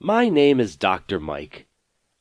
My 0.00 0.28
name 0.28 0.60
is 0.60 0.76
Dr. 0.76 1.18
Mike. 1.18 1.66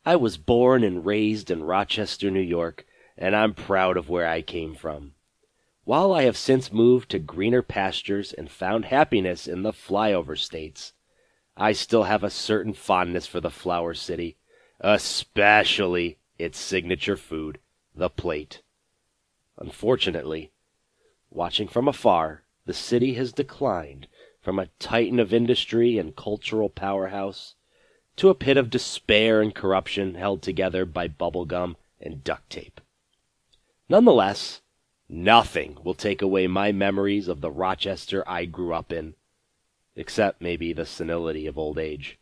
I 0.03 0.15
was 0.15 0.35
born 0.35 0.83
and 0.83 1.05
raised 1.05 1.51
in 1.51 1.63
Rochester, 1.63 2.31
New 2.31 2.41
York, 2.41 2.87
and 3.15 3.35
I'm 3.35 3.53
proud 3.53 3.97
of 3.97 4.09
where 4.09 4.27
I 4.27 4.41
came 4.41 4.73
from. 4.73 5.13
While 5.83 6.11
I 6.11 6.23
have 6.23 6.37
since 6.37 6.73
moved 6.73 7.11
to 7.11 7.19
greener 7.19 7.61
pastures 7.61 8.33
and 8.33 8.49
found 8.49 8.85
happiness 8.85 9.47
in 9.47 9.61
the 9.61 9.73
flyover 9.73 10.35
states, 10.35 10.93
I 11.55 11.71
still 11.71 12.05
have 12.05 12.23
a 12.23 12.31
certain 12.31 12.73
fondness 12.73 13.27
for 13.27 13.39
the 13.39 13.51
Flower 13.51 13.93
City, 13.93 14.37
especially 14.79 16.17
its 16.39 16.57
signature 16.57 17.15
food, 17.15 17.59
the 17.93 18.09
plate. 18.09 18.63
Unfortunately, 19.55 20.51
watching 21.29 21.67
from 21.67 21.87
afar, 21.87 22.41
the 22.65 22.73
city 22.73 23.13
has 23.13 23.31
declined 23.31 24.07
from 24.41 24.57
a 24.57 24.69
titan 24.79 25.19
of 25.19 25.31
industry 25.31 25.99
and 25.99 26.15
cultural 26.15 26.69
powerhouse 26.69 27.53
to 28.17 28.29
a 28.29 28.35
pit 28.35 28.57
of 28.57 28.69
despair 28.69 29.41
and 29.41 29.55
corruption 29.55 30.15
held 30.15 30.41
together 30.41 30.85
by 30.85 31.07
bubblegum 31.07 31.75
and 32.01 32.23
duct 32.23 32.49
tape. 32.49 32.81
Nonetheless, 33.89 34.61
nothing 35.07 35.77
will 35.83 35.93
take 35.93 36.21
away 36.21 36.47
my 36.47 36.71
memories 36.71 37.27
of 37.27 37.41
the 37.41 37.51
Rochester 37.51 38.27
I 38.27 38.45
grew 38.45 38.73
up 38.73 38.91
in, 38.91 39.15
except 39.95 40.41
maybe 40.41 40.73
the 40.73 40.85
senility 40.85 41.47
of 41.47 41.57
old 41.57 41.79
age. 41.79 42.19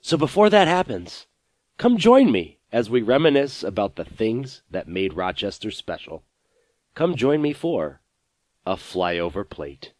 So 0.00 0.16
before 0.16 0.50
that 0.50 0.68
happens, 0.68 1.26
come 1.78 1.98
join 1.98 2.30
me 2.32 2.58
as 2.72 2.88
we 2.88 3.02
reminisce 3.02 3.62
about 3.62 3.96
the 3.96 4.04
things 4.04 4.62
that 4.70 4.88
made 4.88 5.14
Rochester 5.14 5.70
special. 5.70 6.22
Come 6.94 7.16
join 7.16 7.42
me 7.42 7.52
for 7.52 8.00
a 8.66 8.76
flyover 8.76 9.48
plate. 9.48 9.92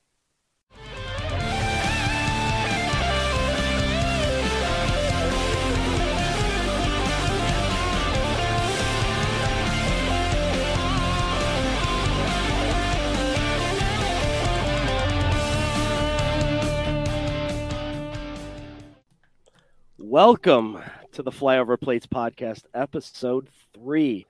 Welcome 20.14 20.78
to 21.14 21.24
the 21.24 21.32
Flyover 21.32 21.76
Plates 21.76 22.06
Podcast, 22.06 22.66
episode 22.72 23.48
three. 23.74 24.26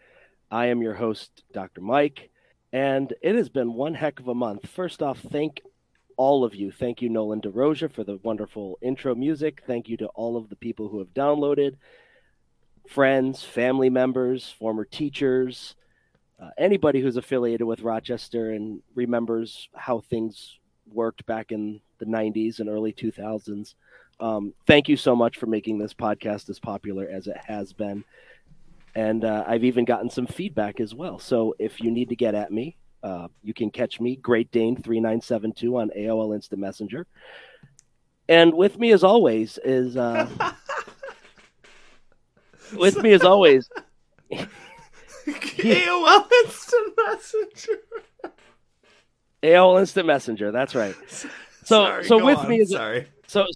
I 0.51 0.69
am 0.69 0.81
your 0.81 0.95
host, 0.95 1.43
Dr. 1.53 1.83
Mike, 1.83 2.31
and 2.73 3.13
it 3.21 3.35
has 3.35 3.51
been 3.51 3.75
one 3.75 3.93
heck 3.93 4.19
of 4.19 4.29
a 4.29 4.35
month. 4.35 4.67
First 4.67 5.03
off, 5.03 5.19
thank 5.19 5.61
all 6.17 6.43
of 6.43 6.55
you. 6.55 6.73
Thank 6.73 7.03
you, 7.03 7.11
Nolan 7.11 7.43
DeRoja, 7.43 7.93
for 7.93 8.03
the 8.03 8.19
wonderful 8.23 8.79
intro 8.81 9.15
music. 9.15 9.63
Thank 9.67 9.91
you 9.91 9.99
to 9.99 10.07
all 10.15 10.39
of 10.39 10.49
the 10.49 10.57
people 10.57 10.89
who 10.89 11.01
have 11.01 11.13
downloaded, 11.13 11.77
friends, 12.89 13.43
family 13.45 13.91
members, 13.91 14.55
former 14.59 14.87
teachers, 14.87 15.77
uh, 16.43 16.49
anybody 16.57 17.03
who's 17.03 17.19
affiliated 17.19 17.67
with 17.67 17.83
Rochester 17.83 18.53
and 18.53 18.81
remembers 18.95 19.69
how 19.75 20.01
things 20.01 20.59
worked 20.91 21.27
back 21.27 21.53
in 21.53 21.83
the 21.99 22.07
90s 22.07 22.61
and 22.61 22.71
early 22.71 22.95
2000s. 22.95 23.75
Um, 24.21 24.55
thank 24.67 24.89
you 24.89 24.97
so 24.97 25.15
much 25.17 25.37
for 25.39 25.47
making 25.47 25.79
this 25.79 25.93
podcast 25.95 26.49
as 26.49 26.59
popular 26.59 27.09
as 27.11 27.27
it 27.27 27.37
has 27.45 27.73
been. 27.73 28.05
And 28.95 29.25
uh, 29.25 29.45
I've 29.47 29.65
even 29.65 29.85
gotten 29.85 30.09
some 30.09 30.27
feedback 30.27 30.79
as 30.81 30.95
well. 30.95 31.19
So 31.19 31.55
if 31.59 31.81
you 31.81 31.91
need 31.91 32.09
to 32.11 32.17
get 32.17 32.35
at 32.35 32.53
me, 32.53 32.77
uh, 33.03 33.29
you 33.43 33.53
can 33.53 33.71
catch 33.71 34.01
me, 34.01 34.17
Great 34.17 34.51
Dane 34.53 34.77
3972 34.77 35.77
on 35.77 35.91
AOL 35.97 36.35
Instant 36.35 36.61
Messenger. 36.61 37.07
And 38.29 38.55
with 38.55 38.79
me, 38.79 38.93
as 38.93 39.05
always, 39.05 39.59
is. 39.65 39.97
Uh, 39.97 40.27
with 42.75 42.97
me, 43.03 43.13
as 43.13 43.23
always. 43.23 43.69
AOL 45.27 46.33
Instant 46.45 46.95
Messenger. 47.07 47.81
AOL 49.43 49.81
Instant 49.81 50.07
Messenger. 50.07 50.51
That's 50.53 50.75
right. 50.75 50.95
So, 51.67 51.83
Sorry, 51.87 52.05
so 52.05 52.23
with 52.23 52.37
on. 52.41 52.49
me 52.51 52.61
is 52.61 52.69
sorry. 52.73 53.09
so 53.27 53.47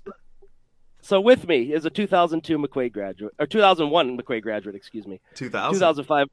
so 1.09 1.23
with 1.23 1.49
me 1.49 1.73
is 1.73 1.87
a 1.87 1.91
2002 1.91 2.59
McQuaid 2.59 2.93
graduate 2.93 3.33
or 3.39 3.47
2001 3.47 4.19
McQuaid 4.19 4.43
graduate, 4.43 4.75
excuse 4.75 5.07
me. 5.07 5.21
2000. 5.35 5.73
2005 5.75 6.27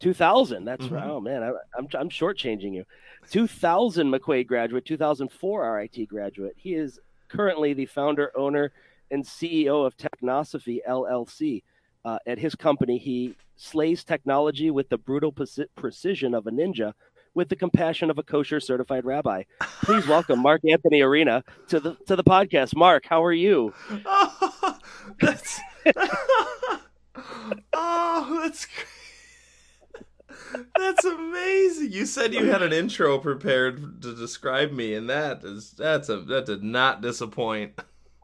2000 0.00 0.64
that's 0.64 0.86
Mhm. 0.86 0.92
right 0.92 1.10
oh 1.10 1.20
man 1.20 1.42
I, 1.42 1.48
i'm 1.76 1.88
i'm 1.94 2.08
shortchanging 2.08 2.72
you 2.72 2.84
2000 3.30 4.08
mcquaid 4.12 4.46
graduate 4.46 4.84
2004 4.84 5.74
rit 5.76 6.08
graduate 6.08 6.54
he 6.56 6.74
is 6.74 7.00
currently 7.28 7.72
the 7.72 7.86
founder 7.86 8.30
owner 8.36 8.70
and 9.10 9.24
ceo 9.24 9.84
of 9.84 9.96
technosophy 9.96 10.78
llc 10.88 11.62
uh, 12.04 12.18
at 12.28 12.38
his 12.38 12.54
company 12.54 12.96
he 12.96 13.34
slays 13.56 14.04
technology 14.04 14.70
with 14.70 14.88
the 14.88 14.98
brutal 14.98 15.32
precision 15.74 16.32
of 16.32 16.46
a 16.46 16.52
ninja 16.52 16.92
with 17.38 17.48
the 17.48 17.56
compassion 17.56 18.10
of 18.10 18.18
a 18.18 18.22
kosher 18.24 18.58
certified 18.58 19.04
rabbi 19.04 19.44
please 19.84 20.08
welcome 20.08 20.40
mark 20.40 20.60
anthony 20.68 21.00
arena 21.00 21.44
to 21.68 21.78
the 21.78 21.96
to 22.04 22.16
the 22.16 22.24
podcast 22.24 22.74
mark 22.74 23.06
how 23.06 23.22
are 23.22 23.32
you 23.32 23.72
Oh, 24.04 24.78
that's. 25.20 25.60
oh, 27.72 28.40
that's. 28.42 28.66
That's 30.76 31.04
amazing. 31.04 31.92
You 31.92 32.06
said 32.06 32.34
you 32.34 32.46
had 32.46 32.62
an 32.62 32.72
intro 32.72 33.18
prepared 33.18 34.02
to 34.02 34.14
describe 34.14 34.72
me, 34.72 34.94
and 34.94 35.08
that 35.08 35.44
is 35.44 35.72
that's 35.72 36.08
a 36.08 36.18
that 36.22 36.46
did 36.46 36.62
not 36.62 37.00
disappoint. 37.00 37.78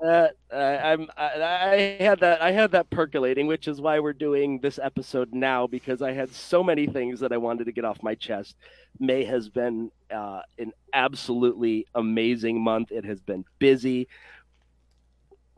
Uh, 0.04 0.28
I'm 0.52 1.08
I, 1.16 1.96
I 1.98 2.02
had 2.02 2.20
that 2.20 2.42
I 2.42 2.50
had 2.50 2.72
that 2.72 2.90
percolating, 2.90 3.46
which 3.46 3.66
is 3.66 3.80
why 3.80 4.00
we're 4.00 4.12
doing 4.12 4.60
this 4.60 4.78
episode 4.82 5.32
now 5.32 5.66
because 5.66 6.02
I 6.02 6.12
had 6.12 6.30
so 6.30 6.62
many 6.62 6.86
things 6.86 7.20
that 7.20 7.32
I 7.32 7.38
wanted 7.38 7.64
to 7.64 7.72
get 7.72 7.86
off 7.86 8.02
my 8.02 8.14
chest. 8.14 8.56
May 9.00 9.24
has 9.24 9.48
been 9.48 9.90
uh, 10.14 10.42
an 10.58 10.72
absolutely 10.92 11.86
amazing 11.94 12.62
month. 12.62 12.92
It 12.92 13.06
has 13.06 13.22
been 13.22 13.46
busy. 13.58 14.06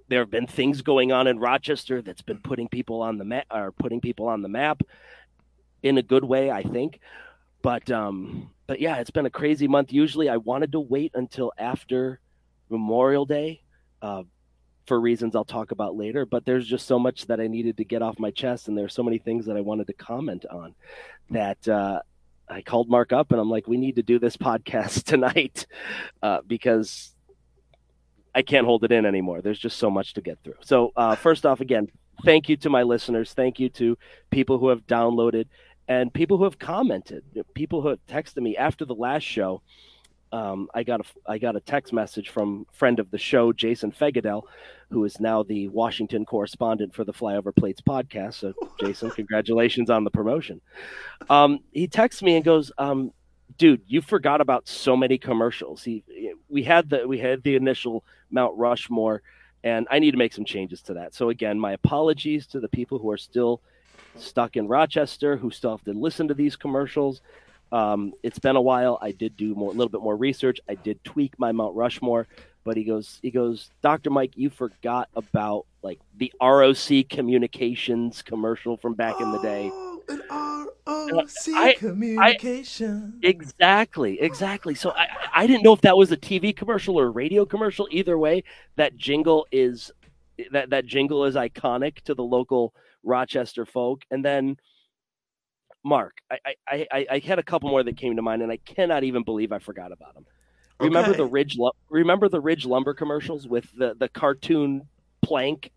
There 0.09 0.21
have 0.21 0.31
been 0.31 0.47
things 0.47 0.81
going 0.81 1.11
on 1.11 1.27
in 1.27 1.41
Rochester 1.41 2.01
that's 2.01 2.23
been 2.23 2.39
putting 2.39 2.69
people 2.69 3.03
on 3.03 3.19
the 3.19 3.25
map 3.25 3.47
or 3.51 3.73
putting 3.73 4.01
people 4.01 4.29
on 4.29 4.43
the 4.43 4.49
map 4.49 4.81
in 5.83 5.99
a 5.99 6.03
good 6.03 6.23
way, 6.23 6.53
I 6.53 6.63
think. 6.63 7.01
But 7.63 7.91
um, 7.91 8.51
but 8.69 8.81
yeah, 8.81 8.99
it's 8.99 9.11
been 9.11 9.27
a 9.27 9.31
crazy 9.31 9.67
month. 9.67 9.93
Usually, 9.93 10.29
I 10.29 10.37
wanted 10.37 10.71
to 10.71 10.81
wait 10.81 11.11
until 11.17 11.53
after 11.59 12.21
Memorial 12.71 13.27
Day 13.27 13.63
uh, 14.01 14.23
for 14.87 15.01
reasons 15.01 15.35
I'll 15.37 15.45
talk 15.45 15.71
about 15.71 15.97
later. 15.97 16.25
But 16.27 16.45
there's 16.45 16.67
just 16.67 16.87
so 16.87 16.99
much 16.99 17.27
that 17.27 17.41
I 17.41 17.47
needed 17.47 17.77
to 17.79 17.85
get 17.85 18.03
off 18.03 18.19
my 18.19 18.31
chest, 18.31 18.69
and 18.69 18.77
there's 18.77 18.95
so 18.95 19.03
many 19.03 19.19
things 19.19 19.47
that 19.47 19.57
I 19.57 19.61
wanted 19.61 19.87
to 19.89 19.93
comment 19.93 20.45
on 20.51 20.75
that 21.31 21.67
uh, 21.69 22.01
I 22.49 22.63
called 22.63 22.89
Mark 22.89 23.13
up 23.13 23.33
and 23.33 23.41
I'm 23.41 23.51
like, 23.51 23.67
we 23.67 23.77
need 23.77 23.97
to 23.97 24.03
do 24.03 24.19
this 24.19 24.37
podcast 24.37 25.05
tonight 25.05 25.67
uh, 26.23 26.41
because 26.47 27.13
I 28.35 28.43
can't 28.43 28.67
hold 28.67 28.85
it 28.85 28.93
in 28.93 29.07
anymore. 29.07 29.41
There's 29.41 29.59
just 29.59 29.79
so 29.79 29.91
much 29.91 30.15
to 30.15 30.21
get 30.21 30.39
through. 30.45 30.57
So 30.61 30.93
uh, 30.97 31.15
first 31.17 31.47
off, 31.47 31.61
again, 31.61 31.89
thank 32.25 32.49
you 32.49 32.57
to 32.59 32.71
my 32.71 32.83
listeners. 32.83 33.33
Thank 33.33 33.59
you 33.59 33.69
to 33.71 33.99
people 34.31 34.59
who 34.59 34.69
have 34.69 34.87
downloaded 34.87 35.47
and 35.89 36.13
people 36.13 36.39
who 36.39 36.45
have 36.45 36.59
commented. 36.59 37.25
People 37.55 37.81
who 37.81 37.89
have 37.89 38.05
texted 38.07 38.43
me 38.43 38.57
after 38.57 38.85
the 38.85 38.95
last 38.95 39.23
show 39.23 39.63
um, 40.33 40.69
I 40.75 40.83
got 40.83 41.01
a 41.01 41.05
I 41.27 41.39
got 41.39 41.57
a 41.57 41.61
text 41.61 41.93
message 41.93 42.31
from 42.31 42.67
friend 42.73 42.99
of 42.99 43.11
the 43.11 43.19
show, 43.19 43.53
Jason 43.53 43.93
Fegadel, 43.93 44.43
who 44.91 45.05
is 45.05 45.21
now 45.21 45.43
the 45.43 45.69
Washington 45.69 46.25
correspondent 46.25 46.95
for 46.95 47.05
the 47.05 47.13
Flyover 47.13 47.55
Plates 47.55 47.81
podcast. 47.81 48.35
So, 48.35 48.53
Jason, 48.81 49.11
congratulations 49.11 49.89
on 49.89 50.05
the 50.05 50.11
promotion. 50.11 50.61
Um, 51.31 51.61
he 51.73 51.87
texts 51.87 52.23
me 52.23 52.37
and 52.37 52.45
goes, 52.45 52.73
um, 52.79 53.13
"Dude, 53.57 53.83
you 53.87 54.01
forgot 54.01 54.41
about 54.41 54.69
so 54.69 54.97
many 54.97 55.17
commercials. 55.17 55.85
He, 55.85 56.03
we 56.49 56.63
had 56.63 56.91
the 56.91 57.07
we 57.07 57.19
had 57.19 57.43
the 57.43 57.55
initial 57.55 58.05
Mount 58.31 58.57
Rushmore, 58.57 59.23
and 59.63 59.87
I 59.91 60.01
need 60.01 60.11
to 60.11 60.19
make 60.19 60.33
some 60.33 60.45
changes 60.45 60.83
to 60.83 60.95
that. 60.95 61.15
So, 61.15 61.31
again, 61.31 61.59
my 61.59 61.73
apologies 61.73 62.47
to 62.49 62.61
the 62.61 62.69
people 62.69 62.99
who 62.99 63.11
are 63.11 63.19
still." 63.19 63.61
stuck 64.19 64.57
in 64.57 64.67
Rochester 64.67 65.37
who 65.37 65.51
still 65.51 65.73
have 65.73 65.85
to 65.85 65.93
listen 65.93 66.29
to 66.29 66.33
these 66.33 66.57
commercials. 66.57 67.21
Um, 67.73 68.13
it's 68.23 68.39
been 68.39 68.57
a 68.57 68.61
while. 68.61 68.99
I 69.03 69.13
did 69.13 69.37
do 69.37 69.55
more, 69.55 69.71
a 69.71 69.75
little 69.75 69.89
bit 69.91 70.03
more 70.03 70.17
research. 70.17 70.61
I 70.69 70.75
did 70.75 71.03
tweak 71.05 71.39
my 71.39 71.53
Mount 71.53 71.75
Rushmore, 71.75 72.27
but 72.65 72.77
he 72.77 72.85
goes, 72.85 73.19
he 73.23 73.31
goes, 73.31 73.71
Doctor 73.83 74.11
Mike, 74.11 74.33
you 74.37 74.51
forgot 74.51 75.09
about 75.15 75.67
like 75.83 76.01
the 76.17 76.33
ROC 76.41 77.09
Communications 77.09 78.23
commercial 78.23 78.77
from 78.77 78.95
back 78.95 79.21
in 79.21 79.31
the 79.31 79.39
day. 79.41 79.71
Oh, 79.73 80.69
an 80.87 81.15
ROC 81.17 81.49
I- 81.55 81.75
communication. 81.75 83.19
Exactly, 83.23 84.21
exactly. 84.21 84.75
So 84.75 84.91
I, 84.93 85.09
I 85.35 85.47
didn't 85.47 85.65
know 85.65 85.73
if 85.73 85.81
that 85.83 85.97
was 85.97 86.13
a 86.13 86.17
TV 86.17 86.57
commercial 86.57 86.99
or 86.99 87.07
a 87.07 87.11
radio 87.11 87.45
commercial. 87.45 87.89
Either 87.91 88.17
way, 88.19 88.45
that 88.77 88.97
jingle 88.97 89.47
is 89.51 89.91
that 90.53 90.71
that 90.71 90.87
jingle 90.87 91.25
is 91.25 91.35
iconic 91.35 92.01
to 92.03 92.15
the 92.15 92.23
local 92.23 92.75
Rochester 93.03 93.65
folk. 93.65 94.03
And 94.11 94.25
then 94.25 94.57
Mark, 95.87 96.19
I 96.31 96.39
I, 96.69 96.87
I, 96.93 97.07
I 97.13 97.19
had 97.21 97.39
a 97.39 97.43
couple 97.45 97.71
more 97.71 97.83
that 97.85 97.97
came 97.97 98.17
to 98.17 98.23
mind, 98.23 98.43
and 98.43 98.51
I 98.51 98.57
cannot 98.57 99.05
even 99.05 99.23
believe 99.23 99.53
I 99.53 99.61
forgot 99.61 99.93
about 99.93 100.15
them. 100.15 100.27
Remember 100.81 101.15
the 101.15 101.25
Ridge? 101.25 101.57
Remember 101.89 102.29
the 102.29 102.41
Ridge 102.41 102.67
lumber 102.67 102.93
commercials 102.93 103.47
with 103.47 103.71
the 103.79 103.95
the 103.95 104.09
cartoon 104.09 104.89
plank 105.23 105.71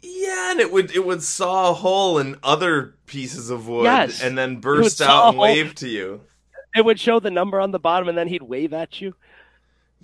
Yeah, 0.00 0.52
and 0.52 0.60
it 0.60 0.70
would 0.72 0.94
it 0.94 1.04
would 1.04 1.22
saw 1.22 1.70
a 1.70 1.74
hole 1.74 2.18
in 2.18 2.36
other 2.42 2.94
pieces 3.06 3.50
of 3.50 3.66
wood 3.68 3.84
Yes. 3.84 4.22
and 4.22 4.38
then 4.38 4.60
burst 4.60 5.02
out 5.02 5.30
and 5.30 5.38
wave 5.38 5.74
to 5.76 5.88
you. 5.88 6.20
It 6.76 6.84
would 6.84 7.00
show 7.00 7.18
the 7.18 7.30
number 7.30 7.58
on 7.60 7.72
the 7.72 7.78
bottom, 7.80 8.08
and 8.08 8.16
then 8.16 8.28
he'd 8.28 8.42
wave 8.42 8.72
at 8.72 9.00
you. 9.00 9.14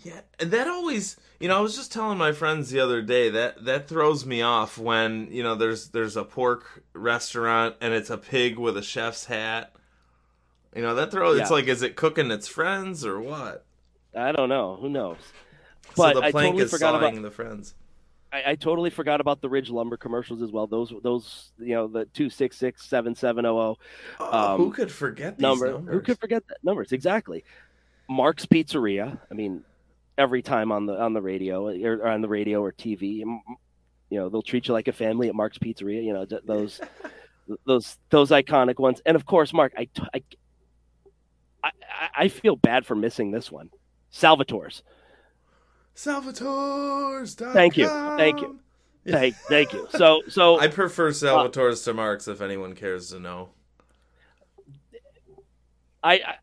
Yeah, 0.03 0.21
and 0.41 0.51
that 0.51 0.67
always, 0.67 1.17
you 1.39 1.47
know, 1.49 1.57
I 1.57 1.61
was 1.61 1.77
just 1.77 1.93
telling 1.93 2.19
my 2.19 2.33
friends 2.33 2.71
the 2.71 2.81
other 2.81 3.01
day 3.01 3.31
that 3.31 3.65
that 3.65 3.87
throws 3.89 4.27
me 4.27 4.43
off 4.43 4.77
when 4.77 5.29
you 5.31 5.43
know 5.43 5.55
there's 5.55 5.89
there's 5.91 6.17
a 6.17 6.25
pork 6.25 6.83
restaurant 6.95 7.77
and 7.81 7.95
it's 7.95 8.11
a 8.11 8.19
pig 8.19 8.59
with 8.59 8.77
a 8.77 8.83
chef's 8.83 9.27
hat. 9.27 9.73
You 10.75 10.83
know 10.83 10.97
that 10.97 11.13
throws. 11.13 11.39
It's 11.41 11.51
like, 11.51 11.67
is 11.69 11.83
it 11.83 11.95
cooking 11.95 12.33
its 12.33 12.49
friends 12.49 13.07
or 13.07 13.21
what? 13.21 13.65
I 14.17 14.33
don't 14.33 14.49
know. 14.49 14.77
Who 14.81 14.89
knows? 14.89 15.19
But 15.97 16.15
so 16.15 16.21
the 16.21 16.27
I 16.27 16.31
totally 16.33 16.67
forgot 16.67 16.95
about- 16.97 17.23
the 17.23 17.31
friends. 17.31 17.75
I, 18.33 18.51
I 18.51 18.55
totally 18.57 18.91
forgot 18.91 19.21
about 19.21 19.41
the 19.43 19.49
Ridge 19.49 19.71
Lumber 19.71 19.97
commercials 19.97 20.43
as 20.43 20.51
well. 20.51 20.67
Those 20.67 20.93
those 21.05 21.53
you 21.61 21.75
know 21.77 21.87
the 21.87 22.07
two 22.07 22.29
six 22.31 22.57
six 22.57 22.85
seven 22.85 23.15
seven 23.15 23.45
zero 23.45 23.55
zero 23.55 23.79
Oh, 24.19 24.57
who 24.57 24.65
Um, 24.65 24.73
could 24.73 24.91
forget 24.91 25.37
these 25.39 25.43
number. 25.43 25.71
numbers? 25.71 25.95
Who 25.95 26.01
could 26.01 26.19
forget 26.19 26.45
that 26.49 26.57
numbers? 26.65 26.91
Exactly. 26.91 27.45
Mark's 28.09 28.45
Pizzeria. 28.45 29.21
I 29.31 29.35
mean, 29.35 29.63
every 30.17 30.43
time 30.43 30.73
on 30.73 30.87
the 30.87 31.01
on 31.01 31.13
the 31.13 31.23
radio 31.23 31.69
or, 31.69 31.97
or 31.97 32.09
on 32.09 32.21
the 32.21 32.29
radio 32.29 32.63
or 32.63 32.73
TV, 32.73 33.19
you 33.19 33.29
know 34.11 34.29
they'll 34.29 34.43
treat 34.43 34.69
you 34.69 34.75
like 34.75 34.89
a 34.89 34.93
family 34.93 35.29
at 35.29 35.35
Mark's 35.35 35.59
Pizzeria. 35.59 36.05
You 36.05 36.13
know 36.13 36.27
those 36.45 36.81
those 37.67 37.99
those 38.11 38.31
iconic 38.31 38.79
ones. 38.79 39.01
And 39.07 39.17
of 39.17 39.27
course, 39.27 39.53
Mark, 39.53 39.73
I 39.77 39.89
I 40.13 40.23
I 42.17 42.29
feel 42.29 42.57
bad 42.57 42.87
for 42.87 42.95
missing 42.95 43.31
this 43.31 43.51
one. 43.51 43.71
Salvatore's. 44.13 44.83
Salvatore's. 45.97 47.35
Thank 47.35 47.77
you. 47.77 47.89
Thank 47.89 48.41
you. 48.41 48.59
Thank, 49.07 49.37
thank 49.49 49.73
you. 49.73 49.87
So, 49.91 50.23
so 50.29 50.59
I 50.61 50.69
prefer 50.69 51.09
uh, 51.09 51.13
Salvatore's 51.13 51.83
to 51.85 51.95
Mark's 51.95 52.27
if 52.29 52.41
anyone 52.41 52.75
cares 52.75 53.11
to 53.11 53.21
know. 53.21 53.51
I, 56.03 56.15
I 56.15 56.35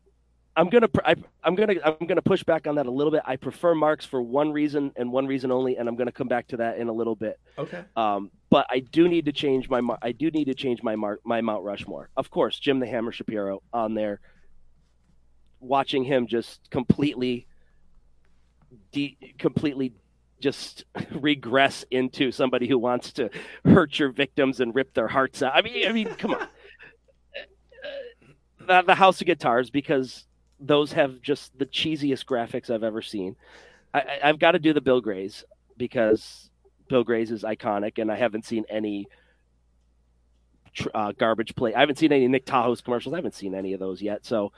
I'm 0.54 0.68
gonna 0.68 0.88
I, 1.04 1.14
I'm 1.42 1.54
gonna 1.54 1.74
I'm 1.82 2.06
gonna 2.06 2.22
push 2.22 2.42
back 2.42 2.66
on 2.66 2.74
that 2.74 2.86
a 2.86 2.90
little 2.90 3.10
bit. 3.10 3.22
I 3.24 3.36
prefer 3.36 3.74
Marks 3.74 4.04
for 4.04 4.20
one 4.20 4.52
reason 4.52 4.92
and 4.96 5.10
one 5.10 5.26
reason 5.26 5.50
only, 5.50 5.76
and 5.76 5.88
I'm 5.88 5.96
gonna 5.96 6.12
come 6.12 6.28
back 6.28 6.48
to 6.48 6.58
that 6.58 6.78
in 6.78 6.88
a 6.88 6.92
little 6.92 7.16
bit. 7.16 7.40
Okay. 7.58 7.82
Um, 7.96 8.30
but 8.50 8.66
I 8.70 8.80
do 8.80 9.08
need 9.08 9.24
to 9.26 9.32
change 9.32 9.70
my 9.70 9.80
I 10.02 10.12
do 10.12 10.30
need 10.30 10.46
to 10.46 10.54
change 10.54 10.82
my 10.82 10.94
Mar- 10.94 11.20
my 11.24 11.40
Mount 11.40 11.64
Rushmore. 11.64 12.10
Of 12.16 12.30
course, 12.30 12.58
Jim 12.58 12.80
the 12.80 12.86
Hammer 12.86 13.12
Shapiro 13.12 13.62
on 13.72 13.94
there. 13.94 14.20
Watching 15.60 16.04
him 16.04 16.26
just 16.26 16.68
completely, 16.70 17.46
de- 18.90 19.16
completely, 19.38 19.94
just 20.40 20.84
regress 21.12 21.84
into 21.90 22.30
somebody 22.30 22.66
who 22.66 22.78
wants 22.78 23.12
to 23.12 23.30
hurt 23.64 23.98
your 23.98 24.10
victims 24.10 24.60
and 24.60 24.74
rip 24.74 24.92
their 24.92 25.08
hearts 25.08 25.42
out. 25.42 25.52
I 25.54 25.62
mean, 25.62 25.88
I 25.88 25.92
mean, 25.92 26.08
come 26.08 26.34
on. 26.34 26.48
the, 28.66 28.82
the 28.82 28.94
House 28.96 29.20
of 29.20 29.26
Guitars 29.28 29.70
because 29.70 30.26
those 30.62 30.92
have 30.92 31.20
just 31.20 31.56
the 31.58 31.66
cheesiest 31.66 32.24
graphics 32.24 32.70
I've 32.70 32.84
ever 32.84 33.02
seen. 33.02 33.36
I, 33.92 34.20
I've 34.24 34.38
got 34.38 34.52
to 34.52 34.58
do 34.58 34.72
the 34.72 34.80
Bill 34.80 35.00
Grays 35.00 35.44
because 35.76 36.50
Bill 36.88 37.04
Grays 37.04 37.30
is 37.30 37.42
iconic, 37.42 37.98
and 37.98 38.10
I 38.10 38.16
haven't 38.16 38.44
seen 38.46 38.64
any 38.70 39.08
tr- 40.74 40.88
uh, 40.94 41.12
garbage 41.12 41.54
play. 41.54 41.74
I 41.74 41.80
haven't 41.80 41.98
seen 41.98 42.12
any 42.12 42.28
Nick 42.28 42.46
Tahou's 42.46 42.80
commercials. 42.80 43.12
I 43.12 43.18
haven't 43.18 43.34
seen 43.34 43.54
any 43.54 43.72
of 43.72 43.80
those 43.80 44.00
yet. 44.00 44.24
So 44.24 44.52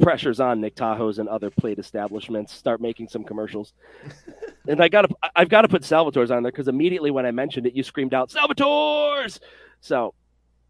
pressure's 0.00 0.40
on 0.40 0.60
Nick 0.60 0.76
Tahou's 0.76 1.18
and 1.18 1.28
other 1.28 1.50
plate 1.50 1.78
establishments. 1.78 2.52
Start 2.54 2.80
making 2.80 3.08
some 3.08 3.24
commercials. 3.24 3.74
and 4.68 4.82
I 4.82 4.88
got 4.88 5.02
to, 5.02 5.14
I've 5.36 5.48
got 5.50 5.62
to 5.62 5.68
put 5.68 5.82
Salvatore's 5.82 6.30
on 6.30 6.42
there 6.42 6.52
because 6.52 6.68
immediately 6.68 7.10
when 7.10 7.26
I 7.26 7.30
mentioned 7.32 7.66
it, 7.66 7.74
you 7.74 7.82
screamed 7.82 8.14
out 8.14 8.30
Salvatore's. 8.30 9.40
So 9.80 10.14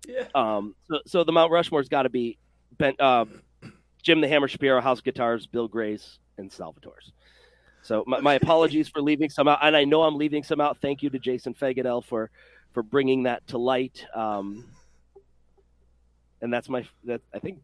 Yeah. 0.09 0.27
um, 0.35 0.75
so, 0.89 0.99
so 1.07 1.25
the 1.25 1.33
Mount 1.33 1.53
Rushmore's 1.53 1.89
got 1.89 2.03
to 2.03 2.09
be 2.09 2.39
ben, 2.77 2.95
uh, 2.99 3.27
Jim 4.05 4.21
the 4.21 4.29
Hammer 4.29 4.47
Shapiro, 4.47 4.81
House 4.81 5.01
Guitars, 5.01 5.47
Bill 5.47 5.67
Gray's, 5.67 6.19
and 6.39 6.51
Salvatore's. 6.51 7.13
So 7.83 8.05
my, 8.07 8.21
my 8.21 8.35
apologies 8.35 8.89
for 8.89 9.03
leaving 9.03 9.29
some 9.29 9.49
out, 9.49 9.59
and 9.63 9.77
I 9.77 9.85
know 9.85 10.03
I'm 10.03 10.17
leaving 10.17 10.43
some 10.43 10.61
out. 10.61 10.79
Thank 10.81 11.03
you 11.03 11.11
to 11.11 11.19
Jason 11.19 11.55
Fagedel 11.55 12.03
for 12.03 12.31
for 12.73 12.83
bringing 12.83 13.25
that 13.25 13.47
to 13.49 13.59
light. 13.59 14.05
Um, 14.15 14.67
and 16.41 16.53
that's 16.53 16.69
my 16.69 16.87
that 17.05 17.23
I 17.33 17.39
think, 17.39 17.61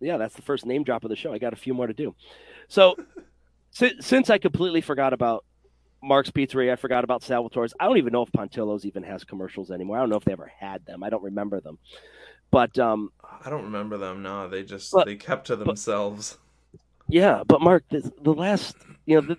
yeah, 0.00 0.16
that's 0.16 0.34
the 0.34 0.42
first 0.42 0.66
name 0.66 0.84
drop 0.84 1.04
of 1.04 1.10
the 1.10 1.16
show. 1.16 1.32
I 1.32 1.38
got 1.38 1.52
a 1.52 1.56
few 1.56 1.74
more 1.74 1.86
to 1.86 1.92
do. 1.92 2.14
So 2.68 2.96
si- 3.70 4.00
since 4.00 4.30
I 4.30 4.38
completely 4.38 4.80
forgot 4.80 5.12
about 5.12 5.44
Mark's 6.02 6.30
Pizzeria, 6.30 6.72
I 6.72 6.76
forgot 6.76 7.04
about 7.04 7.22
Salvatore's. 7.22 7.74
I 7.78 7.86
don't 7.86 7.98
even 7.98 8.12
know 8.12 8.22
if 8.22 8.32
Pontillo's 8.32 8.84
even 8.84 9.02
has 9.02 9.22
commercials 9.22 9.70
anymore. 9.70 9.98
I 9.98 10.00
don't 10.00 10.10
know 10.10 10.16
if 10.16 10.24
they 10.24 10.32
ever 10.32 10.50
had 10.58 10.84
them. 10.86 11.02
I 11.04 11.10
don't 11.10 11.22
remember 11.22 11.60
them. 11.60 11.78
But 12.50 12.78
um, 12.78 13.10
I 13.44 13.48
don't 13.50 13.64
remember 13.64 13.96
them. 13.98 14.22
No, 14.22 14.48
they 14.48 14.62
just 14.62 14.92
But- 14.92 15.06
they 15.06 15.16
kept 15.16 15.46
to 15.48 15.56
themselves. 15.56 16.38
yeah, 17.08 17.42
but 17.46 17.60
Mark, 17.60 17.84
the, 17.90 18.10
the 18.22 18.34
last, 18.34 18.76
you 19.06 19.16
know, 19.20 19.26
the, 19.26 19.36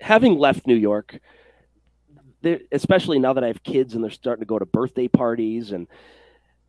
having 0.00 0.38
left 0.38 0.66
New 0.66 0.74
York, 0.74 1.18
especially 2.72 3.18
now 3.18 3.32
that 3.32 3.44
I 3.44 3.46
have 3.48 3.62
kids 3.62 3.94
and 3.94 4.02
they're 4.04 4.10
starting 4.10 4.42
to 4.42 4.46
go 4.46 4.58
to 4.58 4.66
birthday 4.66 5.08
parties, 5.08 5.72
and 5.72 5.86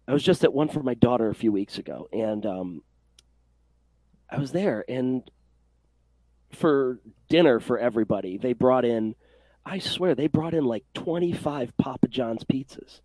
I 0.07 0.13
was 0.13 0.23
just 0.23 0.43
at 0.43 0.53
one 0.53 0.69
for 0.69 0.81
my 0.83 0.93
daughter 0.93 1.29
a 1.29 1.35
few 1.35 1.51
weeks 1.51 1.77
ago, 1.77 2.07
and 2.13 2.45
um, 2.45 2.81
I 4.29 4.37
was 4.39 4.51
there, 4.51 4.85
and 4.87 5.29
for 6.53 6.99
dinner 7.27 7.59
for 7.59 7.77
everybody, 7.79 8.37
they 8.37 8.53
brought 8.53 8.85
in, 8.85 9.15
I 9.65 9.79
swear, 9.79 10.15
they 10.15 10.27
brought 10.27 10.53
in 10.53 10.63
like 10.65 10.85
twenty 10.93 11.33
five 11.33 11.75
Papa 11.77 12.07
John's 12.07 12.43
pizzas. 12.45 13.01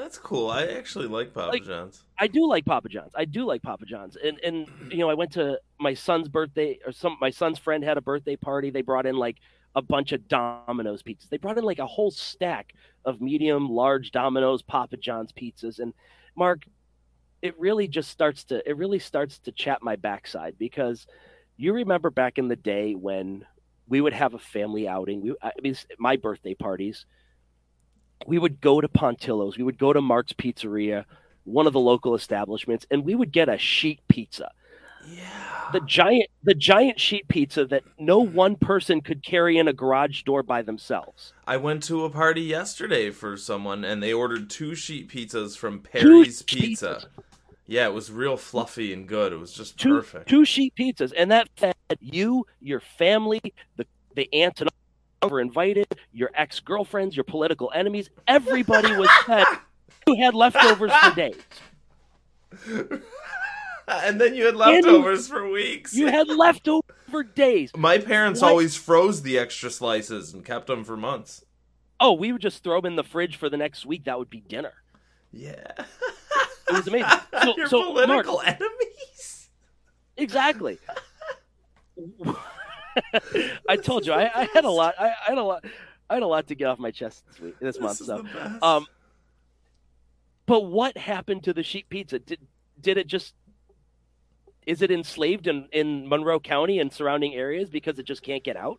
That's 0.00 0.16
cool. 0.18 0.48
I 0.50 0.64
actually 0.64 1.08
like 1.08 1.34
Papa 1.34 1.50
Like- 1.50 1.64
John's. 1.64 2.04
I 2.18 2.26
do 2.26 2.48
like 2.48 2.64
Papa 2.64 2.88
John's. 2.88 3.12
I 3.14 3.26
do 3.26 3.44
like 3.44 3.62
Papa 3.62 3.84
John's. 3.84 4.16
And 4.16 4.40
and 4.42 4.66
you 4.90 4.98
know, 4.98 5.10
I 5.10 5.14
went 5.14 5.32
to 5.32 5.60
my 5.78 5.92
son's 5.92 6.26
birthday 6.26 6.78
or 6.86 6.92
some 6.92 7.18
my 7.20 7.28
son's 7.28 7.58
friend 7.58 7.84
had 7.84 7.98
a 7.98 8.00
birthday 8.00 8.36
party. 8.36 8.70
They 8.70 8.80
brought 8.80 9.04
in 9.04 9.16
like 9.16 9.36
a 9.76 9.82
bunch 9.82 10.12
of 10.12 10.26
Domino's 10.26 11.02
pizzas. 11.02 11.28
They 11.28 11.36
brought 11.36 11.58
in 11.58 11.64
like 11.64 11.80
a 11.80 11.86
whole 11.86 12.10
stack 12.10 12.72
of 13.04 13.20
medium, 13.20 13.68
large 13.68 14.10
Domino's 14.10 14.62
Papa 14.62 14.96
John's 14.96 15.32
pizzas. 15.32 15.78
And 15.78 15.92
Mark, 16.34 16.64
it 17.42 17.58
really 17.60 17.86
just 17.86 18.08
starts 18.10 18.44
to 18.44 18.66
it 18.68 18.78
really 18.78 18.98
starts 18.98 19.38
to 19.40 19.52
chat 19.52 19.82
my 19.82 19.96
backside 19.96 20.56
because 20.58 21.06
you 21.58 21.74
remember 21.74 22.10
back 22.10 22.38
in 22.38 22.48
the 22.48 22.56
day 22.56 22.94
when 22.94 23.44
we 23.86 24.00
would 24.00 24.14
have 24.14 24.32
a 24.32 24.38
family 24.38 24.88
outing. 24.88 25.20
We 25.20 25.34
I 25.42 25.52
mean 25.62 25.76
my 25.98 26.16
birthday 26.16 26.54
parties. 26.54 27.04
We 28.26 28.38
would 28.38 28.60
go 28.60 28.80
to 28.80 28.88
Pontillo's. 28.88 29.56
We 29.56 29.64
would 29.64 29.78
go 29.78 29.92
to 29.92 30.00
Mark's 30.00 30.32
Pizzeria 30.32 31.04
one 31.44 31.66
of 31.66 31.72
the 31.72 31.80
local 31.80 32.14
establishments 32.14 32.86
and 32.90 33.04
we 33.04 33.14
would 33.14 33.32
get 33.32 33.48
a 33.48 33.56
sheet 33.56 33.98
pizza 34.08 34.50
Yeah. 35.08 35.24
the 35.72 35.80
giant 35.80 36.26
the 36.44 36.54
giant 36.54 37.00
sheet 37.00 37.26
pizza 37.28 37.64
that 37.64 37.82
no 37.98 38.18
one 38.20 38.56
person 38.56 39.00
could 39.00 39.24
carry 39.24 39.56
in 39.56 39.66
a 39.66 39.72
garage 39.72 40.22
door 40.22 40.42
by 40.42 40.60
themselves 40.60 41.32
I 41.46 41.56
went 41.56 41.82
to 41.84 42.04
a 42.04 42.10
party 42.10 42.42
yesterday 42.42 43.10
for 43.10 43.38
someone 43.38 43.84
and 43.84 44.02
they 44.02 44.12
ordered 44.12 44.50
two 44.50 44.74
sheet 44.74 45.08
pizzas 45.10 45.56
from 45.56 45.80
Perry's 45.80 46.44
sheet 46.46 46.60
Pizza. 46.60 47.08
Yeah, 47.66 47.86
it 47.86 47.94
was 47.94 48.10
real 48.12 48.36
fluffy 48.36 48.92
and 48.92 49.08
good. 49.08 49.32
It 49.32 49.38
was 49.40 49.54
just 49.54 49.78
two 49.78 49.94
perfect. 49.94 50.28
two 50.28 50.44
sheet 50.44 50.74
pizzas 50.78 51.12
and 51.16 51.30
that 51.32 51.48
fed 51.56 51.74
you 52.00 52.46
your 52.60 52.80
family 52.80 53.40
the 53.76 53.86
the 54.14 54.28
aunt 54.34 54.60
and 54.60 54.68
were 55.28 55.40
invited 55.40 55.86
your 56.12 56.30
ex-girlfriends 56.34 57.14
your 57.16 57.24
political 57.24 57.70
enemies 57.74 58.08
everybody 58.26 58.94
was 58.96 59.10
fed 59.26 59.46
you 60.06 60.16
had 60.16 60.34
leftovers 60.34 60.90
for 60.92 61.14
days 61.14 61.34
and 63.88 64.20
then 64.20 64.34
you 64.34 64.46
had 64.46 64.56
leftovers 64.56 65.28
for 65.28 65.48
weeks. 65.48 65.92
you 65.94 66.06
had 66.06 66.28
leftovers 66.28 66.82
for 67.10 67.22
days 67.22 67.70
My 67.76 67.98
parents 67.98 68.40
What? 68.40 68.50
always 68.50 68.76
froze 68.76 69.22
the 69.22 69.38
extra 69.38 69.70
slices 69.70 70.32
and 70.32 70.44
kept 70.44 70.66
them 70.66 70.84
for 70.84 70.96
months. 70.96 71.44
oh 72.00 72.12
we 72.12 72.32
would 72.32 72.40
just 72.42 72.62
throw 72.64 72.80
them 72.80 72.92
in 72.92 72.96
the 72.96 73.04
fridge 73.04 73.36
for 73.36 73.48
the 73.50 73.56
next 73.58 73.84
week 73.84 74.04
that 74.04 74.18
would 74.18 74.30
be 74.30 74.40
dinner 74.40 74.72
Yeah. 75.32 75.72
It 76.68 76.72
was 76.74 76.86
amazing. 76.88 77.08
So- 77.42 77.54
Your 77.56 77.66
so, 77.66 77.92
political 77.92 78.40
enemies. 78.40 79.48
Exactly. 80.16 80.78
I 83.68 83.76
told 83.76 84.06
you 84.06 84.12
I, 84.12 84.30
I 84.34 84.48
had 84.52 84.64
a 84.64 84.70
lot. 84.70 84.94
I, 84.98 85.08
I 85.08 85.14
had 85.28 85.38
a 85.38 85.42
lot. 85.42 85.64
I 86.08 86.14
had 86.14 86.22
a 86.22 86.26
lot 86.26 86.46
to 86.48 86.54
get 86.54 86.66
off 86.66 86.78
my 86.78 86.90
chest 86.90 87.24
this 87.28 87.40
week, 87.40 87.58
this, 87.60 87.78
month. 87.78 87.98
So, 87.98 88.24
um, 88.62 88.86
but 90.46 90.66
what 90.66 90.96
happened 90.96 91.44
to 91.44 91.52
the 91.52 91.62
sheet 91.62 91.88
pizza? 91.88 92.18
Did 92.18 92.40
did 92.80 92.98
it 92.98 93.06
just? 93.06 93.34
Is 94.66 94.82
it 94.82 94.90
enslaved 94.90 95.46
in, 95.46 95.68
in 95.72 96.08
Monroe 96.08 96.38
County 96.38 96.80
and 96.80 96.92
surrounding 96.92 97.34
areas 97.34 97.70
because 97.70 97.98
it 97.98 98.04
just 98.04 98.22
can't 98.22 98.44
get 98.44 98.56
out? 98.56 98.78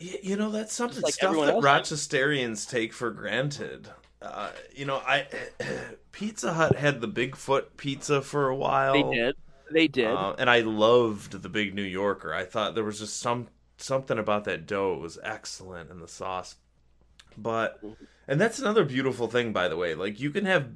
Y- 0.00 0.18
You 0.22 0.36
know, 0.36 0.50
that's 0.50 0.72
something 0.74 1.02
like 1.02 1.14
stuff 1.14 1.34
that. 1.34 1.54
Rochesterians 1.56 2.68
take 2.68 2.92
for 2.92 3.10
granted. 3.10 3.88
Uh, 4.20 4.50
you 4.74 4.84
know, 4.84 4.96
I 4.96 5.26
Pizza 6.12 6.52
Hut 6.52 6.76
had 6.76 7.00
the 7.00 7.08
Bigfoot 7.08 7.76
pizza 7.76 8.22
for 8.22 8.48
a 8.48 8.56
while. 8.56 8.92
They 9.10 9.16
did. 9.16 9.36
They 9.72 9.88
did. 9.88 10.06
Uh, 10.06 10.34
and 10.38 10.48
I 10.50 10.60
loved 10.60 11.42
the 11.42 11.48
Big 11.48 11.74
New 11.74 11.82
Yorker. 11.82 12.32
I 12.34 12.44
thought 12.44 12.74
there 12.74 12.84
was 12.84 12.98
just 13.00 13.18
some 13.18 13.48
something 13.78 14.18
about 14.18 14.44
that 14.44 14.66
dough. 14.66 14.94
It 14.94 15.00
was 15.00 15.18
excellent, 15.22 15.90
and 15.90 16.00
the 16.02 16.08
sauce. 16.08 16.56
But. 17.36 17.80
And 18.28 18.40
that's 18.40 18.60
another 18.60 18.84
beautiful 18.84 19.26
thing, 19.26 19.52
by 19.52 19.66
the 19.68 19.76
way. 19.76 19.94
Like 19.96 20.20
you 20.20 20.30
can 20.30 20.44
have 20.44 20.68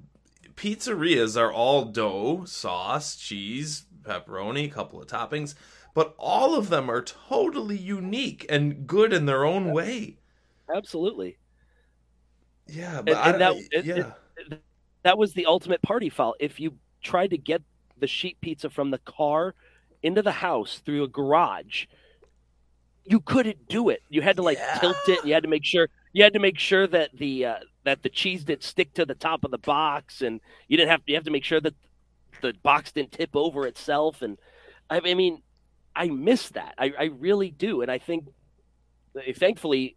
pizzerias 0.57 1.41
are 1.41 1.53
all 1.53 1.85
dough, 1.85 2.45
sauce, 2.45 3.15
cheese, 3.17 3.85
pepperoni, 4.03 4.65
a 4.67 4.69
couple 4.69 5.01
of 5.01 5.07
toppings, 5.07 5.55
but 5.95 6.15
all 6.19 6.57
of 6.57 6.69
them 6.71 6.91
are 6.91 7.03
totally 7.03 7.77
unique 7.79 8.45
and 8.49 8.87
good 8.87 9.13
in 9.13 9.27
their 9.27 9.45
own 9.45 9.73
way. 9.73 10.19
Absolutely. 10.75 11.37
Yeah, 12.67 13.03
but 13.03 13.17
And- 13.17 13.35
and 13.37 13.45
I, 13.45 13.53
that- 13.53 13.69
it- 13.71 13.85
yeah, 13.85 14.59
That 15.05 15.17
was 15.19 15.35
the 15.35 15.47
ultimate 15.47 15.83
party 15.83 16.09
foul. 16.09 16.35
If 16.41 16.59
you 16.59 16.77
tried 17.01 17.31
to 17.31 17.39
get 17.39 17.63
the 17.99 18.07
sheet 18.07 18.41
pizza 18.41 18.71
from 18.71 18.91
the 18.91 18.99
car 18.99 19.55
into 20.03 20.23
the 20.23 20.33
house 20.33 20.81
through 20.85 21.05
a 21.05 21.09
garage, 21.09 21.87
you 23.05 23.21
couldn't 23.21 23.69
do 23.69 23.89
it. 23.89 24.03
You 24.09 24.23
had 24.23 24.37
to 24.37 24.43
like 24.43 24.59
Yeah. 24.59 24.79
tilt 24.79 25.09
it. 25.09 25.25
You 25.25 25.33
had 25.35 25.43
to 25.45 25.49
make 25.49 25.65
sure 25.65 25.89
you 26.13 26.23
had 26.25 26.33
to 26.33 26.39
make 26.39 26.59
sure 26.59 26.87
that 26.87 27.11
the 27.17 27.45
uh, 27.47 27.59
that 27.85 28.03
the 28.03 28.09
cheese 28.09 28.45
didn't 28.45 28.63
stick 28.65 28.93
to 28.95 29.05
the 29.07 29.15
top 29.15 29.45
of 29.45 29.51
the 29.51 29.59
box, 29.59 30.23
and 30.23 30.41
you 30.69 30.77
didn't 30.77 30.91
have 30.91 31.03
you 31.07 31.15
have 31.15 31.25
to 31.25 31.31
make 31.31 31.45
sure 31.45 31.61
that 31.61 31.75
the 32.43 32.53
box 32.63 32.93
didn't 32.93 33.13
tip 33.13 33.31
over 33.35 33.67
itself. 33.67 34.23
And 34.23 34.39
I, 34.91 35.01
I 35.05 35.15
mean, 35.15 35.43
I 35.95 36.09
miss 36.09 36.51
that. 36.51 36.75
I, 36.79 36.93
I 36.99 37.05
really 37.05 37.51
do. 37.51 37.81
And 37.83 37.91
I 37.91 37.99
think, 37.99 38.27
eh, 39.25 39.33
thankfully, 39.35 39.97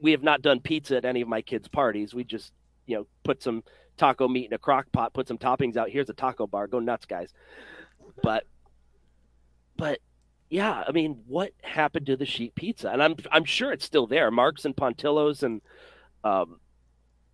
we 0.00 0.12
have 0.12 0.22
not 0.22 0.42
done 0.42 0.60
pizza 0.60 0.96
at 0.96 1.04
any 1.04 1.20
of 1.20 1.28
my 1.28 1.42
kids' 1.42 1.68
parties. 1.68 2.14
We 2.14 2.24
just 2.24 2.52
you 2.86 2.96
know 2.96 3.06
put 3.24 3.42
some 3.42 3.64
taco 3.98 4.28
meat 4.28 4.46
in 4.46 4.52
a 4.54 4.58
crock 4.58 4.86
pot, 4.92 5.12
put 5.12 5.28
some 5.28 5.36
toppings 5.38 5.76
out. 5.76 5.90
Here's 5.90 6.08
a 6.08 6.14
taco 6.14 6.46
bar. 6.46 6.66
Go 6.66 6.78
nuts, 6.78 7.04
guys. 7.06 7.32
But 8.22 8.44
but 9.76 9.98
yeah, 10.50 10.84
I 10.86 10.92
mean, 10.92 11.20
what 11.26 11.52
happened 11.62 12.06
to 12.06 12.16
the 12.16 12.24
sheet 12.26 12.54
pizza? 12.54 12.88
And 12.90 13.02
I'm 13.02 13.16
I'm 13.30 13.44
sure 13.44 13.72
it's 13.72 13.84
still 13.84 14.06
there. 14.06 14.30
Marks 14.30 14.64
and 14.64 14.74
Pontillos 14.74 15.42
and 15.42 15.60
um, 16.24 16.58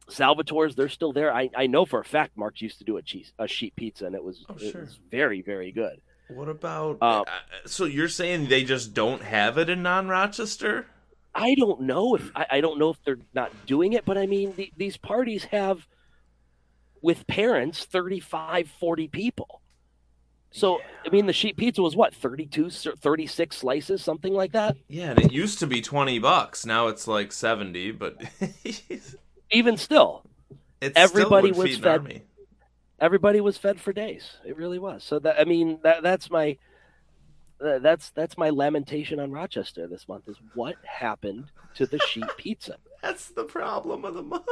Salvatore's, 0.08 0.74
they're 0.74 0.88
still 0.88 1.12
there. 1.12 1.32
I, 1.34 1.48
I 1.56 1.66
know 1.66 1.86
for 1.86 2.00
a 2.00 2.04
fact 2.04 2.36
Marks 2.36 2.60
used 2.60 2.78
to 2.78 2.84
do 2.84 2.96
a 2.96 3.02
cheese 3.02 3.32
a 3.38 3.46
sheet 3.46 3.74
pizza, 3.76 4.06
and 4.06 4.14
it 4.14 4.22
was 4.22 4.44
Oh, 4.48 4.54
it 4.60 4.72
sure. 4.72 4.80
was 4.82 4.98
very 5.10 5.42
very 5.42 5.72
good. 5.72 6.00
What 6.28 6.48
about? 6.48 6.98
Uh, 7.00 7.20
uh, 7.22 7.24
so 7.66 7.84
you're 7.84 8.08
saying 8.08 8.48
they 8.48 8.64
just 8.64 8.94
don't 8.94 9.22
have 9.22 9.58
it 9.58 9.68
in 9.68 9.82
non-Rochester? 9.82 10.86
I 11.34 11.54
don't 11.54 11.82
know 11.82 12.14
if 12.14 12.30
I, 12.34 12.46
I 12.50 12.60
don't 12.60 12.78
know 12.78 12.90
if 12.90 12.96
they're 13.04 13.18
not 13.34 13.50
doing 13.66 13.92
it, 13.92 14.04
but 14.04 14.16
I 14.18 14.26
mean 14.26 14.54
the, 14.56 14.72
these 14.76 14.96
parties 14.96 15.44
have 15.44 15.86
with 17.04 17.26
parents 17.26 17.84
35 17.84 18.66
40 18.80 19.08
people. 19.08 19.60
So 20.50 20.80
I 21.04 21.10
mean 21.10 21.26
the 21.26 21.32
sheet 21.34 21.56
pizza 21.58 21.82
was 21.82 21.94
what 21.94 22.14
32 22.14 22.70
36 22.70 23.56
slices 23.56 24.02
something 24.02 24.32
like 24.32 24.52
that. 24.52 24.76
Yeah, 24.88 25.10
and 25.10 25.20
it 25.20 25.32
used 25.32 25.58
to 25.58 25.66
be 25.66 25.82
twenty 25.82 26.18
bucks. 26.18 26.64
Now 26.64 26.86
it's 26.86 27.06
like 27.06 27.30
seventy, 27.32 27.90
but 27.90 28.22
Even 29.50 29.76
still, 29.76 30.24
still 30.80 30.92
Everybody 30.96 31.52
would 31.52 31.68
was 31.68 31.78
fed- 31.78 32.22
everybody 33.00 33.40
was 33.40 33.58
fed 33.58 33.80
for 33.80 33.92
days. 33.92 34.38
It 34.46 34.56
really 34.56 34.78
was. 34.78 35.04
So 35.04 35.18
that 35.18 35.38
I 35.38 35.44
mean 35.44 35.80
that 35.82 36.02
that's 36.02 36.30
my 36.30 36.56
uh, 37.60 37.80
that's 37.80 38.10
that's 38.10 38.38
my 38.38 38.48
lamentation 38.48 39.20
on 39.20 39.30
Rochester 39.30 39.86
this 39.86 40.08
month 40.08 40.28
is 40.28 40.36
what 40.54 40.76
happened 40.84 41.50
to 41.74 41.86
the 41.86 41.98
sheet 41.98 42.24
pizza. 42.38 42.76
That's 43.02 43.28
the 43.28 43.44
problem 43.44 44.04
of 44.06 44.14
the 44.14 44.22
month. 44.22 44.46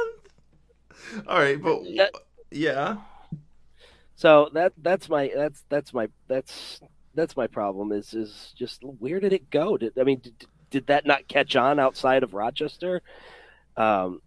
All 1.27 1.39
right, 1.39 1.59
but 1.61 1.81
That- 1.97 2.13
yeah, 2.53 2.97
So 4.15 4.49
that 4.53 4.73
that's 4.77 5.09
my 5.09 5.31
that's 5.35 5.63
that's 5.69 5.93
my 5.93 6.07
that's 6.27 6.79
that's 7.15 7.35
my 7.35 7.47
problem 7.47 7.91
is 7.91 8.13
is 8.13 8.53
just 8.57 8.81
where 8.83 9.19
did 9.19 9.33
it 9.33 9.49
go? 9.49 9.77
Did 9.77 9.97
I 9.99 10.03
mean 10.03 10.19
did, 10.21 10.45
did 10.69 10.87
that 10.87 11.05
not 11.05 11.27
catch 11.27 11.55
on 11.55 11.79
outside 11.79 12.23
of 12.23 12.33
Rochester? 12.33 13.01
Um, 13.77 14.21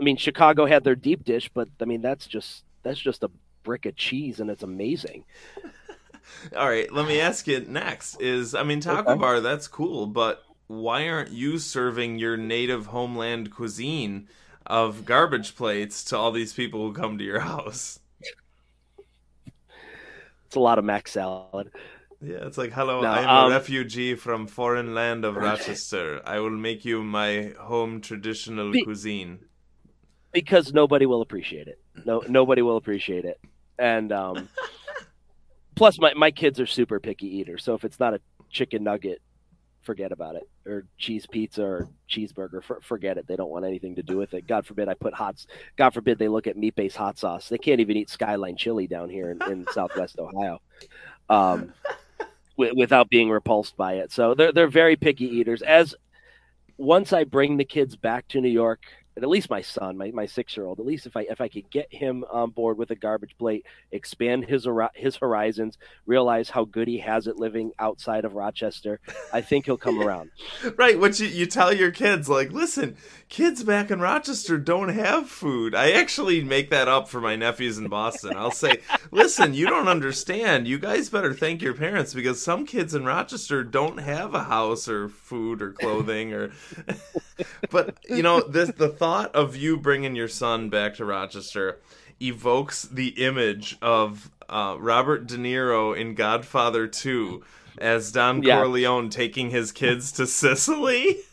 I 0.00 0.04
mean 0.04 0.18
Chicago 0.18 0.66
had 0.66 0.84
their 0.84 0.96
deep 0.96 1.24
dish, 1.24 1.50
but 1.54 1.68
I 1.80 1.86
mean 1.86 2.02
that's 2.02 2.26
just 2.26 2.64
that's 2.84 3.00
just 3.00 3.24
a 3.24 3.30
brick 3.64 3.86
of 3.86 3.96
cheese 3.96 4.40
and 4.40 4.50
it's 4.50 4.64
amazing. 4.64 5.24
All 6.56 6.68
right, 6.68 6.90
let 6.92 7.06
me 7.06 7.20
ask 7.20 7.46
you 7.46 7.60
next. 7.60 8.16
Is 8.20 8.54
I 8.54 8.62
mean 8.62 8.80
taco 8.80 9.16
Okay. 9.16 9.16
bar 9.16 9.40
that's 9.40 9.68
cool, 9.68 10.06
but 10.06 10.44
why 10.66 11.08
aren't 11.08 11.30
you 11.32 11.58
serving 11.58 12.18
your 12.18 12.36
native 12.36 12.86
homeland 12.86 13.50
cuisine 13.50 14.28
of 14.66 15.04
garbage 15.04 15.54
plates 15.56 16.04
to 16.04 16.16
all 16.16 16.32
these 16.32 16.52
people 16.52 16.80
who 16.86 16.92
come 16.92 17.18
to 17.18 17.24
your 17.24 17.40
house? 17.40 17.98
It's 20.46 20.56
a 20.56 20.60
lot 20.60 20.78
of 20.78 20.84
mac 20.84 21.08
salad. 21.08 21.70
Yeah, 22.20 22.46
it's 22.46 22.58
like, 22.58 22.72
hello, 22.72 23.00
No, 23.00 23.08
I'm 23.08 23.28
um, 23.28 23.50
a 23.50 23.54
refugee 23.54 24.14
from 24.14 24.46
foreign 24.46 24.94
land 24.94 25.24
of 25.24 25.34
Rochester. 25.48 26.20
I 26.24 26.38
will 26.40 26.50
make 26.50 26.84
you 26.84 27.02
my 27.02 27.52
home 27.58 28.00
traditional 28.00 28.70
Be- 28.70 28.84
cuisine. 28.84 29.40
because 30.32 30.72
nobody 30.72 31.06
will 31.06 31.22
appreciate 31.22 31.66
it. 31.68 31.80
No, 32.04 32.22
nobody 32.28 32.62
will 32.62 32.76
appreciate 32.76 33.24
it. 33.24 33.40
And 33.78 34.12
um, 34.12 34.48
plus, 35.74 35.98
my 35.98 36.14
my 36.14 36.30
kids 36.30 36.60
are 36.60 36.66
super 36.66 37.00
picky 37.00 37.26
eaters. 37.38 37.64
So 37.64 37.74
if 37.74 37.84
it's 37.84 37.98
not 37.98 38.14
a 38.14 38.20
chicken 38.50 38.84
nugget, 38.84 39.20
forget 39.80 40.12
about 40.12 40.36
it. 40.36 40.48
Or 40.64 40.84
cheese 40.96 41.26
pizza 41.26 41.62
or 41.62 41.88
cheeseburger, 42.08 42.62
for, 42.62 42.80
forget 42.80 43.18
it. 43.18 43.26
They 43.26 43.34
don't 43.34 43.50
want 43.50 43.64
anything 43.64 43.96
to 43.96 44.02
do 44.02 44.16
with 44.16 44.32
it. 44.32 44.46
God 44.46 44.64
forbid 44.64 44.88
I 44.88 44.94
put 44.94 45.12
hot. 45.12 45.44
God 45.76 45.90
forbid 45.90 46.18
they 46.18 46.28
look 46.28 46.46
at 46.46 46.56
meat 46.56 46.76
based 46.76 46.96
hot 46.96 47.18
sauce. 47.18 47.48
They 47.48 47.58
can't 47.58 47.80
even 47.80 47.96
eat 47.96 48.08
Skyline 48.08 48.56
chili 48.56 48.86
down 48.86 49.10
here 49.10 49.30
in, 49.32 49.42
in 49.50 49.66
Southwest 49.72 50.18
Ohio. 50.20 50.60
Um, 51.28 51.72
wi- 52.56 52.74
without 52.76 53.08
being 53.08 53.28
repulsed 53.28 53.76
by 53.76 53.94
it. 53.94 54.12
So 54.12 54.34
they're 54.34 54.52
they're 54.52 54.68
very 54.68 54.96
picky 54.96 55.24
eaters. 55.24 55.62
As 55.62 55.94
once 56.78 57.12
I 57.12 57.24
bring 57.24 57.56
the 57.56 57.64
kids 57.64 57.96
back 57.96 58.28
to 58.28 58.40
New 58.40 58.48
York, 58.48 58.80
at 59.16 59.28
least 59.28 59.50
my 59.50 59.60
son, 59.60 59.96
my, 59.98 60.10
my 60.10 60.26
six 60.26 60.56
year 60.56 60.66
old, 60.66 60.80
at 60.80 60.86
least 60.86 61.06
if 61.06 61.16
I 61.16 61.22
if 61.22 61.40
I 61.40 61.48
could 61.48 61.70
get 61.70 61.92
him 61.92 62.24
on 62.30 62.50
board 62.50 62.78
with 62.78 62.90
a 62.90 62.94
garbage 62.94 63.36
plate, 63.38 63.66
expand 63.90 64.46
his 64.46 64.66
his 64.94 65.16
horizons, 65.16 65.76
realize 66.06 66.50
how 66.50 66.64
good 66.64 66.88
he 66.88 66.98
has 66.98 67.26
it 67.26 67.36
living 67.36 67.72
outside 67.78 68.24
of 68.24 68.34
Rochester, 68.34 69.00
I 69.32 69.42
think 69.42 69.66
he'll 69.66 69.76
come 69.76 70.00
around. 70.00 70.30
Right, 70.76 70.98
what 70.98 71.20
you, 71.20 71.26
you 71.26 71.46
tell 71.46 71.72
your 71.72 71.90
kids, 71.90 72.28
like, 72.28 72.50
listen, 72.50 72.96
kids 73.28 73.62
back 73.62 73.90
in 73.90 74.00
Rochester 74.00 74.58
don't 74.58 74.88
have 74.88 75.28
food. 75.28 75.74
I 75.74 75.92
actually 75.92 76.42
make 76.42 76.70
that 76.70 76.88
up 76.88 77.08
for 77.08 77.20
my 77.20 77.36
nephews 77.36 77.78
in 77.78 77.88
Boston. 77.88 78.36
I'll 78.36 78.50
say, 78.50 78.78
listen, 79.10 79.54
you 79.54 79.66
don't 79.66 79.88
understand. 79.88 80.66
You 80.66 80.78
guys 80.78 81.08
better 81.08 81.34
thank 81.34 81.62
your 81.62 81.74
parents 81.74 82.14
because 82.14 82.42
some 82.42 82.64
kids 82.64 82.94
in 82.94 83.04
Rochester 83.04 83.62
don't 83.64 83.98
have 83.98 84.34
a 84.34 84.44
house 84.44 84.88
or 84.88 85.08
food 85.08 85.60
or 85.62 85.72
clothing 85.72 86.32
or. 86.32 86.52
but 87.70 87.96
you 88.08 88.22
know, 88.22 88.40
this 88.40 88.70
the 88.72 88.88
thought 88.88 89.34
of 89.34 89.56
you 89.56 89.76
bringing 89.76 90.14
your 90.16 90.28
son 90.28 90.68
back 90.68 90.94
to 90.96 91.04
Rochester 91.04 91.78
evokes 92.20 92.82
the 92.82 93.08
image 93.24 93.76
of 93.82 94.30
uh, 94.48 94.76
Robert 94.78 95.26
De 95.26 95.36
Niro 95.36 95.96
in 95.96 96.14
Godfather 96.14 96.86
Two 96.86 97.42
as 97.78 98.12
Don 98.12 98.42
Yeah. 98.42 98.56
Corleone 98.62 99.08
taking 99.10 99.50
his 99.50 99.72
kids 99.72 100.12
to 100.12 100.26
Sicily. 100.26 101.16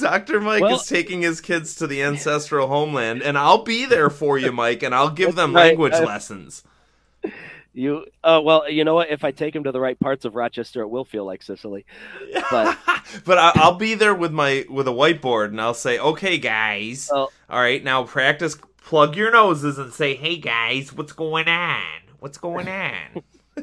Dr. 0.00 0.40
Mike 0.40 0.62
Well- 0.62 0.76
is 0.76 0.86
taking 0.86 1.22
his 1.22 1.40
kids 1.40 1.74
to 1.76 1.86
the 1.86 2.02
ancestral 2.02 2.68
homeland, 2.68 3.22
and 3.22 3.36
I'll 3.38 3.62
be 3.62 3.86
there 3.86 4.10
for 4.10 4.38
you, 4.38 4.52
Mike, 4.52 4.82
and 4.82 4.94
I'll 4.94 5.10
give 5.10 5.34
them 5.34 5.52
language 5.52 5.92
uh, 5.94 6.04
lessons. 6.04 6.64
You, 7.74 8.04
uh, 8.22 8.40
well, 8.44 8.70
you 8.70 8.84
know 8.84 8.94
what? 8.94 9.10
If 9.10 9.24
I 9.24 9.30
take 9.30 9.56
him 9.56 9.64
to 9.64 9.72
the 9.72 9.80
right 9.80 9.98
parts 9.98 10.24
of 10.26 10.34
Rochester, 10.34 10.82
it 10.82 10.88
will 10.88 11.06
feel 11.06 11.24
like 11.24 11.42
Sicily. 11.42 11.86
but- 12.50 12.78
but 13.24 13.38
I, 13.38 13.52
I'll 13.54 13.76
be 13.76 13.94
there 13.94 14.14
with 14.14 14.30
my 14.32 14.64
with 14.68 14.86
a 14.88 14.92
whiteboard, 14.92 15.46
and 15.46 15.60
I'll 15.60 15.72
say, 15.74 15.98
"Okay, 15.98 16.36
guys, 16.38 17.08
Well- 17.10 17.32
all 17.48 17.60
right, 17.60 17.82
now 17.82 18.04
practice. 18.04 18.56
Plug 18.84 19.16
your 19.16 19.30
noses 19.30 19.78
and 19.78 19.92
say, 19.92 20.14
"Hey, 20.16 20.36
guys, 20.36 20.92
what's 20.92 21.12
going 21.12 21.48
on? 21.48 21.82
What's 22.18 22.36
going 22.38 22.68
on?" 22.68 23.22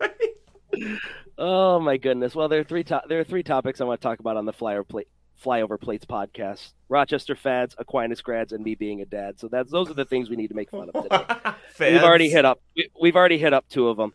Oh 1.40 1.78
my 1.78 1.96
goodness! 1.96 2.34
Well, 2.34 2.48
there 2.48 2.60
are 2.60 2.64
three 2.64 2.82
to- 2.84 3.02
there 3.08 3.20
are 3.20 3.24
three 3.24 3.44
topics 3.44 3.80
I 3.80 3.84
want 3.84 4.00
to 4.00 4.04
talk 4.06 4.18
about 4.18 4.36
on 4.36 4.44
the 4.44 4.52
flyer 4.52 4.82
plate 4.82 5.08
flyover 5.44 5.80
plates 5.80 6.04
podcast: 6.06 6.72
Rochester 6.88 7.34
fads, 7.36 7.74
Aquinas 7.78 8.20
grads, 8.22 8.52
and 8.52 8.62
me 8.64 8.74
being 8.74 9.00
a 9.00 9.04
dad. 9.06 9.38
So 9.38 9.48
that's 9.48 9.70
those 9.70 9.90
are 9.90 9.94
the 9.94 10.04
things 10.04 10.28
we 10.30 10.36
need 10.36 10.48
to 10.48 10.54
make 10.54 10.70
fun 10.70 10.90
of 10.92 11.02
today. 11.04 11.24
We've 11.92 12.02
already 12.02 12.28
hit 12.30 12.44
up. 12.44 12.60
we- 12.76 12.90
We've 13.00 13.16
already 13.16 13.38
hit 13.38 13.52
up 13.52 13.66
two 13.68 13.88
of 13.88 13.96
them. 13.96 14.12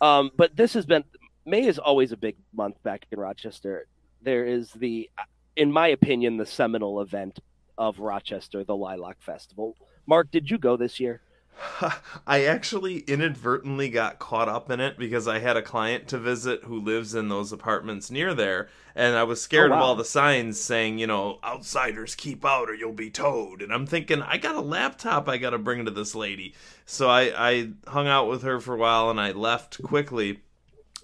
Um, 0.00 0.30
but 0.36 0.56
this 0.56 0.74
has 0.74 0.86
been 0.86 1.04
May 1.46 1.66
is 1.66 1.78
always 1.78 2.12
a 2.12 2.16
big 2.16 2.36
month 2.52 2.82
back 2.82 3.06
in 3.10 3.18
Rochester. 3.18 3.86
There 4.22 4.44
is 4.44 4.70
the, 4.72 5.10
in 5.56 5.72
my 5.72 5.88
opinion, 5.88 6.36
the 6.36 6.46
seminal 6.46 7.00
event 7.00 7.40
of 7.76 7.98
Rochester, 7.98 8.62
the 8.64 8.76
Lilac 8.76 9.20
Festival. 9.20 9.76
Mark, 10.06 10.30
did 10.30 10.50
you 10.50 10.58
go 10.58 10.76
this 10.76 11.00
year? 11.00 11.20
I 12.26 12.44
actually 12.44 12.98
inadvertently 13.00 13.88
got 13.88 14.18
caught 14.18 14.48
up 14.48 14.70
in 14.70 14.80
it 14.80 14.98
because 14.98 15.28
I 15.28 15.38
had 15.38 15.56
a 15.56 15.62
client 15.62 16.08
to 16.08 16.18
visit 16.18 16.64
who 16.64 16.80
lives 16.80 17.14
in 17.14 17.28
those 17.28 17.52
apartments 17.52 18.10
near 18.10 18.34
there, 18.34 18.68
and 18.94 19.16
I 19.16 19.24
was 19.24 19.40
scared 19.40 19.70
Oh, 19.70 19.74
of 19.74 19.80
all 19.80 19.94
the 19.94 20.04
signs 20.04 20.60
saying, 20.60 20.98
you 20.98 21.06
know, 21.06 21.38
outsiders 21.44 22.14
keep 22.14 22.44
out 22.44 22.68
or 22.68 22.74
you'll 22.74 22.92
be 22.92 23.10
towed. 23.10 23.62
And 23.62 23.72
I'm 23.72 23.86
thinking, 23.86 24.22
I 24.22 24.38
got 24.38 24.54
a 24.54 24.60
laptop 24.60 25.28
I 25.28 25.38
got 25.38 25.50
to 25.50 25.58
bring 25.58 25.84
to 25.84 25.90
this 25.90 26.14
lady. 26.14 26.54
So 26.84 27.08
I, 27.08 27.32
I 27.36 27.70
hung 27.86 28.08
out 28.08 28.28
with 28.28 28.42
her 28.42 28.60
for 28.60 28.74
a 28.74 28.78
while 28.78 29.10
and 29.10 29.20
I 29.20 29.32
left 29.32 29.82
quickly. 29.82 30.40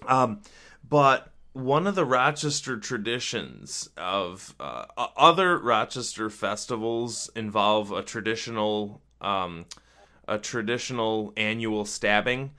Um, 0.07 0.41
but 0.87 1.31
one 1.53 1.87
of 1.87 1.95
the 1.95 2.05
Rochester 2.05 2.77
traditions 2.77 3.89
of 3.97 4.55
uh, 4.59 4.85
other 4.97 5.57
Rochester 5.57 6.29
festivals 6.29 7.29
involve 7.35 7.91
a 7.91 8.03
traditional 8.03 9.01
um, 9.21 9.65
a 10.29 10.37
traditional 10.39 11.33
annual 11.35 11.85
stabbing. 11.85 12.51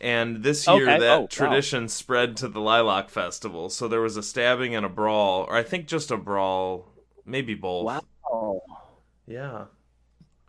And 0.00 0.42
this 0.44 0.66
year, 0.66 0.88
Okay. 0.88 0.98
that 1.00 1.16
Oh, 1.16 1.20
wow. 1.22 1.26
tradition 1.28 1.88
spread 1.88 2.36
to 2.38 2.48
the 2.48 2.60
Lilac 2.60 3.10
Festival. 3.10 3.68
So 3.68 3.88
there 3.88 4.00
was 4.00 4.16
a 4.16 4.22
stabbing 4.22 4.74
and 4.74 4.86
a 4.86 4.88
brawl, 4.88 5.42
or 5.48 5.54
I 5.56 5.62
think 5.64 5.86
just 5.88 6.10
a 6.12 6.16
brawl, 6.16 6.86
maybe 7.26 7.54
both. 7.54 7.84
Wow. 7.86 8.62
Yeah. 9.26 9.64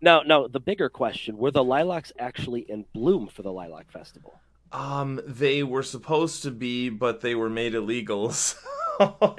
Now, 0.02 0.22
now 0.22 0.48
the 0.48 0.60
bigger 0.60 0.88
question: 0.88 1.38
Were 1.38 1.52
the 1.52 1.64
lilacs 1.64 2.14
actually 2.20 2.62
in 2.62 2.86
bloom 2.94 3.28
for 3.28 3.42
the 3.42 3.52
Lilac 3.52 3.92
Festival? 3.92 4.40
Um, 4.72 5.20
they 5.26 5.64
were 5.64 5.84
supposed 5.84 6.44
to 6.44 6.52
be, 6.52 6.90
but 6.90 7.22
they 7.22 7.34
were 7.36 7.50
made 7.50 7.74
illegal. 7.74 8.32
so- 8.32 8.56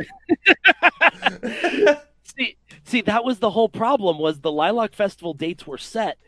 see, 2.24 2.56
see, 2.84 3.00
that 3.02 3.24
was 3.24 3.38
the 3.38 3.50
whole 3.50 3.68
problem. 3.68 4.18
Was 4.18 4.40
the 4.40 4.52
Lilac 4.52 4.92
Festival 4.94 5.34
dates 5.34 5.66
were 5.66 5.78
set, 5.78 6.18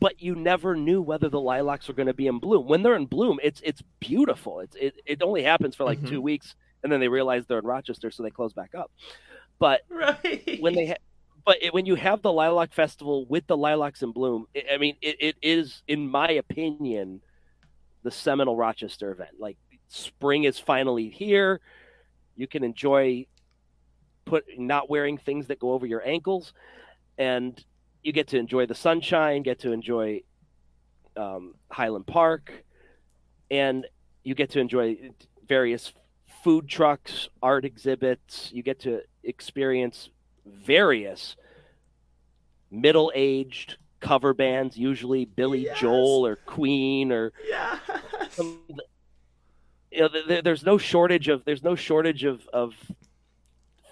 but 0.00 0.20
you 0.22 0.34
never 0.34 0.76
knew 0.76 1.02
whether 1.02 1.28
the 1.28 1.40
lilacs 1.40 1.88
were 1.88 1.94
going 1.94 2.06
to 2.06 2.14
be 2.14 2.26
in 2.26 2.38
bloom. 2.38 2.66
When 2.66 2.82
they're 2.82 2.96
in 2.96 3.06
bloom, 3.06 3.38
it's 3.42 3.60
it's 3.64 3.82
beautiful. 4.00 4.60
It's 4.60 4.76
it, 4.76 4.94
it 5.06 5.22
only 5.22 5.42
happens 5.42 5.74
for 5.74 5.84
like 5.84 6.00
Mhm. 6.00 6.08
two 6.08 6.20
weeks, 6.20 6.54
and 6.82 6.92
then 6.92 7.00
they 7.00 7.08
realize 7.08 7.46
they're 7.46 7.58
in 7.58 7.66
Rochester, 7.66 8.10
so 8.10 8.22
they 8.22 8.30
close 8.30 8.52
back 8.52 8.74
up. 8.74 8.90
But 9.58 9.82
right. 9.90 10.58
when 10.60 10.74
they 10.74 10.86
ha- 10.88 11.02
but 11.44 11.56
it, 11.62 11.72
when 11.74 11.86
you 11.86 11.94
have 11.96 12.22
the 12.22 12.32
lilac 12.32 12.72
festival 12.72 13.24
with 13.26 13.46
the 13.46 13.56
lilacs 13.56 14.02
in 14.02 14.12
bloom 14.12 14.46
it, 14.54 14.66
i 14.70 14.76
mean 14.76 14.96
it, 15.00 15.16
it 15.20 15.36
is 15.40 15.82
in 15.88 16.06
my 16.08 16.28
opinion 16.32 17.20
the 18.02 18.10
seminal 18.10 18.54
rochester 18.54 19.10
event 19.12 19.30
like 19.38 19.56
spring 19.88 20.44
is 20.44 20.58
finally 20.58 21.08
here 21.08 21.60
you 22.36 22.46
can 22.46 22.62
enjoy 22.62 23.24
put 24.26 24.44
not 24.58 24.90
wearing 24.90 25.16
things 25.16 25.46
that 25.46 25.58
go 25.58 25.72
over 25.72 25.86
your 25.86 26.06
ankles 26.06 26.52
and 27.16 27.64
you 28.08 28.12
get 28.12 28.28
to 28.28 28.38
enjoy 28.38 28.66
the 28.66 28.74
sunshine 28.74 29.42
get 29.42 29.58
to 29.60 29.72
enjoy 29.72 30.20
um, 31.16 31.54
highland 31.70 32.06
park 32.06 32.64
and 33.50 33.86
you 34.24 34.34
get 34.34 34.50
to 34.50 34.60
enjoy 34.60 34.96
various 35.46 35.92
food 36.42 36.68
trucks 36.68 37.28
art 37.42 37.64
exhibits 37.64 38.50
you 38.52 38.62
get 38.62 38.80
to 38.80 39.00
experience 39.24 40.10
various 40.46 41.36
middle-aged 42.70 43.76
cover 44.00 44.34
bands, 44.34 44.76
usually 44.76 45.24
Billy 45.24 45.64
Yes. 45.64 45.78
Joel 45.78 46.26
or 46.26 46.36
Queen 46.36 47.12
or 47.12 47.32
yes. 47.46 47.80
some, 48.30 48.60
you 49.90 50.00
know, 50.00 50.08
there, 50.26 50.42
there's 50.42 50.64
no 50.64 50.78
shortage 50.78 51.28
of 51.28 51.44
there's 51.44 51.62
no 51.62 51.74
shortage 51.74 52.24
of 52.24 52.46
of 52.52 52.74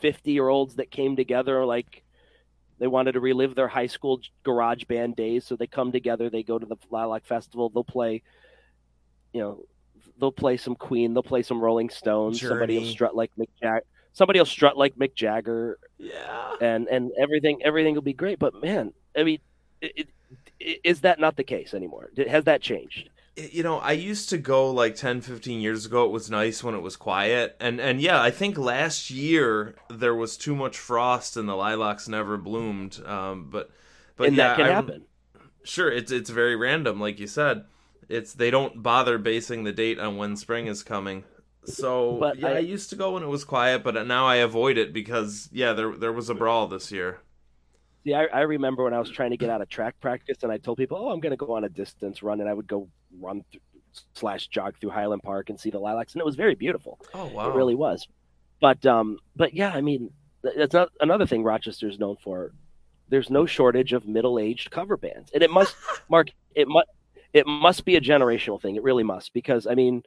50 0.00 0.30
year 0.30 0.48
olds 0.48 0.76
that 0.76 0.90
came 0.90 1.16
together 1.16 1.64
like 1.64 2.02
they 2.78 2.86
wanted 2.86 3.12
to 3.12 3.20
relive 3.20 3.54
their 3.54 3.68
high 3.68 3.86
school 3.86 4.20
garage 4.44 4.84
band 4.84 5.16
days 5.16 5.44
so 5.44 5.56
they 5.56 5.66
come 5.66 5.92
together 5.92 6.30
they 6.30 6.42
go 6.42 6.58
to 6.58 6.66
the 6.66 6.76
lilac 6.90 7.24
festival 7.24 7.68
they'll 7.70 7.84
play 7.84 8.22
you 9.32 9.40
know 9.40 9.64
they'll 10.18 10.32
play 10.32 10.56
some 10.56 10.74
queen 10.74 11.14
they'll 11.14 11.22
play 11.22 11.42
some 11.42 11.60
rolling 11.60 11.90
stones 11.90 12.40
somebody 12.40 12.78
will 12.78 12.86
strut 12.86 13.14
like 13.14 13.30
mick 13.38 13.48
jagger 13.62 13.84
somebody 14.12 14.38
will 14.38 14.46
strut 14.46 14.78
like 14.78 14.96
mick 14.96 15.14
jagger. 15.14 15.78
Yeah. 15.98 16.54
and 16.60 16.88
and 16.88 17.12
everything 17.18 17.62
everything 17.62 17.94
will 17.94 18.02
be 18.02 18.12
great 18.12 18.38
but 18.38 18.62
man 18.62 18.92
i 19.16 19.22
mean 19.22 19.40
it, 19.80 19.92
it, 19.96 20.08
is 20.84 21.00
that 21.02 21.20
not 21.20 21.36
the 21.36 21.44
case 21.44 21.74
anymore? 21.74 22.10
Has 22.28 22.44
that 22.44 22.62
changed 22.62 23.10
you 23.36 23.62
know 23.62 23.78
i 23.78 23.92
used 23.92 24.30
to 24.30 24.38
go 24.38 24.70
like 24.70 24.94
10 24.96 25.20
15 25.20 25.60
years 25.60 25.84
ago 25.86 26.04
it 26.06 26.10
was 26.10 26.30
nice 26.30 26.64
when 26.64 26.74
it 26.74 26.80
was 26.80 26.96
quiet. 26.96 27.54
And 27.60 27.80
and 27.80 28.00
yeah 28.00 28.20
i 28.20 28.30
think 28.30 28.56
last 28.56 29.10
year 29.10 29.74
there 29.90 30.14
was 30.14 30.36
too 30.36 30.54
much 30.56 30.78
frost 30.78 31.36
and 31.36 31.48
the 31.48 31.54
lilacs 31.54 32.08
never 32.08 32.36
bloomed 32.38 33.00
um 33.04 33.48
but 33.50 33.70
but 34.16 34.28
and 34.28 34.36
yeah 34.36 34.48
that 34.48 34.56
can 34.56 34.66
I- 34.66 34.72
happen. 34.72 35.04
Sure 35.64 35.90
it's 35.90 36.12
it's 36.12 36.30
very 36.30 36.54
random 36.56 37.00
like 37.00 37.18
you 37.18 37.26
said. 37.26 37.64
It's 38.08 38.32
they 38.32 38.50
don't 38.52 38.82
bother 38.84 39.18
basing 39.18 39.64
the 39.64 39.72
date 39.72 39.98
on 39.98 40.16
when 40.16 40.36
spring 40.36 40.68
is 40.68 40.84
coming. 40.84 41.24
So 41.64 42.18
But 42.20 42.38
yeah 42.38 42.48
I, 42.48 42.52
I- 42.52 42.58
used 42.60 42.88
to 42.90 42.96
go 42.96 43.12
when 43.14 43.24
it 43.24 43.28
was 43.28 43.44
quiet 43.44 43.82
but 43.82 44.06
now 44.06 44.26
i 44.26 44.36
avoid 44.36 44.78
it 44.78 44.92
because 44.92 45.48
yeah 45.52 45.72
there 45.72 45.92
there 45.96 46.12
was 46.12 46.30
a 46.30 46.34
brawl 46.34 46.68
this 46.68 46.92
year 46.92 47.20
See, 48.06 48.14
I, 48.14 48.26
I 48.26 48.42
remember 48.42 48.84
when 48.84 48.94
I 48.94 49.00
was 49.00 49.10
trying 49.10 49.30
to 49.30 49.36
get 49.36 49.50
out 49.50 49.60
of 49.60 49.68
track 49.68 49.98
practice, 50.00 50.38
and 50.44 50.52
I 50.52 50.58
told 50.58 50.78
people, 50.78 50.96
"Oh, 50.96 51.10
I'm 51.10 51.18
going 51.18 51.32
to 51.32 51.36
go 51.36 51.54
on 51.54 51.64
a 51.64 51.68
distance 51.68 52.22
run," 52.22 52.40
and 52.40 52.48
I 52.48 52.54
would 52.54 52.68
go 52.68 52.88
run 53.18 53.44
th- 53.50 53.60
slash 54.14 54.46
jog 54.46 54.76
through 54.80 54.90
Highland 54.90 55.24
Park 55.24 55.50
and 55.50 55.58
see 55.58 55.70
the 55.70 55.80
lilacs, 55.80 56.12
and 56.12 56.20
it 56.20 56.24
was 56.24 56.36
very 56.36 56.54
beautiful. 56.54 57.00
oh 57.14 57.26
wow 57.26 57.50
It 57.50 57.56
really 57.56 57.74
was. 57.74 58.06
But 58.60 58.86
um, 58.86 59.18
but 59.34 59.54
yeah, 59.54 59.72
I 59.72 59.80
mean, 59.80 60.10
that's 60.42 60.72
not 60.72 60.90
another 61.00 61.26
thing 61.26 61.42
Rochester 61.42 61.88
is 61.88 61.98
known 61.98 62.16
for. 62.22 62.52
There's 63.08 63.28
no 63.28 63.44
shortage 63.44 63.92
of 63.92 64.06
middle-aged 64.06 64.70
cover 64.70 64.96
bands, 64.96 65.32
and 65.34 65.42
it 65.42 65.50
must, 65.50 65.74
Mark, 66.08 66.28
it 66.54 66.68
must, 66.68 66.88
it 67.32 67.46
must 67.46 67.84
be 67.84 67.96
a 67.96 68.00
generational 68.00 68.62
thing. 68.62 68.76
It 68.76 68.84
really 68.84 69.04
must, 69.04 69.32
because 69.32 69.66
I 69.66 69.74
mean, 69.74 70.04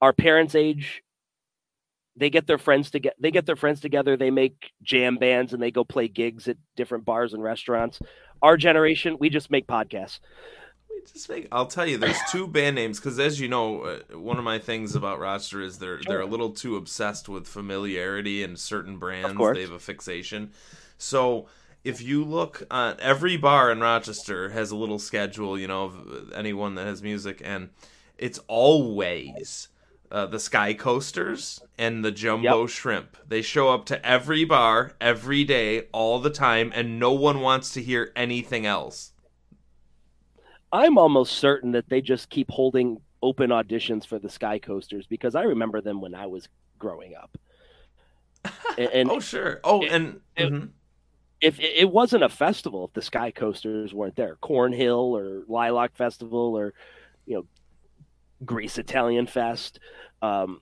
our 0.00 0.14
parents' 0.14 0.54
age, 0.54 1.02
they 2.16 2.30
get 2.30 2.46
their 2.46 2.58
friends 2.58 2.90
to 2.90 2.98
get, 3.00 3.14
they 3.18 3.30
get 3.30 3.46
their 3.46 3.56
friends 3.56 3.80
together, 3.80 4.16
they 4.16 4.30
make 4.30 4.72
jam 4.82 5.16
bands, 5.16 5.52
and 5.52 5.62
they 5.62 5.70
go 5.70 5.84
play 5.84 6.08
gigs 6.08 6.48
at 6.48 6.56
different 6.76 7.04
bars 7.04 7.32
and 7.32 7.42
restaurants. 7.42 8.00
Our 8.42 8.56
generation, 8.56 9.16
we 9.18 9.30
just 9.30 9.50
make 9.50 9.66
podcasts. 9.66 10.18
We 10.90 11.00
just 11.10 11.28
make. 11.30 11.48
I'll 11.50 11.66
tell 11.66 11.86
you, 11.86 11.96
there's 11.96 12.18
two 12.30 12.46
band 12.46 12.76
names 12.76 12.98
because, 12.98 13.18
as 13.18 13.40
you 13.40 13.48
know, 13.48 13.82
uh, 13.82 14.18
one 14.18 14.36
of 14.36 14.44
my 14.44 14.58
things 14.58 14.94
about 14.94 15.20
Rochester 15.20 15.62
is 15.62 15.78
they're 15.78 16.00
they're 16.06 16.20
a 16.20 16.26
little 16.26 16.50
too 16.50 16.76
obsessed 16.76 17.28
with 17.28 17.46
familiarity 17.46 18.42
and 18.42 18.58
certain 18.58 18.98
brands. 18.98 19.38
They 19.54 19.62
have 19.62 19.70
a 19.70 19.78
fixation. 19.78 20.50
So 20.98 21.46
if 21.84 22.02
you 22.02 22.24
look 22.24 22.62
at 22.70 23.00
every 23.00 23.36
bar 23.36 23.70
in 23.72 23.80
Rochester 23.80 24.50
has 24.50 24.70
a 24.70 24.76
little 24.76 24.98
schedule, 24.98 25.58
you 25.58 25.66
know, 25.66 25.84
of 25.84 26.32
anyone 26.34 26.74
that 26.74 26.86
has 26.86 27.02
music, 27.02 27.40
and 27.44 27.70
it's 28.18 28.38
always. 28.48 29.68
Uh, 30.12 30.26
the 30.26 30.38
Sky 30.38 30.74
Coasters 30.74 31.58
and 31.78 32.04
the 32.04 32.12
Jumbo 32.12 32.66
Shrimp. 32.66 33.16
They 33.26 33.40
show 33.40 33.70
up 33.70 33.86
to 33.86 34.06
every 34.06 34.44
bar 34.44 34.92
every 35.00 35.42
day, 35.42 35.86
all 35.90 36.18
the 36.18 36.28
time, 36.30 36.70
and 36.74 36.98
no 36.98 37.12
one 37.12 37.40
wants 37.40 37.72
to 37.72 37.82
hear 37.82 38.12
anything 38.14 38.66
else. 38.66 39.12
I'm 40.72 40.98
almost 40.98 41.38
certain 41.38 41.72
that 41.72 41.88
they 41.88 42.00
just 42.00 42.30
keep 42.30 42.50
holding 42.50 43.00
open 43.22 43.50
auditions 43.50 44.06
for 44.06 44.18
the 44.18 44.28
Sky 44.28 44.58
Coasters 44.58 45.06
because 45.06 45.34
I 45.34 45.42
remember 45.44 45.80
them 45.80 46.00
when 46.00 46.14
I 46.14 46.26
was 46.26 46.48
growing 46.78 47.14
up. 47.14 47.36
And, 48.78 48.88
and 48.90 49.10
oh 49.10 49.20
sure. 49.20 49.60
Oh, 49.64 49.82
it- 49.82 49.92
and 49.92 50.20
it- 50.36 50.50
mhm. 50.52 50.68
if 51.40 51.60
it 51.60 51.72
it 51.76 51.90
wasn't 51.90 52.24
a 52.24 52.28
festival, 52.28 52.84
if 52.86 52.92
the 52.94 53.02
Sky 53.02 53.30
Coasters 53.30 53.92
weren't 53.94 54.16
there, 54.16 54.36
Cornhill 54.42 55.16
or 55.16 55.42
Lilac 55.48 55.94
Festival 55.94 56.56
or 56.56 56.72
you 57.26 57.36
know 57.36 57.46
Greece 58.44 58.78
Italian 58.78 59.26
Fest, 59.26 59.78
um, 60.22 60.60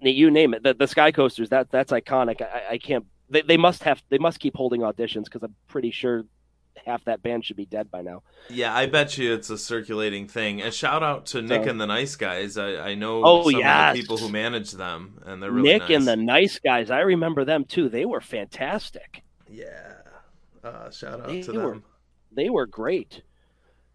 you 0.00 0.30
name 0.30 0.54
it, 0.54 0.62
the, 0.62 0.74
the 0.74 0.86
Sky 0.86 1.10
Coasters 1.12 1.48
that 1.50 1.70
that's 1.70 1.92
iconic. 1.92 2.40
I, 2.42 2.72
I 2.72 2.78
can't. 2.78 3.04
They, 3.28 3.42
they 3.42 3.56
must 3.56 3.82
have. 3.84 4.02
They 4.08 4.18
must 4.18 4.38
keep 4.38 4.54
holding 4.56 4.82
auditions 4.82 5.24
because 5.24 5.42
I'm 5.42 5.54
pretty 5.68 5.90
sure 5.90 6.24
half 6.84 7.04
that 7.06 7.22
band 7.22 7.44
should 7.44 7.56
be 7.56 7.66
dead 7.66 7.90
by 7.90 8.02
now. 8.02 8.22
Yeah, 8.48 8.72
I 8.74 8.86
bet 8.86 9.18
you 9.18 9.32
it's 9.34 9.50
a 9.50 9.58
circulating 9.58 10.28
thing. 10.28 10.62
And 10.62 10.72
shout 10.72 11.02
out 11.02 11.26
to 11.26 11.42
Nick 11.42 11.64
So- 11.64 11.70
and 11.70 11.80
the 11.80 11.86
Nice 11.86 12.14
Guys. 12.14 12.56
I, 12.56 12.90
I 12.90 12.94
know 12.94 13.22
Oh, 13.24 13.50
some 13.50 13.60
of 13.60 13.94
the 13.94 14.00
people 14.00 14.16
who 14.18 14.28
manage 14.28 14.72
them, 14.72 15.20
and 15.26 15.42
they're 15.42 15.50
really 15.50 15.70
Nick 15.72 15.82
nice. 15.82 15.90
and 15.96 16.06
the 16.06 16.16
Nice 16.16 16.58
Guys, 16.60 16.90
I 16.90 17.00
remember 17.00 17.44
them 17.44 17.64
too. 17.64 17.88
They 17.88 18.04
were 18.04 18.20
fantastic. 18.20 19.22
yeah. 19.50 19.92
Uh, 20.62 20.90
shout 20.90 21.20
out 21.20 21.28
They 21.28 21.42
to 21.42 21.52
were- 21.52 21.70
them. 21.72 21.84
They 22.32 22.50
were 22.50 22.66
great. 22.66 23.22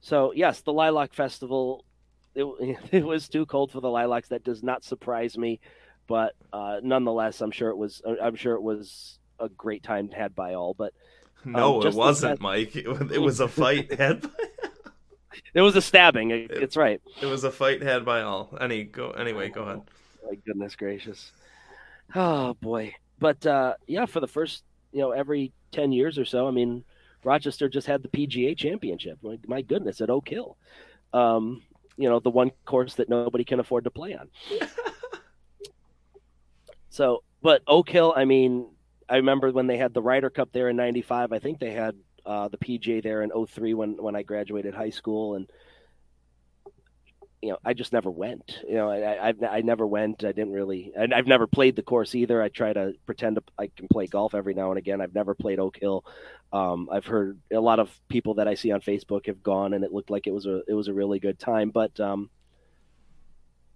So 0.02 0.34
yes, 0.36 0.62
the 0.62 0.74
Lilac 0.74 1.14
Festival. 1.14 1.86
It, 2.36 2.46
it 2.92 3.06
was 3.06 3.28
too 3.30 3.46
cold 3.46 3.72
for 3.72 3.82
the 3.82 3.90
Lilacs. 3.90 4.30
That 4.30 4.44
does 4.44 4.64
not 4.64 4.84
surprise 4.84 5.38
me, 5.38 5.60
but 6.08 6.34
uh, 6.52 6.80
nonetheless, 6.84 7.42
I'm 7.42 7.52
sure 7.52 7.70
it 7.70 7.78
was. 7.78 8.02
I'm 8.22 8.36
sure 8.36 8.56
it 8.56 8.62
was 8.62 9.20
a 9.40 9.50
great 9.50 9.84
time 9.84 10.10
had 10.10 10.36
by 10.36 10.54
all. 10.54 10.74
But 10.74 10.94
No, 11.46 11.82
it 11.84 11.94
wasn't, 11.94 12.40
Mike. 12.42 12.76
It, 12.76 12.88
was- 12.88 13.12
it 13.12 13.22
was 13.22 13.40
a 13.40 13.48
fight 13.48 13.92
had. 14.00 14.22
By, 14.24 14.30
it 15.54 15.62
was 15.62 15.76
a 15.76 15.82
stabbing. 15.82 16.32
It, 16.32 16.52
it's 16.52 16.78
right. 16.78 17.02
it 17.22 17.26
was 17.26 17.44
a 17.44 17.52
fight 17.52 17.82
had 17.82 18.06
by 18.06 18.22
all. 18.22 18.56
Any 18.60 18.84
go 18.84 19.12
anyway. 19.12 19.50
Go 19.50 19.64
ahead. 19.64 19.82
My 20.28 20.36
goodness 20.46 20.76
gracious. 20.76 21.32
Oh 22.16 22.54
boy. 22.56 22.94
But 23.20 23.46
uh, 23.46 23.76
yeah, 23.88 24.06
for 24.06 24.20
the 24.20 24.28
first, 24.28 24.64
you 24.92 25.00
know, 25.02 25.12
every 25.12 25.54
ten 25.72 25.92
years 25.92 26.18
or 26.18 26.26
so, 26.26 26.48
I 26.48 26.52
mean, 26.52 26.84
Rochester 27.24 27.70
just 27.70 27.88
had 27.88 28.04
the 28.04 28.10
PGA 28.10 28.58
Championship. 28.58 29.20
My, 29.22 29.38
my 29.48 29.62
goodness, 29.62 30.02
at 30.02 30.10
Oak 30.10 30.30
Hill. 30.30 30.58
Um, 31.14 31.62
you 31.98 32.10
know, 32.10 32.20
the 32.20 32.30
one 32.30 32.52
course 32.66 32.96
that 32.96 33.10
nobody 33.10 33.44
can 33.44 33.60
afford 33.60 33.84
to 33.84 33.92
play 33.92 34.16
on. 34.16 34.30
So, 36.92 37.24
but 37.42 37.64
Oak 37.68 37.90
Hill, 37.90 38.14
I 38.16 38.26
mean, 38.26 38.68
I 39.10 39.16
remember 39.16 39.50
when 39.52 39.66
they 39.66 39.78
had 39.78 39.94
the 39.94 40.02
Ryder 40.02 40.30
Cup 40.30 40.50
there 40.52 40.70
in 40.70 40.76
'95. 40.76 41.32
I 41.32 41.40
think 41.40 41.60
they 41.60 41.72
had 41.72 41.96
uh, 42.26 42.50
the 42.50 42.58
PGA 42.58 43.02
there 43.02 43.24
in 43.24 43.32
03 43.32 43.74
when 43.74 43.92
when 44.04 44.16
I 44.16 44.24
graduated 44.24 44.76
high 44.76 44.90
school, 44.90 45.36
and 45.36 45.50
you 47.42 47.52
know, 47.52 47.58
I 47.64 47.74
just 47.74 47.94
never 47.94 48.12
went. 48.12 48.60
You 48.68 48.76
know, 48.76 48.92
I, 48.92 49.30
I 49.30 49.34
I 49.50 49.62
never 49.62 49.88
went. 49.88 50.26
I 50.26 50.34
didn't 50.34 50.52
really, 50.52 50.92
and 50.96 51.14
I've 51.14 51.28
never 51.28 51.48
played 51.48 51.78
the 51.78 51.82
course 51.82 52.14
either. 52.14 52.42
I 52.42 52.50
try 52.50 52.74
to 52.74 52.94
pretend 53.06 53.38
to, 53.38 53.44
I 53.58 53.68
can 53.68 53.88
play 53.88 54.08
golf 54.08 54.36
every 54.36 54.54
now 54.54 54.70
and 54.70 54.78
again. 54.78 55.00
I've 55.00 55.16
never 55.16 55.34
played 55.34 55.60
Oak 55.60 55.78
Hill. 55.80 56.04
Um, 56.54 56.90
I've 56.92 57.06
heard 57.06 57.40
a 57.52 57.60
lot 57.60 57.80
of 57.80 57.90
people 58.10 58.34
that 58.36 58.48
I 58.48 58.56
see 58.56 58.72
on 58.72 58.82
Facebook 58.82 59.28
have 59.28 59.42
gone, 59.42 59.74
and 59.74 59.84
it 59.84 59.94
looked 59.94 60.10
like 60.10 60.28
it 60.28 60.34
was 60.34 60.46
a 60.46 60.62
it 60.68 60.74
was 60.74 60.90
a 60.90 60.94
really 60.94 61.20
good 61.20 61.40
time. 61.40 61.70
But 61.70 61.98
um, 62.00 62.30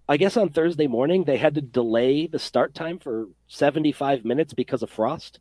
I 0.10 0.18
guess 0.18 0.36
on 0.36 0.50
Thursday 0.50 0.88
morning 0.88 1.24
they 1.24 1.38
had 1.38 1.56
to 1.56 1.62
delay 1.62 2.28
the 2.28 2.40
start 2.40 2.74
time 2.74 3.00
for 3.00 3.28
seventy 3.48 3.94
five 3.94 4.26
minutes 4.26 4.54
because 4.54 4.84
of 4.84 4.90
frost. 4.90 5.40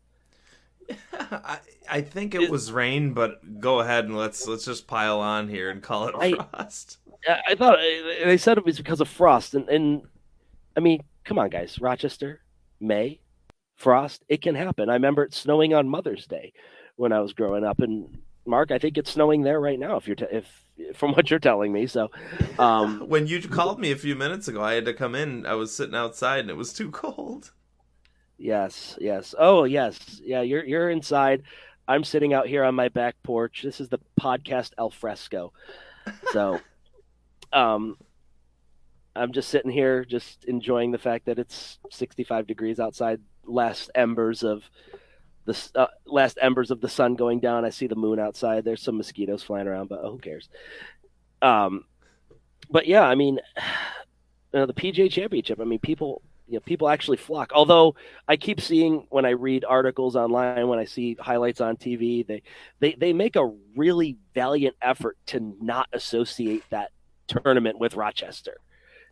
I, 1.12 1.58
I 1.90 2.00
think 2.02 2.34
it 2.34 2.50
was 2.50 2.70
rain, 2.70 3.14
but 3.14 3.60
go 3.60 3.80
ahead 3.80 4.04
and 4.04 4.16
let's 4.16 4.46
let's 4.46 4.64
just 4.64 4.86
pile 4.86 5.18
on 5.18 5.48
here 5.48 5.70
and 5.70 5.82
call 5.82 6.08
it 6.08 6.14
I- 6.16 6.46
frost. 6.52 6.98
I 7.48 7.54
thought 7.54 7.78
uh, 7.78 8.26
they 8.26 8.36
said 8.36 8.58
it 8.58 8.66
was 8.66 8.76
because 8.76 9.00
of 9.00 9.08
frost, 9.08 9.54
and, 9.54 9.66
and 9.70 10.02
I 10.76 10.80
mean, 10.80 11.02
come 11.24 11.38
on, 11.38 11.48
guys, 11.48 11.78
Rochester, 11.80 12.42
May, 12.80 13.18
frost, 13.76 14.22
it 14.28 14.42
can 14.42 14.54
happen. 14.54 14.90
I 14.90 14.92
remember 14.92 15.22
it 15.22 15.32
snowing 15.32 15.72
on 15.72 15.88
Mother's 15.88 16.26
Day 16.26 16.52
when 16.96 17.12
I 17.12 17.20
was 17.20 17.32
growing 17.32 17.64
up, 17.64 17.80
and 17.80 18.18
Mark, 18.46 18.70
I 18.70 18.78
think 18.78 18.98
it's 18.98 19.10
snowing 19.10 19.42
there 19.42 19.60
right 19.60 19.78
now. 19.78 19.96
If 19.96 20.06
you're 20.06 20.16
t- 20.16 20.26
if 20.30 20.46
from 20.94 21.12
what 21.12 21.30
you're 21.30 21.38
telling 21.40 21.72
me, 21.72 21.86
so 21.86 22.10
um, 22.58 23.00
When 23.08 23.26
you 23.26 23.40
called 23.40 23.80
me 23.80 23.90
a 23.92 23.96
few 23.96 24.14
minutes 24.14 24.48
ago, 24.48 24.62
I 24.62 24.74
had 24.74 24.84
to 24.86 24.94
come 24.94 25.14
in. 25.14 25.46
I 25.46 25.54
was 25.54 25.74
sitting 25.74 25.94
outside 25.94 26.40
and 26.40 26.50
it 26.50 26.56
was 26.56 26.72
too 26.72 26.90
cold. 26.90 27.52
yes, 28.38 28.98
yes, 29.00 29.34
oh 29.38 29.64
yes, 29.64 30.20
yeah, 30.24 30.42
you're 30.42 30.64
you're 30.64 30.90
inside. 30.90 31.42
I'm 31.86 32.04
sitting 32.04 32.32
out 32.32 32.46
here 32.46 32.64
on 32.64 32.74
my 32.74 32.88
back 32.88 33.14
porch. 33.22 33.62
This 33.62 33.80
is 33.80 33.88
the 33.88 34.00
podcast 34.20 34.72
al 34.78 34.90
fresco, 34.90 35.52
so. 36.32 36.60
um 37.52 37.96
i'm 39.14 39.30
just 39.30 39.48
sitting 39.48 39.70
here 39.70 40.04
just 40.04 40.44
enjoying 40.46 40.90
the 40.90 40.98
fact 40.98 41.26
that 41.26 41.38
it's 41.38 41.78
65 41.90 42.48
degrees 42.48 42.80
outside 42.80 43.20
last 43.46 43.90
embers 43.94 44.42
of 44.42 44.68
the 45.44 45.70
uh, 45.74 45.86
last 46.06 46.38
embers 46.40 46.70
of 46.70 46.80
the 46.80 46.88
sun 46.88 47.14
going 47.14 47.40
down 47.40 47.64
i 47.64 47.70
see 47.70 47.86
the 47.86 47.96
moon 47.96 48.18
outside 48.18 48.64
there's 48.64 48.82
some 48.82 48.96
mosquitoes 48.96 49.42
flying 49.42 49.66
around 49.66 49.88
but 49.88 50.00
who 50.00 50.18
cares 50.18 50.48
um 51.42 51.84
but 52.70 52.86
yeah 52.86 53.02
i 53.02 53.14
mean 53.14 53.38
you 54.52 54.60
know, 54.60 54.66
the 54.66 54.74
pga 54.74 55.10
championship 55.10 55.60
i 55.60 55.64
mean 55.64 55.78
people 55.78 56.22
you 56.46 56.54
know 56.54 56.60
people 56.60 56.88
actually 56.88 57.16
flock 57.16 57.50
although 57.54 57.94
i 58.28 58.36
keep 58.36 58.60
seeing 58.60 59.06
when 59.10 59.24
i 59.24 59.30
read 59.30 59.64
articles 59.64 60.14
online 60.14 60.68
when 60.68 60.78
i 60.78 60.84
see 60.84 61.16
highlights 61.18 61.60
on 61.60 61.76
tv 61.76 62.26
they 62.26 62.42
they, 62.80 62.94
they 62.94 63.12
make 63.12 63.36
a 63.36 63.50
really 63.74 64.16
valiant 64.34 64.76
effort 64.82 65.16
to 65.26 65.54
not 65.60 65.88
associate 65.92 66.62
that 66.70 66.90
tournament 67.26 67.78
with 67.78 67.96
Rochester. 67.96 68.56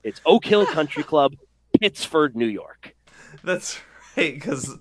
It's 0.02 0.20
Oak 0.26 0.44
Hill 0.44 0.66
Country 0.66 1.02
Club, 1.04 1.34
Pittsford, 1.80 2.34
New 2.36 2.46
York. 2.46 2.94
That's 3.42 3.80
right, 4.16 4.34
because 4.34 4.76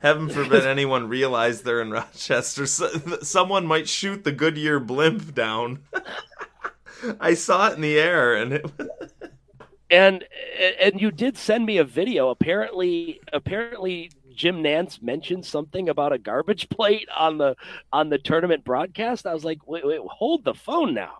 heaven 0.00 0.28
forbid 0.28 0.66
anyone 0.66 1.08
realize 1.08 1.62
they're 1.62 1.82
in 1.82 1.90
Rochester. 1.90 2.66
So, 2.66 2.88
someone 3.22 3.66
might 3.66 3.88
shoot 3.88 4.24
the 4.24 4.32
Goodyear 4.32 4.80
blimp 4.80 5.34
down. 5.34 5.80
I 7.20 7.34
saw 7.34 7.68
it 7.68 7.74
in 7.74 7.80
the 7.82 7.98
air, 7.98 8.34
and 8.34 8.52
it. 8.54 8.70
And 9.88 10.24
and 10.80 11.00
you 11.00 11.12
did 11.12 11.38
send 11.38 11.64
me 11.64 11.78
a 11.78 11.84
video. 11.84 12.30
Apparently, 12.30 13.20
apparently 13.32 14.10
Jim 14.34 14.60
Nantz 14.62 15.00
mentioned 15.00 15.46
something 15.46 15.88
about 15.88 16.12
a 16.12 16.18
garbage 16.18 16.68
plate 16.68 17.08
on 17.16 17.38
the 17.38 17.54
on 17.92 18.08
the 18.08 18.18
tournament 18.18 18.64
broadcast. 18.64 19.28
I 19.28 19.34
was 19.34 19.44
like, 19.44 19.66
wait, 19.68 19.86
wait, 19.86 20.00
hold 20.00 20.44
the 20.44 20.54
phone 20.54 20.92
now. 20.92 21.18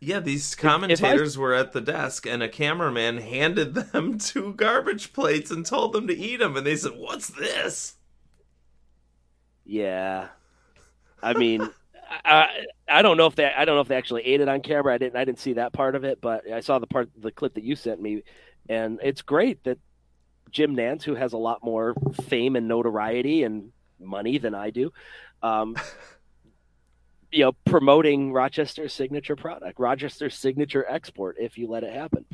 Yeah, 0.00 0.18
these 0.18 0.54
if 0.54 0.58
I- 0.58 0.62
commentators 0.62 1.38
were 1.38 1.54
at 1.54 1.70
the 1.72 1.80
desk, 1.80 2.26
and 2.26 2.42
a 2.42 2.48
cameraman 2.48 3.18
handed 3.18 3.74
them 3.74 4.18
two 4.18 4.54
garbage 4.54 5.12
plates 5.12 5.52
and 5.52 5.64
told 5.64 5.92
them 5.92 6.08
to 6.08 6.16
eat 6.16 6.38
them, 6.38 6.56
and 6.56 6.66
they 6.66 6.74
said, 6.74 6.96
"What's 6.96 7.28
this?" 7.28 7.94
Yeah, 9.70 10.26
I 11.22 11.32
mean, 11.34 11.70
I 12.24 12.64
I 12.88 13.02
don't 13.02 13.16
know 13.16 13.26
if 13.26 13.36
they 13.36 13.44
I 13.44 13.64
don't 13.64 13.76
know 13.76 13.80
if 13.82 13.86
they 13.86 13.94
actually 13.96 14.22
ate 14.22 14.40
it 14.40 14.48
on 14.48 14.62
camera. 14.62 14.92
I 14.94 14.98
didn't 14.98 15.14
I 15.14 15.24
didn't 15.24 15.38
see 15.38 15.52
that 15.52 15.72
part 15.72 15.94
of 15.94 16.02
it, 16.02 16.20
but 16.20 16.50
I 16.50 16.58
saw 16.58 16.80
the 16.80 16.88
part 16.88 17.08
the 17.16 17.30
clip 17.30 17.54
that 17.54 17.62
you 17.62 17.76
sent 17.76 18.02
me, 18.02 18.24
and 18.68 18.98
it's 19.00 19.22
great 19.22 19.62
that 19.62 19.78
Jim 20.50 20.74
Nantz, 20.74 21.04
who 21.04 21.14
has 21.14 21.34
a 21.34 21.38
lot 21.38 21.62
more 21.62 21.94
fame 22.24 22.56
and 22.56 22.66
notoriety 22.66 23.44
and 23.44 23.70
money 24.00 24.38
than 24.38 24.56
I 24.56 24.70
do, 24.70 24.92
um, 25.40 25.76
you 27.30 27.44
know, 27.44 27.52
promoting 27.64 28.32
Rochester's 28.32 28.92
signature 28.92 29.36
product, 29.36 29.78
Rochester's 29.78 30.34
signature 30.34 30.84
export, 30.88 31.36
if 31.38 31.56
you 31.56 31.68
let 31.68 31.84
it 31.84 31.92
happen. 31.92 32.24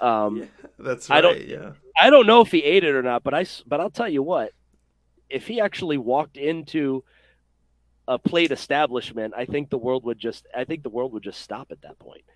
Um, 0.00 0.38
Yeah, 0.38 0.44
that's 0.80 1.08
right. 1.08 1.18
I 1.18 1.20
don't- 1.20 1.46
Yeah. 1.46 1.72
I 2.00 2.10
don't 2.10 2.26
know 2.26 2.40
if 2.40 2.50
he 2.50 2.64
ate 2.64 2.82
it 2.82 2.94
or 2.96 3.02
not, 3.02 3.22
but 3.22 3.34
I 3.34 3.44
but 3.68 3.78
I'll 3.78 3.90
tell 3.90 4.08
you 4.08 4.22
what, 4.24 4.50
if 5.30 5.46
he 5.46 5.60
actually 5.60 5.98
walked 5.98 6.36
into 6.36 7.04
a 8.08 8.18
plate 8.18 8.50
establishment, 8.52 9.34
I 9.36 9.44
think 9.44 9.70
the 9.70 9.78
world 9.78 10.04
would 10.04 10.18
just 10.18 10.46
I 10.54 10.64
think 10.64 10.82
the 10.82 10.90
world 10.90 11.12
would 11.12 11.22
just 11.22 11.40
stop 11.40 11.68
at 11.70 11.82
that 11.82 11.98
point. 11.98 12.22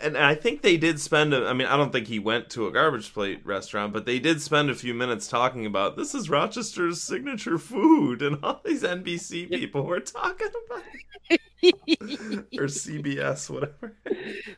And 0.00 0.16
I 0.18 0.34
think 0.34 0.62
they 0.62 0.76
did 0.76 1.00
spend. 1.00 1.32
A, 1.34 1.46
I 1.46 1.52
mean, 1.52 1.66
I 1.66 1.76
don't 1.76 1.92
think 1.92 2.06
he 2.08 2.18
went 2.18 2.50
to 2.50 2.66
a 2.66 2.72
garbage 2.72 3.12
plate 3.12 3.40
restaurant, 3.44 3.92
but 3.92 4.04
they 4.06 4.18
did 4.18 4.40
spend 4.42 4.70
a 4.70 4.74
few 4.74 4.92
minutes 4.94 5.28
talking 5.28 5.66
about 5.66 5.96
this 5.96 6.14
is 6.14 6.28
Rochester's 6.30 7.00
signature 7.02 7.58
food, 7.58 8.22
and 8.22 8.38
all 8.42 8.60
these 8.64 8.82
NBC 8.82 9.48
people 9.50 9.84
were 9.84 10.00
talking 10.00 10.48
about 10.66 10.82
it. 11.30 11.40
or 12.58 12.64
CBS, 12.66 13.48
whatever. 13.50 13.94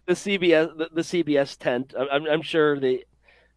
the 0.06 0.14
CBS 0.14 0.76
the, 0.78 0.88
the 0.92 1.02
CBS 1.02 1.58
tent. 1.58 1.94
I'm- 1.98 2.08
I'm 2.10 2.26
I'm 2.26 2.42
sure 2.42 2.78
the 2.78 3.04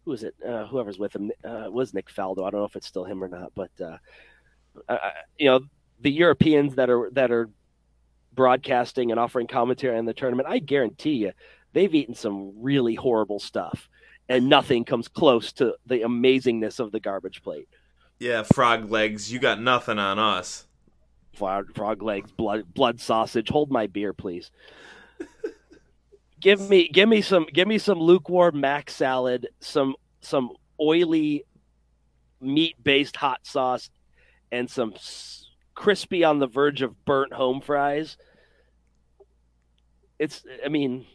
who 0.06 0.12
is 0.12 0.22
it? 0.22 0.34
Uh, 0.46 0.66
whoever's 0.66 0.98
with 0.98 1.14
him 1.14 1.30
uh, 1.44 1.66
was 1.68 1.92
Nick 1.92 2.08
Faldo. 2.08 2.46
I 2.46 2.50
don't 2.50 2.60
know 2.60 2.64
if 2.64 2.76
it's 2.76 2.86
still 2.86 3.04
him 3.04 3.22
or 3.22 3.28
not, 3.28 3.52
but 3.54 3.70
uh, 3.80 3.98
you 5.36 5.46
know 5.46 5.60
the 6.00 6.10
Europeans 6.12 6.76
that 6.76 6.88
are 6.88 7.10
that 7.12 7.30
are 7.30 7.50
broadcasting 8.32 9.10
and 9.10 9.18
offering 9.18 9.48
commentary 9.48 9.98
on 9.98 10.04
the 10.04 10.14
tournament. 10.14 10.48
I 10.48 10.60
guarantee 10.60 11.14
you, 11.14 11.32
they've 11.72 11.94
eaten 11.94 12.14
some 12.14 12.52
really 12.56 12.94
horrible 12.94 13.40
stuff, 13.40 13.88
and 14.28 14.48
nothing 14.48 14.84
comes 14.84 15.08
close 15.08 15.52
to 15.54 15.74
the 15.86 15.96
amazingness 16.02 16.78
of 16.78 16.92
the 16.92 17.00
garbage 17.00 17.42
plate. 17.42 17.68
Yeah, 18.20 18.44
frog 18.44 18.90
legs. 18.90 19.32
You 19.32 19.40
got 19.40 19.60
nothing 19.60 19.98
on 19.98 20.18
us. 20.20 20.66
frog, 21.34 21.74
frog 21.74 22.00
legs, 22.02 22.30
blood, 22.30 22.72
blood 22.72 23.00
sausage. 23.00 23.48
Hold 23.48 23.72
my 23.72 23.88
beer, 23.88 24.12
please. 24.12 24.52
give 26.40 26.68
me, 26.68 26.88
give 26.88 27.08
me 27.08 27.20
some, 27.22 27.46
give 27.52 27.66
me 27.68 27.78
some 27.78 27.98
lukewarm 27.98 28.60
mac 28.60 28.90
salad, 28.90 29.48
some, 29.60 29.94
some 30.20 30.50
oily 30.80 31.44
meat-based 32.40 33.16
hot 33.16 33.40
sauce, 33.44 33.90
and 34.52 34.70
some 34.70 34.92
s- 34.94 35.46
crispy 35.74 36.24
on 36.24 36.38
the 36.38 36.46
verge 36.46 36.82
of 36.82 37.04
burnt 37.04 37.32
home 37.32 37.60
fries. 37.60 38.16
It's, 40.18 40.44
I 40.64 40.68
mean, 40.68 41.06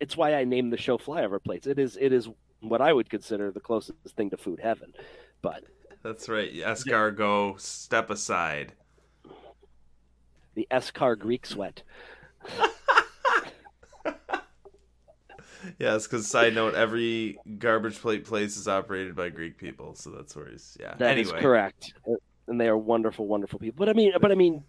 it's 0.00 0.16
why 0.16 0.34
I 0.34 0.44
named 0.44 0.72
the 0.72 0.76
show 0.76 0.98
Flyover 0.98 1.42
Plates. 1.42 1.66
It 1.66 1.78
is, 1.78 1.96
it 2.00 2.12
is 2.12 2.28
what 2.60 2.80
I 2.80 2.92
would 2.92 3.10
consider 3.10 3.50
the 3.50 3.60
closest 3.60 3.96
thing 4.16 4.30
to 4.30 4.36
food 4.36 4.60
heaven. 4.62 4.92
But 5.42 5.64
That's 6.02 6.28
right. 6.28 6.52
Escargot, 6.52 7.60
step 7.60 8.10
aside. 8.10 8.72
the 10.54 10.66
Escar 10.70 11.18
Greek 11.18 11.46
sweat. 11.46 11.82
Yes, 15.78 16.06
because 16.06 16.26
side 16.26 16.54
note, 16.54 16.74
every 16.74 17.38
garbage 17.58 18.00
plate 18.00 18.24
place 18.24 18.56
is 18.56 18.68
operated 18.68 19.14
by 19.14 19.28
Greek 19.28 19.58
people, 19.58 19.94
so 19.94 20.10
that's 20.10 20.34
where 20.36 20.48
he's. 20.48 20.76
Yeah. 20.80 20.94
That 20.98 21.18
is 21.18 21.28
anyway, 21.28 21.42
correct, 21.42 21.94
and 22.46 22.60
they 22.60 22.68
are 22.68 22.78
wonderful, 22.78 23.26
wonderful 23.26 23.58
people. 23.58 23.84
But 23.84 23.88
I 23.88 23.92
mean, 23.92 24.12
but 24.20 24.30
I 24.30 24.34
mean, 24.34 24.64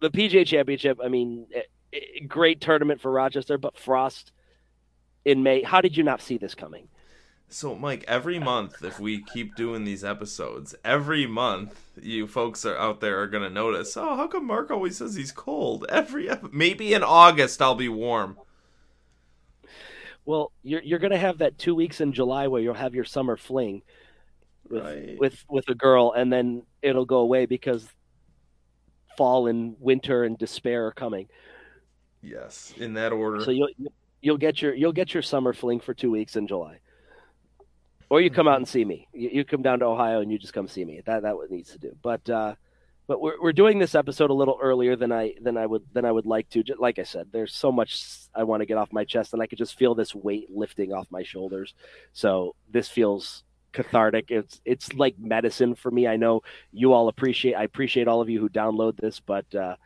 the 0.00 0.10
PGA 0.10 0.46
Championship. 0.46 0.98
I 1.02 1.08
mean, 1.08 1.46
eh, 1.54 1.60
eh, 1.92 1.98
great 2.26 2.60
tournament 2.60 3.00
for 3.00 3.10
Rochester, 3.10 3.58
but 3.58 3.76
Frost 3.76 4.32
in 5.24 5.42
May. 5.42 5.62
How 5.62 5.80
did 5.80 5.96
you 5.96 6.02
not 6.02 6.20
see 6.20 6.38
this 6.38 6.54
coming? 6.54 6.88
So, 7.52 7.74
Mike, 7.74 8.02
every 8.08 8.38
month, 8.38 8.82
if 8.82 8.98
we 8.98 9.22
keep 9.22 9.56
doing 9.56 9.84
these 9.84 10.02
episodes, 10.02 10.74
every 10.86 11.26
month, 11.26 11.78
you 12.00 12.26
folks 12.26 12.64
are 12.64 12.78
out 12.78 13.00
there 13.00 13.20
are 13.20 13.26
gonna 13.26 13.50
notice. 13.50 13.94
Oh, 13.94 14.16
how 14.16 14.26
come 14.26 14.46
Mark 14.46 14.70
always 14.70 14.96
says 14.96 15.16
he's 15.16 15.32
cold? 15.32 15.84
Every 15.90 16.30
ep- 16.30 16.52
maybe 16.52 16.94
in 16.94 17.02
August 17.02 17.60
I'll 17.60 17.74
be 17.74 17.90
warm. 17.90 18.38
Well, 20.24 20.52
you're 20.62 20.82
you're 20.82 20.98
gonna 20.98 21.18
have 21.18 21.38
that 21.38 21.58
two 21.58 21.74
weeks 21.74 22.00
in 22.00 22.12
July 22.12 22.46
where 22.48 22.60
you'll 22.62 22.74
have 22.74 22.94
your 22.94 23.04
summer 23.04 23.36
fling 23.36 23.82
with 24.68 24.82
Right. 24.84 25.18
with 25.18 25.44
with 25.48 25.68
a 25.68 25.74
girl, 25.74 26.12
and 26.16 26.32
then 26.32 26.62
it'll 26.80 27.04
go 27.04 27.18
away 27.18 27.46
because 27.46 27.88
fall 29.16 29.46
and 29.46 29.76
winter 29.78 30.24
and 30.24 30.38
despair 30.38 30.86
are 30.86 30.92
coming. 30.92 31.28
Yes, 32.22 32.72
in 32.78 32.94
that 32.94 33.12
order. 33.12 33.44
So 33.44 33.50
you'll 33.50 33.68
you'll 34.20 34.38
get 34.38 34.62
your 34.62 34.74
you'll 34.74 34.92
get 34.92 35.12
your 35.12 35.22
summer 35.22 35.52
fling 35.52 35.80
for 35.80 35.92
two 35.92 36.10
weeks 36.10 36.36
in 36.36 36.46
July, 36.46 36.78
or 38.08 38.20
you 38.20 38.30
come 38.30 38.46
out 38.46 38.58
and 38.58 38.68
see 38.68 38.84
me. 38.84 39.08
You, 39.12 39.30
you 39.32 39.44
come 39.44 39.62
down 39.62 39.80
to 39.80 39.86
Ohio 39.86 40.20
and 40.20 40.30
you 40.30 40.38
just 40.38 40.52
come 40.54 40.68
see 40.68 40.84
me. 40.84 41.02
That 41.04 41.22
that 41.22 41.36
what 41.36 41.50
needs 41.50 41.72
to 41.72 41.78
do. 41.78 41.96
But 42.00 42.30
uh, 42.30 42.54
but 43.06 43.20
we're 43.20 43.40
we're 43.40 43.52
doing 43.52 43.78
this 43.78 43.94
episode 43.94 44.30
a 44.30 44.34
little 44.34 44.58
earlier 44.60 44.96
than 44.96 45.12
I 45.12 45.34
than 45.40 45.56
I 45.56 45.66
would 45.66 45.82
than 45.92 46.04
I 46.04 46.12
would 46.12 46.26
like 46.26 46.48
to. 46.50 46.62
Just, 46.62 46.80
like 46.80 46.98
I 46.98 47.02
said, 47.02 47.28
there's 47.32 47.54
so 47.54 47.72
much 47.72 48.04
I 48.34 48.44
want 48.44 48.60
to 48.60 48.66
get 48.66 48.78
off 48.78 48.92
my 48.92 49.04
chest, 49.04 49.32
and 49.32 49.42
I 49.42 49.46
could 49.46 49.58
just 49.58 49.78
feel 49.78 49.94
this 49.94 50.14
weight 50.14 50.48
lifting 50.50 50.92
off 50.92 51.06
my 51.10 51.22
shoulders. 51.22 51.74
So 52.12 52.54
this 52.70 52.88
feels 52.88 53.44
cathartic. 53.72 54.30
It's 54.30 54.60
it's 54.64 54.92
like 54.94 55.18
medicine 55.18 55.74
for 55.74 55.90
me. 55.90 56.06
I 56.06 56.16
know 56.16 56.42
you 56.72 56.92
all 56.92 57.08
appreciate. 57.08 57.54
I 57.54 57.64
appreciate 57.64 58.08
all 58.08 58.20
of 58.20 58.30
you 58.30 58.40
who 58.40 58.48
download 58.48 58.96
this, 58.96 59.20
but 59.20 59.52
uh, 59.54 59.76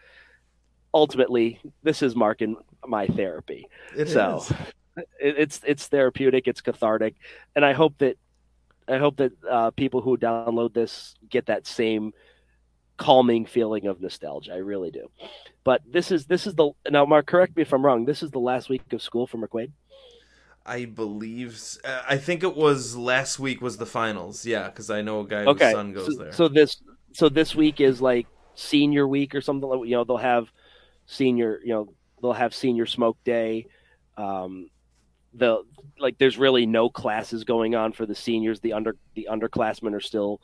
ultimately, 0.93 1.61
this 1.83 2.03
is 2.03 2.15
marking 2.15 2.57
my 2.87 3.07
therapy. 3.07 3.67
It 3.97 4.09
so 4.09 4.39
is. 4.39 4.51
it, 4.97 5.39
it's 5.39 5.61
it's 5.67 5.87
therapeutic. 5.87 6.47
It's 6.47 6.61
cathartic, 6.61 7.15
and 7.55 7.65
I 7.65 7.73
hope 7.73 7.97
that 7.99 8.19
I 8.89 8.99
hope 8.99 9.17
that 9.17 9.33
uh, 9.49 9.71
people 9.71 10.01
who 10.01 10.17
download 10.17 10.75
this 10.75 11.15
get 11.29 11.47
that 11.47 11.67
same 11.67 12.13
calming 12.97 13.47
feeling 13.47 13.87
of 13.87 14.01
nostalgia. 14.01 14.53
I 14.55 14.59
really 14.59 14.91
do. 14.91 15.09
But 15.65 15.83
this 15.91 16.11
is 16.11 16.27
this 16.27 16.47
is 16.47 16.55
the 16.55 16.71
now, 16.91 17.05
Mark. 17.05 17.27
Correct 17.27 17.57
me 17.57 17.63
if 17.63 17.73
I'm 17.73 17.85
wrong. 17.85 18.05
This 18.05 18.23
is 18.23 18.31
the 18.31 18.39
last 18.39 18.69
week 18.69 18.93
of 18.93 19.03
school 19.03 19.27
for 19.27 19.39
McQuaid. 19.39 19.73
I 20.65 20.85
believe. 20.85 21.61
uh, 21.85 22.03
I 22.09 22.17
think 22.17 22.43
it 22.43 22.57
was 22.57 22.97
last 22.97 23.39
week 23.39 23.61
was 23.61 23.77
the 23.77 23.87
finals. 23.87 24.45
Yeah, 24.45 24.67
because 24.67 24.91
I 24.91 25.03
know 25.03 25.21
a 25.21 25.27
guy 25.27 25.45
Okay, 25.45 25.67
whose 25.67 25.73
son 25.75 25.93
goes 25.93 26.17
so, 26.17 26.23
there. 26.23 26.33
so 26.33 26.49
this 26.49 26.83
so 27.13 27.29
this 27.29 27.55
week 27.55 27.81
is 27.81 28.01
like 28.01 28.27
senior 28.55 29.07
week 29.07 29.35
or 29.35 29.41
something. 29.41 29.69
like 29.69 29.89
You 29.89 29.97
know, 29.97 30.05
they'll 30.05 30.17
have 30.17 30.49
senior. 31.07 31.61
You 31.65 31.73
know, 31.73 31.95
they'll 32.21 32.33
have 32.33 32.55
senior 32.55 32.87
smoke 32.87 33.19
day. 33.25 33.67
Um, 34.17 34.71
the 35.35 35.63
like, 35.99 36.19
there's 36.19 36.39
really 36.39 36.67
no 36.67 36.89
classes 36.89 37.45
going 37.45 37.75
on 37.75 37.93
for 37.93 38.07
the 38.07 38.15
seniors. 38.15 38.61
The 38.61 38.73
under 38.73 38.97
the 39.15 39.29
underclassmen 39.31 39.95
are 39.95 40.01
still 40.01 40.41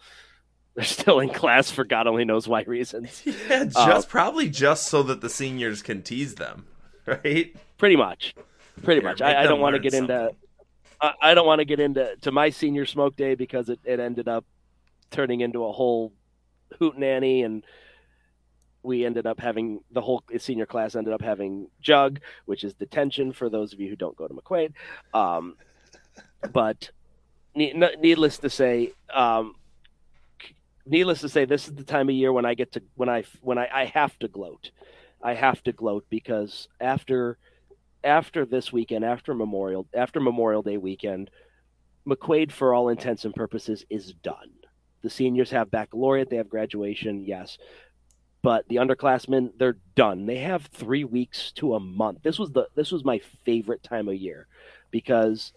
they're 0.74 0.85
still 0.85 1.20
in 1.20 1.28
class 1.28 1.70
for 1.70 1.85
God 1.85 2.06
only 2.06 2.24
knows 2.24 2.48
why 2.48 2.62
reasons. 2.62 3.22
yeah, 3.48 3.64
just 3.64 4.08
probably 4.08 4.48
just 4.48 4.87
so 4.87 5.02
that 5.02 5.20
the 5.20 5.28
seniors 5.28 5.82
can 5.82 6.02
tease 6.02 6.37
them, 6.37 6.66
right? 7.06 7.54
Pretty 7.78 7.96
much, 7.96 8.35
pretty 8.82 9.00
much. 9.00 9.20
I, 9.20 9.42
I 9.42 9.46
don't 9.46 9.61
want 9.61 9.74
to 9.74 9.80
get 9.80 9.94
into. 9.94 10.32
I, 11.00 11.12
I 11.20 11.35
don't 11.35 11.46
want 11.46 11.58
to 11.58 11.64
get 11.64 11.80
into 11.80 12.16
to 12.22 12.32
my 12.32 12.50
senior 12.50 12.87
smoke 12.87 13.16
day 13.16 13.35
because 13.35 13.68
it, 13.68 13.80
it 13.85 14.00
ended 14.00 14.28
up 14.28 14.44
turning 15.11 15.40
into 15.40 15.64
a 15.64 15.72
whole 15.72 16.12
hootenanny 16.80 17.44
and 17.44 17.64
we 18.82 19.04
ended 19.04 19.26
up 19.26 19.38
having 19.38 19.80
the 19.90 20.00
whole 20.00 20.24
senior 20.38 20.66
class 20.66 20.96
ended 20.96 21.12
up 21.12 21.22
having 21.22 21.68
jug, 21.80 22.18
which 22.46 22.64
is 22.64 22.74
detention 22.74 23.32
for 23.32 23.48
those 23.48 23.72
of 23.72 23.80
you 23.80 23.88
who 23.88 23.96
don't 23.96 24.16
go 24.16 24.26
to 24.26 24.35
McQuaid. 24.35 24.72
Um, 25.14 25.56
but 26.52 26.90
needless 27.54 28.38
to 28.38 28.50
say, 28.50 28.92
um, 29.12 29.54
needless 30.86 31.20
to 31.20 31.28
say, 31.28 31.44
this 31.44 31.66
is 31.68 31.74
the 31.74 31.84
time 31.84 32.08
of 32.08 32.14
year 32.14 32.32
when 32.32 32.44
I 32.44 32.54
get 32.54 32.72
to 32.72 32.82
when 32.94 33.08
I 33.08 33.24
when 33.40 33.58
I, 33.58 33.68
I 33.72 33.84
have 33.86 34.18
to 34.20 34.28
gloat. 34.28 34.70
I 35.22 35.34
have 35.34 35.62
to 35.64 35.72
gloat 35.72 36.04
because 36.10 36.68
after 36.80 37.38
after 38.04 38.44
this 38.44 38.72
weekend, 38.72 39.04
after 39.04 39.34
Memorial 39.34 39.86
after 39.94 40.20
Memorial 40.20 40.62
Day 40.62 40.76
weekend, 40.76 41.30
McQuaid, 42.06 42.52
for 42.52 42.74
all 42.74 42.88
intents 42.88 43.24
and 43.24 43.34
purposes, 43.34 43.84
is 43.88 44.12
done. 44.12 44.50
The 45.02 45.10
seniors 45.10 45.50
have 45.50 45.70
baccalaureate, 45.70 46.30
they 46.30 46.36
have 46.36 46.48
graduation, 46.48 47.24
yes, 47.24 47.58
but 48.42 48.66
the 48.68 48.76
underclassmen, 48.76 49.52
they're 49.56 49.78
done. 49.94 50.26
They 50.26 50.38
have 50.38 50.66
three 50.66 51.04
weeks 51.04 51.52
to 51.52 51.74
a 51.74 51.80
month. 51.80 52.22
This 52.22 52.38
was 52.38 52.50
the 52.50 52.68
this 52.74 52.90
was 52.90 53.04
my 53.04 53.20
favorite 53.44 53.82
time 53.82 54.08
of 54.08 54.16
year 54.16 54.46
because 54.90 55.52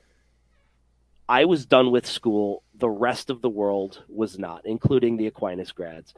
I 1.28 1.46
was 1.46 1.66
done 1.66 1.92
with 1.92 2.06
school. 2.06 2.64
The 2.76 2.90
rest 2.90 3.30
of 3.30 3.42
the 3.42 3.50
world 3.50 4.04
was 4.08 4.38
not, 4.38 4.66
including 4.66 5.18
the 5.18 5.28
Aquinas 5.28 5.72
grads. 5.72 6.14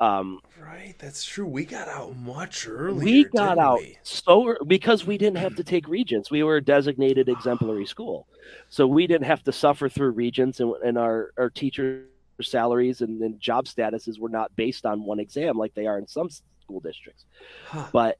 Um, 0.00 0.40
Right, 0.58 0.94
that's 0.98 1.24
true. 1.24 1.46
We 1.46 1.64
got 1.66 1.88
out 1.88 2.16
much 2.16 2.66
earlier. 2.66 3.04
we 3.04 3.24
got 3.24 3.58
out 3.58 3.80
we? 3.80 3.98
so 4.02 4.56
because 4.66 5.06
we 5.06 5.18
didn't 5.18 5.38
have 5.38 5.56
to 5.56 5.64
take 5.64 5.88
regents. 5.88 6.30
We 6.30 6.42
were 6.42 6.56
a 6.56 6.62
designated 6.62 7.28
exemplary 7.28 7.86
school, 7.86 8.26
so 8.70 8.86
we 8.86 9.06
didn't 9.06 9.26
have 9.26 9.42
to 9.44 9.52
suffer 9.52 9.88
through 9.90 10.10
regents, 10.10 10.60
and, 10.60 10.74
and 10.82 10.96
our 10.96 11.32
our 11.36 11.50
teacher 11.50 12.04
salaries 12.40 13.02
and, 13.02 13.20
and 13.20 13.38
job 13.38 13.66
statuses 13.66 14.18
were 14.18 14.30
not 14.30 14.54
based 14.56 14.86
on 14.86 15.04
one 15.04 15.20
exam 15.20 15.58
like 15.58 15.74
they 15.74 15.86
are 15.86 15.98
in 15.98 16.06
some 16.06 16.30
school 16.62 16.80
districts. 16.80 17.24
Huh. 17.66 17.86
But 17.92 18.18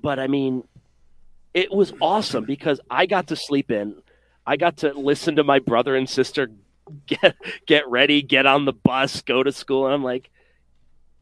but 0.00 0.18
I 0.18 0.26
mean, 0.28 0.66
it 1.52 1.70
was 1.72 1.92
awesome 2.00 2.44
because 2.44 2.80
I 2.90 3.06
got 3.06 3.28
to 3.28 3.36
sleep 3.36 3.70
in. 3.70 3.96
I 4.46 4.56
got 4.56 4.78
to 4.78 4.92
listen 4.92 5.36
to 5.36 5.44
my 5.44 5.58
brother 5.58 5.96
and 5.96 6.08
sister 6.08 6.50
get 7.06 7.34
get 7.66 7.88
ready, 7.88 8.22
get 8.22 8.46
on 8.46 8.64
the 8.64 8.72
bus, 8.72 9.22
go 9.22 9.42
to 9.42 9.52
school, 9.52 9.86
and 9.86 9.94
I'm 9.94 10.04
like, 10.04 10.30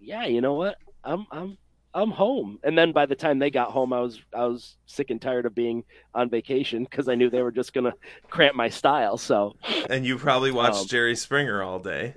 yeah, 0.01 0.25
you 0.27 0.41
know 0.41 0.55
what? 0.55 0.77
I'm 1.05 1.27
I'm 1.31 1.57
I'm 1.95 2.11
home. 2.11 2.59
And 2.65 2.77
then 2.77 2.93
by 2.93 3.07
the 3.07 3.15
time 3.15 3.39
they 3.39 3.51
got 3.51 3.71
home, 3.71 3.93
I 3.93 4.01
was 4.01 4.21
I 4.35 4.47
was 4.47 4.77
sick 4.87 5.11
and 5.11 5.21
tired 5.21 5.47
of 5.47 5.55
being 5.55 5.85
on 6.15 6.31
vacation 6.31 6.85
because 6.85 7.09
I 7.09 7.15
knew 7.15 7.31
they 7.31 7.43
were 7.43 7.53
just 7.53 7.73
gonna 7.73 7.93
cramp 8.31 8.57
my 8.57 8.69
style. 8.71 9.19
So 9.19 9.55
And 9.91 10.05
you 10.05 10.19
probably 10.19 10.51
watched 10.53 10.81
Um, 10.81 10.87
Jerry 10.87 11.15
Springer 11.17 11.63
all 11.63 11.79
day. 11.79 12.15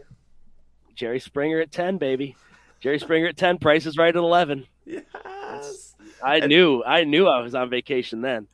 Jerry 0.96 1.20
Springer 1.20 1.60
at 1.60 1.72
ten, 1.72 1.98
baby. 1.98 2.36
Jerry 2.80 3.00
Springer 3.00 3.28
at 3.28 3.38
ten. 3.38 3.58
Price 3.58 3.86
is 3.86 3.98
right 3.98 4.10
at 4.10 4.16
eleven. 4.16 4.66
Yes. 4.86 5.96
I 6.24 6.38
And- 6.38 6.48
knew 6.50 6.84
I 6.84 7.04
knew 7.06 7.28
I 7.28 7.40
was 7.42 7.54
on 7.56 7.70
vacation 7.70 8.22
then. 8.22 8.48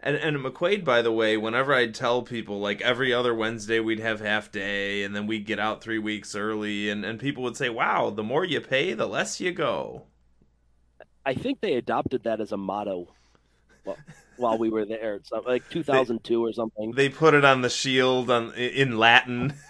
And 0.00 0.16
and 0.16 0.36
McQuaid, 0.36 0.84
by 0.84 1.02
the 1.02 1.10
way, 1.10 1.36
whenever 1.36 1.74
I'd 1.74 1.94
tell 1.94 2.22
people, 2.22 2.60
like 2.60 2.80
every 2.82 3.12
other 3.12 3.34
Wednesday 3.34 3.80
we'd 3.80 3.98
have 3.98 4.20
half 4.20 4.50
day, 4.52 5.02
and 5.02 5.14
then 5.14 5.26
we'd 5.26 5.44
get 5.44 5.58
out 5.58 5.82
three 5.82 5.98
weeks 5.98 6.36
early, 6.36 6.88
and, 6.88 7.04
and 7.04 7.18
people 7.18 7.42
would 7.42 7.56
say, 7.56 7.68
"Wow, 7.68 8.10
the 8.10 8.22
more 8.22 8.44
you 8.44 8.60
pay, 8.60 8.92
the 8.94 9.06
less 9.06 9.40
you 9.40 9.50
go." 9.50 10.04
I 11.26 11.34
think 11.34 11.60
they 11.60 11.74
adopted 11.74 12.22
that 12.22 12.40
as 12.40 12.52
a 12.52 12.56
motto 12.56 13.08
while, 13.84 13.96
while 14.36 14.58
we 14.58 14.70
were 14.70 14.86
there. 14.86 15.16
It's 15.16 15.32
like 15.32 15.68
2002 15.68 16.44
or 16.44 16.52
something. 16.52 16.92
They 16.92 17.08
put 17.08 17.34
it 17.34 17.44
on 17.44 17.62
the 17.62 17.68
shield 17.68 18.30
on 18.30 18.54
in 18.54 18.98
Latin. 18.98 19.54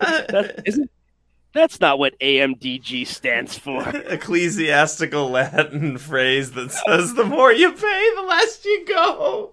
That, 0.00 0.62
isn't 0.64 0.90
that's 1.52 1.80
not 1.80 1.98
what 1.98 2.18
AMDG 2.20 3.06
stands 3.06 3.58
for. 3.58 3.86
Ecclesiastical 3.88 5.30
Latin 5.30 5.98
phrase 5.98 6.52
that 6.52 6.72
says, 6.72 7.14
"The 7.14 7.24
more 7.24 7.52
you 7.52 7.72
pay, 7.72 8.10
the 8.16 8.22
less 8.22 8.64
you 8.64 8.84
go." 8.86 9.52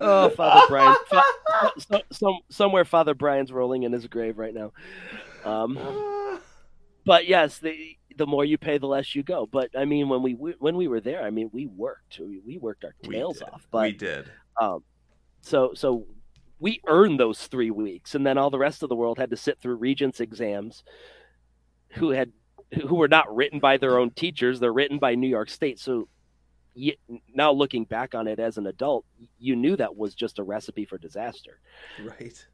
Oh, 0.00 0.28
Father 0.30 0.66
Brian. 0.68 0.96
Fa- 1.08 1.72
so, 1.78 2.00
some, 2.10 2.38
somewhere 2.50 2.84
Father 2.84 3.14
Brian's 3.14 3.52
rolling 3.52 3.84
in 3.84 3.92
his 3.92 4.06
grave 4.06 4.38
right 4.38 4.54
now. 4.54 4.72
Um, 5.44 6.40
but 7.04 7.28
yes, 7.28 7.58
the 7.58 7.96
the 8.16 8.26
more 8.26 8.44
you 8.44 8.58
pay, 8.58 8.78
the 8.78 8.86
less 8.86 9.14
you 9.14 9.22
go. 9.22 9.46
But 9.46 9.70
I 9.76 9.84
mean, 9.84 10.08
when 10.08 10.22
we 10.22 10.32
when 10.32 10.76
we 10.76 10.88
were 10.88 11.00
there, 11.00 11.22
I 11.22 11.30
mean, 11.30 11.50
we 11.52 11.66
worked. 11.66 12.18
We, 12.18 12.40
we 12.44 12.58
worked 12.58 12.84
our 12.84 12.94
tails 13.02 13.38
did. 13.38 13.48
off. 13.48 13.66
we 13.72 13.92
did. 13.92 14.30
um, 14.60 14.82
so 15.42 15.72
so 15.74 16.06
we 16.64 16.80
earned 16.86 17.20
those 17.20 17.46
three 17.46 17.70
weeks, 17.70 18.14
and 18.14 18.26
then 18.26 18.38
all 18.38 18.48
the 18.48 18.58
rest 18.58 18.82
of 18.82 18.88
the 18.88 18.94
world 18.94 19.18
had 19.18 19.28
to 19.28 19.36
sit 19.36 19.60
through 19.60 19.74
regents 19.74 20.18
exams, 20.18 20.82
who 21.90 22.08
had 22.08 22.32
who 22.88 22.94
were 22.94 23.06
not 23.06 23.36
written 23.36 23.58
by 23.60 23.76
their 23.76 23.98
own 23.98 24.10
teachers; 24.10 24.60
they're 24.60 24.72
written 24.72 24.98
by 24.98 25.14
New 25.14 25.28
York 25.28 25.50
State. 25.50 25.78
So 25.78 26.08
you, 26.72 26.94
now 27.34 27.52
looking 27.52 27.84
back 27.84 28.14
on 28.14 28.26
it 28.26 28.40
as 28.40 28.56
an 28.56 28.66
adult, 28.66 29.04
you 29.38 29.56
knew 29.56 29.76
that 29.76 29.94
was 29.94 30.14
just 30.14 30.38
a 30.38 30.42
recipe 30.42 30.86
for 30.86 30.96
disaster 30.96 31.60
Right. 32.02 32.46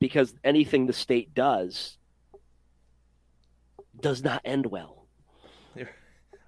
because 0.00 0.34
anything 0.42 0.86
the 0.86 0.92
state 0.92 1.32
does 1.32 1.96
does 4.00 4.24
not 4.24 4.42
end 4.44 4.66
well. 4.66 5.06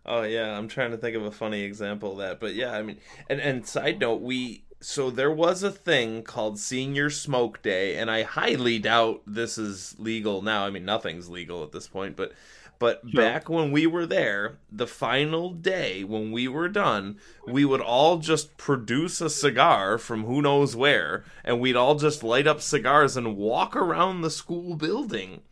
Oh 0.04 0.22
yeah, 0.22 0.58
I'm 0.58 0.66
trying 0.66 0.90
to 0.90 0.96
think 0.96 1.14
of 1.14 1.24
a 1.24 1.30
funny 1.30 1.62
example 1.62 2.12
of 2.12 2.18
that, 2.18 2.40
but 2.40 2.54
yeah, 2.54 2.72
I 2.72 2.82
mean, 2.82 2.96
and 3.28 3.40
and 3.40 3.64
side 3.64 4.00
note, 4.00 4.22
we 4.22 4.64
so 4.80 5.10
there 5.10 5.30
was 5.30 5.62
a 5.62 5.70
thing 5.70 6.22
called 6.22 6.58
Senior 6.58 7.10
Smoke 7.10 7.62
Day, 7.62 7.96
and 7.96 8.10
I 8.10 8.22
highly 8.22 8.78
doubt 8.78 9.22
this 9.26 9.58
is 9.58 9.94
legal 9.98 10.42
now. 10.42 10.64
I 10.66 10.70
mean, 10.70 10.84
nothing's 10.84 11.28
legal 11.28 11.62
at 11.62 11.72
this 11.72 11.88
point, 11.88 12.16
but 12.16 12.32
but 12.78 13.02
Sure. 13.06 13.22
back 13.22 13.48
when 13.50 13.72
we 13.72 13.86
were 13.86 14.06
there, 14.06 14.58
the 14.72 14.86
final 14.86 15.50
day 15.50 16.02
when 16.02 16.32
we 16.32 16.48
were 16.48 16.68
done, 16.68 17.18
we 17.46 17.62
would 17.64 17.82
all 17.82 18.16
just 18.18 18.56
produce 18.56 19.20
a 19.20 19.28
cigar 19.28 19.98
from 19.98 20.24
who 20.24 20.40
knows 20.40 20.74
where, 20.74 21.24
and 21.44 21.60
we'd 21.60 21.76
all 21.76 21.96
just 21.96 22.22
light 22.24 22.46
up 22.46 22.62
cigars 22.62 23.16
and 23.18 23.36
walk 23.36 23.76
around 23.76 24.22
the 24.22 24.30
school 24.30 24.76
building. 24.76 25.42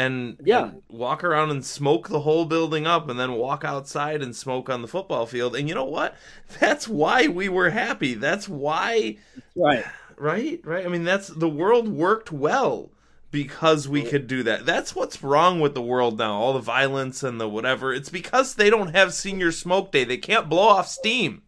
And, 0.00 0.36
Yeah. 0.44 0.68
and 0.68 0.82
walk 0.88 1.22
around 1.24 1.50
and 1.50 1.64
smoke 1.64 2.08
the 2.08 2.20
whole 2.20 2.44
building 2.44 2.86
up 2.86 3.08
and 3.08 3.18
then 3.20 3.32
walk 3.34 3.64
outside 3.64 4.22
and 4.22 4.34
smoke 4.34 4.68
on 4.70 4.82
the 4.82 4.88
football 4.88 5.26
field. 5.26 5.54
And 5.56 5.68
you 5.68 5.74
know 5.74 5.84
what? 5.84 6.16
That's 6.60 6.88
why 6.88 7.26
we 7.28 7.48
were 7.48 7.70
happy. 7.70 8.14
That's 8.14 8.48
why 8.48 9.16
Right. 9.54 9.84
right? 10.16 10.60
Right? 10.64 10.84
I 10.84 10.88
mean 10.88 11.04
that's 11.04 11.28
the 11.28 11.48
world 11.48 11.88
worked 11.88 12.30
well 12.32 12.90
because 13.30 13.88
we 13.88 14.02
could 14.02 14.26
do 14.26 14.42
that. 14.42 14.66
That's 14.66 14.94
what's 14.94 15.22
wrong 15.22 15.60
with 15.60 15.74
the 15.74 15.82
world 15.82 16.18
now. 16.18 16.34
All 16.34 16.52
the 16.52 16.58
violence 16.60 17.22
and 17.22 17.40
the 17.40 17.48
whatever. 17.48 17.94
It's 17.94 18.10
because 18.10 18.54
they 18.54 18.70
don't 18.70 18.94
have 18.94 19.14
senior 19.14 19.52
smoke 19.52 19.92
day. 19.92 20.04
They 20.04 20.18
can't 20.18 20.48
blow 20.48 20.68
off 20.68 20.88
steam. 20.88 21.42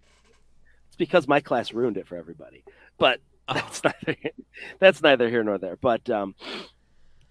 It's 0.88 0.96
because 0.96 1.26
my 1.26 1.40
class 1.40 1.72
ruined 1.72 1.96
it 1.96 2.06
for 2.06 2.16
everybody. 2.16 2.64
But 2.98 3.20
that's 3.52 3.82
neither 3.82 4.16
that's 4.78 5.02
neither 5.02 5.28
here 5.28 5.42
nor 5.42 5.58
there. 5.58 5.76
But 5.76 6.08
um, 6.08 6.34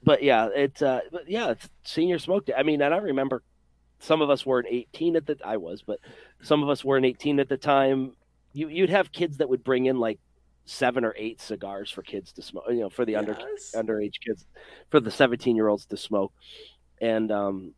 but 0.04 0.24
yeah, 0.24 0.50
it's 0.54 0.82
uh, 0.82 1.02
but 1.12 1.30
yeah, 1.30 1.52
it's 1.52 1.70
senior 1.84 2.20
smoke 2.20 2.46
day. 2.46 2.54
I 2.58 2.64
mean, 2.64 2.82
and 2.82 2.94
I 2.94 2.98
remember 2.98 3.44
some 4.00 4.22
of 4.22 4.30
us 4.30 4.46
weren't 4.46 4.68
18 4.70 5.16
at 5.16 5.26
the 5.28 5.38
I 5.46 5.58
was, 5.58 5.82
but 5.82 6.00
some 6.42 6.64
of 6.64 6.70
us 6.70 6.84
weren't 6.84 7.06
18 7.06 7.40
at 7.40 7.50
the 7.50 7.58
time. 7.58 8.14
You 8.54 8.68
you'd 8.68 8.90
have 8.90 9.12
kids 9.12 9.38
that 9.38 9.50
would 9.50 9.64
bring 9.64 9.86
in 9.86 10.00
like 10.00 10.20
seven 10.66 11.06
or 11.06 11.14
eight 11.18 11.42
cigars 11.42 11.92
for 11.92 12.02
kids 12.02 12.32
to 12.34 12.42
smoke, 12.42 12.66
you 12.70 12.82
know, 12.82 12.90
for 12.90 13.06
the 13.06 13.16
under 13.16 13.38
underage 13.76 14.20
kids, 14.26 14.46
for 14.90 15.00
the 15.00 15.12
17 15.12 15.56
year 15.56 15.68
olds 15.68 15.86
to 15.86 15.98
smoke, 15.98 16.34
and 17.00 17.32
um, 17.32 17.74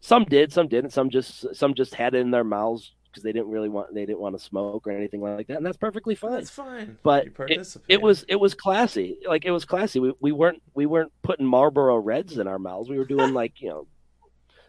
some 0.00 0.24
did, 0.24 0.52
some 0.52 0.68
didn't, 0.68 0.92
some 0.92 1.10
just 1.10 1.54
some 1.56 1.74
just 1.74 1.94
had 1.94 2.14
it 2.14 2.18
in 2.18 2.30
their 2.30 2.44
mouths 2.44 2.92
because 3.18 3.24
they 3.24 3.32
didn't 3.32 3.50
really 3.50 3.68
want 3.68 3.92
they 3.92 4.06
didn't 4.06 4.20
want 4.20 4.38
to 4.38 4.44
smoke 4.44 4.86
or 4.86 4.92
anything 4.92 5.20
like 5.20 5.48
that, 5.48 5.56
and 5.56 5.66
that's 5.66 5.76
perfectly 5.76 6.14
fine. 6.14 6.32
That's 6.32 6.50
fine. 6.50 6.98
But 7.02 7.28
it, 7.48 7.76
it 7.88 8.00
was 8.00 8.24
it 8.28 8.36
was 8.36 8.54
classy, 8.54 9.18
like 9.26 9.44
it 9.44 9.50
was 9.50 9.64
classy. 9.64 9.98
We 9.98 10.12
we 10.20 10.32
weren't 10.32 10.62
we 10.74 10.86
weren't 10.86 11.12
putting 11.22 11.46
Marlboro 11.46 11.96
Reds 11.98 12.38
in 12.38 12.46
our 12.46 12.58
mouths. 12.58 12.88
We 12.88 12.98
were 12.98 13.04
doing 13.04 13.34
like 13.42 13.60
you 13.60 13.70
know 13.70 13.86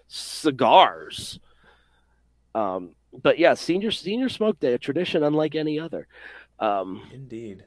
cigars. 0.08 1.40
Um, 2.56 2.96
but 3.14 3.38
yeah, 3.38 3.54
senior 3.54 3.92
senior 3.92 4.30
smoke 4.30 4.60
day, 4.60 4.74
a 4.74 4.78
tradition 4.80 5.24
unlike 5.24 5.56
any 5.56 5.80
other. 5.80 6.08
Um, 6.60 7.08
indeed. 7.14 7.64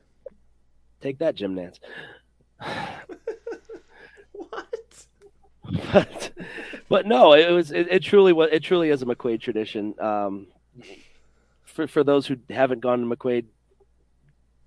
take 1.01 1.19
that, 1.19 1.37
Jim 1.37 1.55
Nantz. 1.55 1.79
What? 4.33 5.07
but 5.93 6.33
but 6.89 7.07
no, 7.07 7.33
it 7.35 7.51
was 7.51 7.71
it, 7.71 7.89
it 7.91 8.03
truly 8.03 8.33
was 8.33 8.49
it 8.53 8.63
truly 8.63 8.91
is 8.91 9.03
a 9.03 9.07
McQuaid 9.07 9.41
tradition. 9.41 9.95
Um, 10.01 10.49
for 11.65 11.87
for 11.87 12.05
those 12.05 12.27
who 12.27 12.37
haven't 12.51 12.81
gone 12.81 13.01
to 13.01 13.17
McQuaid, 13.17 13.47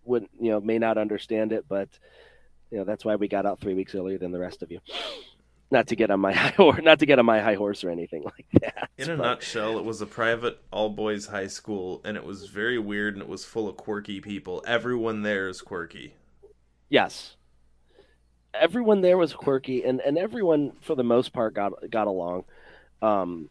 would 0.03 0.27
you 0.39 0.51
know 0.51 0.59
may 0.59 0.77
not 0.77 0.97
understand 0.97 1.51
it, 1.51 1.65
but 1.67 1.89
you 2.71 2.77
know 2.77 2.83
that's 2.83 3.05
why 3.05 3.15
we 3.15 3.27
got 3.27 3.45
out 3.45 3.59
three 3.59 3.73
weeks 3.73 3.95
earlier 3.95 4.17
than 4.17 4.31
the 4.31 4.39
rest 4.39 4.63
of 4.63 4.71
you. 4.71 4.79
Not 5.71 5.87
to 5.87 5.95
get 5.95 6.11
on 6.11 6.19
my 6.19 6.33
high 6.41 6.49
horse, 6.49 6.79
not 6.83 6.99
to 6.99 7.05
get 7.05 7.19
on 7.19 7.25
my 7.25 7.41
high 7.41 7.55
horse 7.55 7.83
or 7.83 7.89
anything 7.89 8.23
like 8.25 8.45
that. 8.61 8.89
In 8.97 9.09
a 9.09 9.17
but- 9.17 9.23
nutshell, 9.23 9.77
it 9.77 9.85
was 9.85 10.01
a 10.01 10.05
private 10.05 10.59
all 10.71 10.89
boys 10.89 11.27
high 11.27 11.47
school, 11.47 12.01
and 12.05 12.17
it 12.17 12.23
was 12.23 12.47
very 12.47 12.79
weird, 12.79 13.15
and 13.15 13.21
it 13.21 13.29
was 13.29 13.45
full 13.45 13.67
of 13.67 13.77
quirky 13.77 14.21
people. 14.21 14.63
Everyone 14.67 15.23
there 15.23 15.47
is 15.49 15.61
quirky. 15.61 16.13
Yes. 16.89 17.35
Everyone 18.53 19.01
there 19.01 19.17
was 19.17 19.33
quirky, 19.33 19.83
and, 19.83 19.99
and 19.99 20.17
everyone 20.17 20.71
for 20.81 20.95
the 20.95 21.03
most 21.03 21.33
part 21.33 21.53
got 21.55 21.73
got 21.89 22.07
along. 22.07 22.45
Um, 23.01 23.49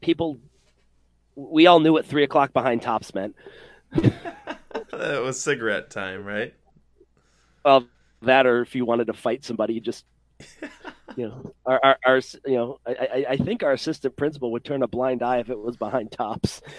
people, 0.00 0.38
we 1.34 1.66
all 1.66 1.80
knew 1.80 1.92
what 1.92 2.06
three 2.06 2.24
o'clock 2.24 2.52
behind 2.52 2.82
tops 2.82 3.14
meant. 3.14 3.34
it 3.92 5.22
was 5.22 5.40
cigarette 5.40 5.90
time, 5.90 6.24
right? 6.24 6.54
Well, 7.64 7.86
that 8.22 8.46
or 8.46 8.62
if 8.62 8.74
you 8.74 8.84
wanted 8.84 9.06
to 9.06 9.12
fight 9.12 9.44
somebody, 9.44 9.74
you 9.74 9.80
just 9.80 10.04
you 11.16 11.28
know, 11.28 11.54
our, 11.66 11.80
our, 11.82 11.98
our 12.04 12.20
you 12.46 12.56
know, 12.56 12.78
I, 12.86 12.92
I, 12.92 13.26
I 13.30 13.36
think 13.36 13.62
our 13.62 13.72
assistant 13.72 14.16
principal 14.16 14.52
would 14.52 14.64
turn 14.64 14.82
a 14.82 14.88
blind 14.88 15.22
eye 15.22 15.38
if 15.38 15.50
it 15.50 15.58
was 15.58 15.76
behind 15.76 16.12
tops. 16.12 16.60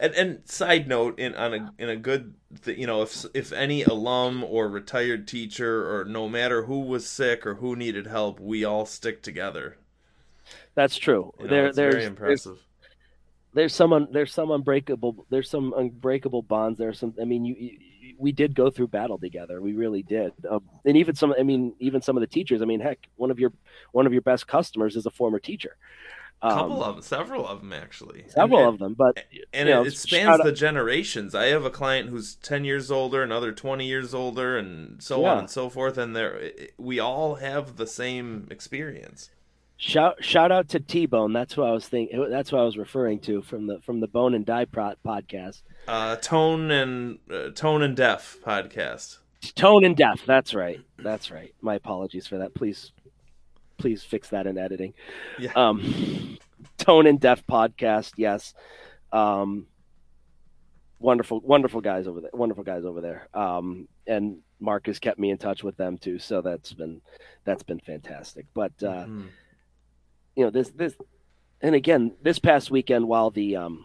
And 0.00 0.14
and 0.14 0.40
side 0.48 0.88
note, 0.88 1.18
in 1.18 1.34
on 1.34 1.54
a 1.54 1.72
in 1.78 1.90
a 1.90 1.96
good, 1.96 2.34
th- 2.64 2.78
you 2.78 2.86
know, 2.86 3.02
if 3.02 3.26
if 3.34 3.52
any 3.52 3.82
alum 3.84 4.42
or 4.42 4.68
retired 4.68 5.28
teacher 5.28 5.94
or 5.94 6.04
no 6.04 6.28
matter 6.28 6.64
who 6.64 6.80
was 6.80 7.06
sick 7.06 7.46
or 7.46 7.56
who 7.56 7.76
needed 7.76 8.06
help, 8.06 8.40
we 8.40 8.64
all 8.64 8.86
stick 8.86 9.22
together. 9.22 9.76
That's 10.76 10.96
true. 10.96 11.32
You 11.38 11.46
know, 11.46 11.50
there, 11.50 11.72
there's, 11.72 11.94
very 11.94 12.04
impressive. 12.04 12.58
there's 13.54 13.74
some 13.74 13.92
un, 13.92 14.08
there's 14.12 14.32
some 14.32 14.50
unbreakable 14.50 15.26
there's 15.30 15.48
some 15.50 15.72
unbreakable 15.76 16.42
bonds 16.42 16.78
there's 16.78 16.98
some 16.98 17.14
i 17.20 17.24
mean 17.24 17.44
you, 17.44 17.56
you 17.58 17.78
we 18.18 18.30
did 18.32 18.54
go 18.54 18.70
through 18.70 18.86
battle 18.88 19.18
together 19.18 19.60
we 19.60 19.72
really 19.72 20.02
did 20.02 20.32
um, 20.50 20.62
and 20.84 20.96
even 20.96 21.14
some 21.14 21.34
i 21.38 21.42
mean 21.42 21.74
even 21.80 22.00
some 22.02 22.16
of 22.16 22.20
the 22.20 22.26
teachers 22.26 22.60
i 22.62 22.64
mean 22.66 22.80
heck 22.80 22.98
one 23.16 23.30
of 23.30 23.38
your 23.38 23.52
one 23.92 24.06
of 24.06 24.12
your 24.12 24.22
best 24.22 24.46
customers 24.46 24.94
is 24.96 25.06
a 25.06 25.10
former 25.10 25.38
teacher 25.38 25.76
A 26.42 26.48
um, 26.48 26.52
couple 26.52 26.84
of 26.84 26.94
them, 26.96 27.02
several 27.02 27.46
of 27.48 27.60
them 27.60 27.72
actually. 27.72 28.24
several 28.28 28.60
and, 28.60 28.68
of 28.74 28.78
them 28.78 28.94
but 28.94 29.24
and 29.54 29.68
you 29.68 29.74
know, 29.74 29.82
it, 29.82 29.88
it 29.88 29.96
spans 29.96 30.42
the 30.42 30.52
generations. 30.52 31.34
I 31.34 31.46
have 31.46 31.64
a 31.64 31.70
client 31.70 32.10
who's 32.10 32.36
ten 32.36 32.64
years 32.64 32.90
older, 32.90 33.22
another 33.22 33.52
twenty 33.52 33.86
years 33.86 34.12
older, 34.14 34.58
and 34.58 35.02
so 35.02 35.22
Yeah. 35.22 35.32
on 35.32 35.38
and 35.38 35.50
so 35.50 35.70
forth. 35.70 35.96
And 35.96 36.14
there, 36.14 36.52
we 36.76 36.98
all 37.00 37.36
have 37.36 37.76
the 37.76 37.86
same 37.86 38.48
experience. 38.50 39.30
Shout 39.76 40.22
shout 40.24 40.50
out 40.52 40.68
to 40.70 40.80
t-bone. 40.80 41.32
That's 41.32 41.52
who 41.54 41.62
i 41.62 41.70
was 41.70 41.86
thinking 41.86 42.30
that's 42.30 42.50
what 42.52 42.60
i 42.60 42.64
was 42.64 42.78
referring 42.78 43.18
to 43.20 43.42
from 43.42 43.66
the 43.66 43.80
from 43.80 44.00
the 44.00 44.08
bone 44.08 44.34
and 44.34 44.44
die 44.46 44.64
Pro- 44.64 44.94
podcast. 45.04 45.62
Uh, 45.88 46.16
tone 46.16 46.70
and 46.70 47.18
uh, 47.30 47.50
tone 47.50 47.82
and 47.82 47.94
deaf 47.96 48.36
podcast. 48.44 49.18
tone 49.54 49.84
and 49.84 49.96
deaf. 49.96 50.22
That's 50.26 50.54
right. 50.54 50.80
That's 50.98 51.30
right. 51.30 51.54
My 51.60 51.74
apologies 51.76 52.26
for 52.26 52.38
that. 52.38 52.54
Please 52.54 52.92
please 53.78 54.02
fix 54.02 54.30
that 54.30 54.46
in 54.46 54.56
editing. 54.58 54.94
Yeah. 55.38 55.52
um 55.54 56.38
tone 56.78 57.06
and 57.06 57.20
deaf 57.20 57.46
podcast. 57.46 58.12
Yes. 58.16 58.54
Um 59.12 59.66
wonderful 60.98 61.40
wonderful 61.40 61.82
guys 61.82 62.06
over 62.06 62.22
there 62.22 62.30
wonderful 62.32 62.64
guys 62.64 62.84
over 62.84 63.00
there. 63.02 63.28
Um 63.34 63.86
and 64.06 64.38
mark 64.58 64.86
has 64.86 64.98
kept 64.98 65.18
me 65.18 65.30
in 65.30 65.36
touch 65.38 65.62
with 65.62 65.76
them 65.76 65.98
too. 65.98 66.18
So 66.18 66.40
that's 66.40 66.72
been 66.72 67.02
that's 67.44 67.62
been 67.62 67.80
fantastic. 67.80 68.46
But 68.54 68.72
uh 68.82 69.04
Mhm. 69.04 69.26
You 70.36 70.44
know 70.44 70.50
this 70.50 70.70
this 70.70 70.94
and 71.60 71.74
again 71.74 72.14
this 72.22 72.38
past 72.38 72.70
weekend 72.70 73.08
while 73.08 73.30
the 73.30 73.56
um 73.56 73.84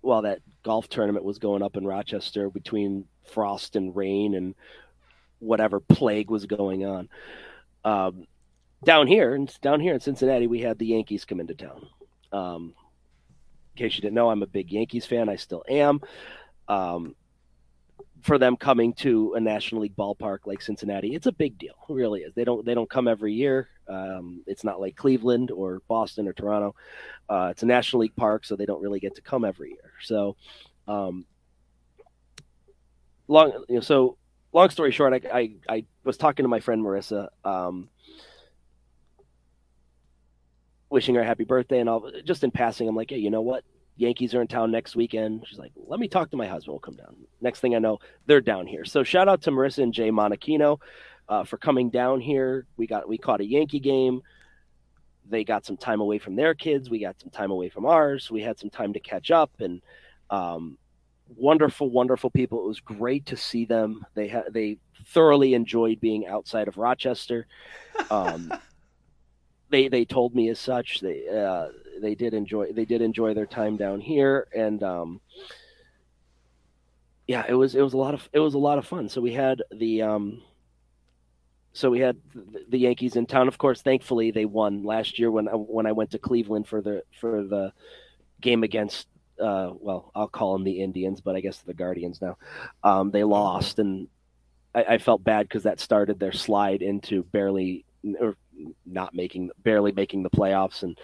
while 0.00 0.22
that 0.22 0.40
golf 0.62 0.88
tournament 0.88 1.24
was 1.24 1.38
going 1.38 1.62
up 1.62 1.76
in 1.76 1.84
rochester 1.84 2.48
between 2.48 3.04
frost 3.24 3.76
and 3.76 3.94
rain 3.94 4.34
and 4.34 4.54
whatever 5.40 5.80
plague 5.80 6.30
was 6.30 6.46
going 6.46 6.86
on 6.86 7.08
um 7.84 8.26
down 8.84 9.06
here 9.06 9.34
and 9.34 9.58
down 9.60 9.80
here 9.80 9.94
in 9.94 10.00
cincinnati 10.00 10.46
we 10.46 10.60
had 10.60 10.78
the 10.78 10.86
yankees 10.86 11.24
come 11.24 11.40
into 11.40 11.54
town. 11.54 11.86
Um 12.32 12.74
in 13.74 13.78
case 13.78 13.96
you 13.96 14.02
didn't 14.02 14.14
know 14.14 14.30
i'm 14.30 14.42
a 14.42 14.46
big 14.46 14.70
yankees 14.70 15.06
fan. 15.06 15.28
I 15.28 15.36
still 15.36 15.64
am. 15.68 16.00
Um 16.68 17.14
for 18.26 18.38
them 18.38 18.56
coming 18.56 18.92
to 18.92 19.34
a 19.34 19.40
national 19.40 19.82
league 19.82 19.96
ballpark 19.96 20.38
like 20.46 20.60
cincinnati 20.60 21.14
it's 21.14 21.26
a 21.26 21.32
big 21.32 21.56
deal. 21.58 21.74
It 21.88 21.92
really 21.92 22.22
is. 22.22 22.34
They 22.34 22.44
don't 22.44 22.66
they 22.66 22.74
don't 22.74 22.90
come 22.90 23.06
every 23.06 23.32
year. 23.32 23.68
Um, 23.88 24.42
it's 24.46 24.64
not 24.64 24.80
like 24.80 24.96
cleveland 24.96 25.52
or 25.52 25.80
boston 25.86 26.26
or 26.26 26.32
toronto. 26.32 26.74
Uh, 27.28 27.48
it's 27.52 27.62
a 27.62 27.66
national 27.66 28.02
league 28.02 28.16
park 28.16 28.44
so 28.44 28.56
they 28.56 28.66
don't 28.66 28.82
really 28.82 28.98
get 28.98 29.14
to 29.14 29.22
come 29.22 29.44
every 29.44 29.70
year. 29.70 29.92
So 30.02 30.36
um, 30.88 31.24
long 33.28 33.52
you 33.68 33.76
know 33.76 33.80
so 33.80 34.16
long 34.52 34.70
story 34.70 34.90
short 34.90 35.12
i 35.12 35.20
i, 35.32 35.54
I 35.68 35.84
was 36.04 36.16
talking 36.16 36.44
to 36.44 36.48
my 36.48 36.60
friend 36.60 36.82
marissa 36.82 37.28
um, 37.44 37.88
wishing 40.90 41.14
her 41.14 41.24
happy 41.24 41.44
birthday 41.44 41.80
and 41.80 41.88
all 41.88 42.10
just 42.24 42.44
in 42.44 42.50
passing 42.50 42.88
i'm 42.88 42.96
like 42.96 43.10
hey 43.10 43.18
you 43.18 43.30
know 43.30 43.42
what 43.42 43.64
yankees 43.96 44.34
are 44.34 44.40
in 44.40 44.46
town 44.46 44.70
next 44.70 44.96
weekend. 44.96 45.44
She's 45.46 45.58
like 45.58 45.72
let 45.86 46.00
me 46.00 46.08
talk 46.08 46.30
to 46.30 46.36
my 46.36 46.46
husband. 46.46 46.72
We'll 46.72 46.80
come 46.80 46.96
down. 46.96 47.16
Next 47.40 47.60
thing 47.60 47.74
i 47.74 47.78
know 47.78 47.98
they're 48.26 48.40
down 48.40 48.66
here. 48.66 48.84
So 48.84 49.02
shout 49.02 49.28
out 49.28 49.42
to 49.42 49.50
marissa 49.50 49.82
and 49.82 49.92
jay 49.92 50.10
monachino 50.10 50.78
uh, 51.28 51.44
for 51.44 51.58
coming 51.58 51.90
down 51.90 52.20
here. 52.20 52.66
We 52.76 52.86
got 52.86 53.08
we 53.08 53.18
caught 53.18 53.40
a 53.40 53.46
yankee 53.46 53.80
game. 53.80 54.22
They 55.28 55.44
got 55.44 55.66
some 55.66 55.76
time 55.76 56.00
away 56.00 56.18
from 56.18 56.36
their 56.36 56.54
kids. 56.54 56.88
We 56.88 57.00
got 57.00 57.20
some 57.20 57.30
time 57.30 57.50
away 57.50 57.68
from 57.68 57.84
ours. 57.84 58.30
We 58.30 58.42
had 58.42 58.58
some 58.58 58.70
time 58.70 58.92
to 58.92 59.00
catch 59.00 59.30
up 59.30 59.50
and 59.58 59.82
um, 60.30 60.78
wonderful 61.28 61.90
wonderful 61.90 62.30
people. 62.30 62.64
It 62.64 62.68
was 62.68 62.80
great 62.80 63.26
to 63.26 63.36
see 63.36 63.64
them. 63.64 64.06
They 64.14 64.28
had 64.28 64.44
they 64.52 64.78
thoroughly 65.08 65.54
enjoyed 65.54 66.00
being 66.00 66.26
outside 66.26 66.68
of 66.68 66.78
rochester. 66.78 67.46
Um, 68.10 68.52
they 69.70 69.88
they 69.88 70.04
told 70.04 70.34
me 70.34 70.48
as 70.48 70.58
such. 70.58 71.00
They 71.00 71.28
uh, 71.28 71.68
they 72.00 72.14
did 72.14 72.34
enjoy 72.34 72.72
they 72.72 72.84
did 72.84 73.02
enjoy 73.02 73.34
their 73.34 73.46
time 73.46 73.76
down 73.76 74.00
here 74.00 74.46
and 74.54 74.82
um, 74.82 75.20
yeah 77.26 77.44
it 77.48 77.54
was 77.54 77.74
it 77.74 77.82
was 77.82 77.94
a 77.94 77.96
lot 77.96 78.14
of 78.14 78.28
it 78.32 78.40
was 78.40 78.54
a 78.54 78.58
lot 78.58 78.78
of 78.78 78.86
fun. 78.86 79.08
So 79.08 79.20
we 79.20 79.32
had 79.32 79.62
the 79.70 80.02
um, 80.02 80.42
so 81.72 81.90
we 81.90 82.00
had 82.00 82.16
the, 82.68 82.78
Yankees 82.78 83.16
in 83.16 83.26
town. 83.26 83.48
Of 83.48 83.58
course 83.58 83.82
thankfully 83.82 84.30
they 84.30 84.44
won 84.44 84.82
last 84.82 85.18
year 85.18 85.30
when 85.30 85.48
I, 85.48 85.52
when 85.52 85.86
I 85.86 85.92
went 85.92 86.10
to 86.12 86.18
Cleveland 86.18 86.68
for 86.68 86.80
the 86.80 87.02
for 87.20 87.42
the 87.42 87.72
game 88.40 88.62
against 88.62 89.08
uh, 89.40 89.72
well 89.78 90.10
I'll 90.14 90.28
call 90.28 90.52
them 90.52 90.64
the 90.64 90.80
Indians 90.82 91.20
but 91.20 91.36
I 91.36 91.40
guess 91.40 91.58
the 91.58 91.74
Guardians 91.74 92.20
now. 92.22 92.36
Um, 92.84 93.10
they 93.10 93.24
lost 93.24 93.78
and 93.78 94.08
I, 94.74 94.84
I 94.84 94.98
felt 94.98 95.24
bad 95.24 95.48
because 95.48 95.64
that 95.64 95.80
started 95.80 96.20
their 96.20 96.32
slide 96.32 96.82
into 96.82 97.24
barely 97.24 97.84
or 98.20 98.36
not 98.84 99.14
making 99.14 99.50
barely 99.62 99.92
making 99.92 100.22
the 100.22 100.30
playoffs 100.30 100.82
and 100.82 100.98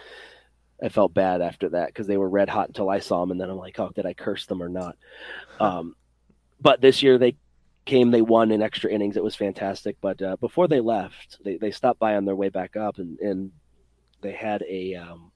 I 0.82 0.88
felt 0.88 1.14
bad 1.14 1.40
after 1.40 1.68
that 1.70 1.88
because 1.88 2.06
they 2.06 2.16
were 2.16 2.28
red 2.28 2.48
hot 2.48 2.68
until 2.68 2.90
I 2.90 2.98
saw 2.98 3.20
them 3.20 3.30
and 3.30 3.40
then 3.40 3.50
I'm 3.50 3.56
like 3.56 3.78
oh 3.78 3.90
did 3.94 4.06
I 4.06 4.14
curse 4.14 4.46
them 4.46 4.62
or 4.62 4.68
not? 4.68 4.96
Um, 5.60 5.94
but 6.60 6.80
this 6.80 7.02
year 7.02 7.18
they 7.18 7.36
came 7.84 8.10
they 8.10 8.22
won 8.22 8.50
in 8.50 8.62
extra 8.62 8.90
innings. 8.90 9.16
It 9.16 9.24
was 9.24 9.36
fantastic 9.36 9.96
but 10.00 10.20
uh, 10.22 10.36
before 10.36 10.68
they 10.68 10.80
left 10.80 11.38
they, 11.44 11.56
they 11.56 11.70
stopped 11.70 11.98
by 11.98 12.16
on 12.16 12.24
their 12.24 12.36
way 12.36 12.48
back 12.48 12.76
up 12.76 12.98
and, 12.98 13.18
and 13.20 13.52
they 14.20 14.32
had 14.32 14.64
a 14.68 14.94
um, 14.94 15.32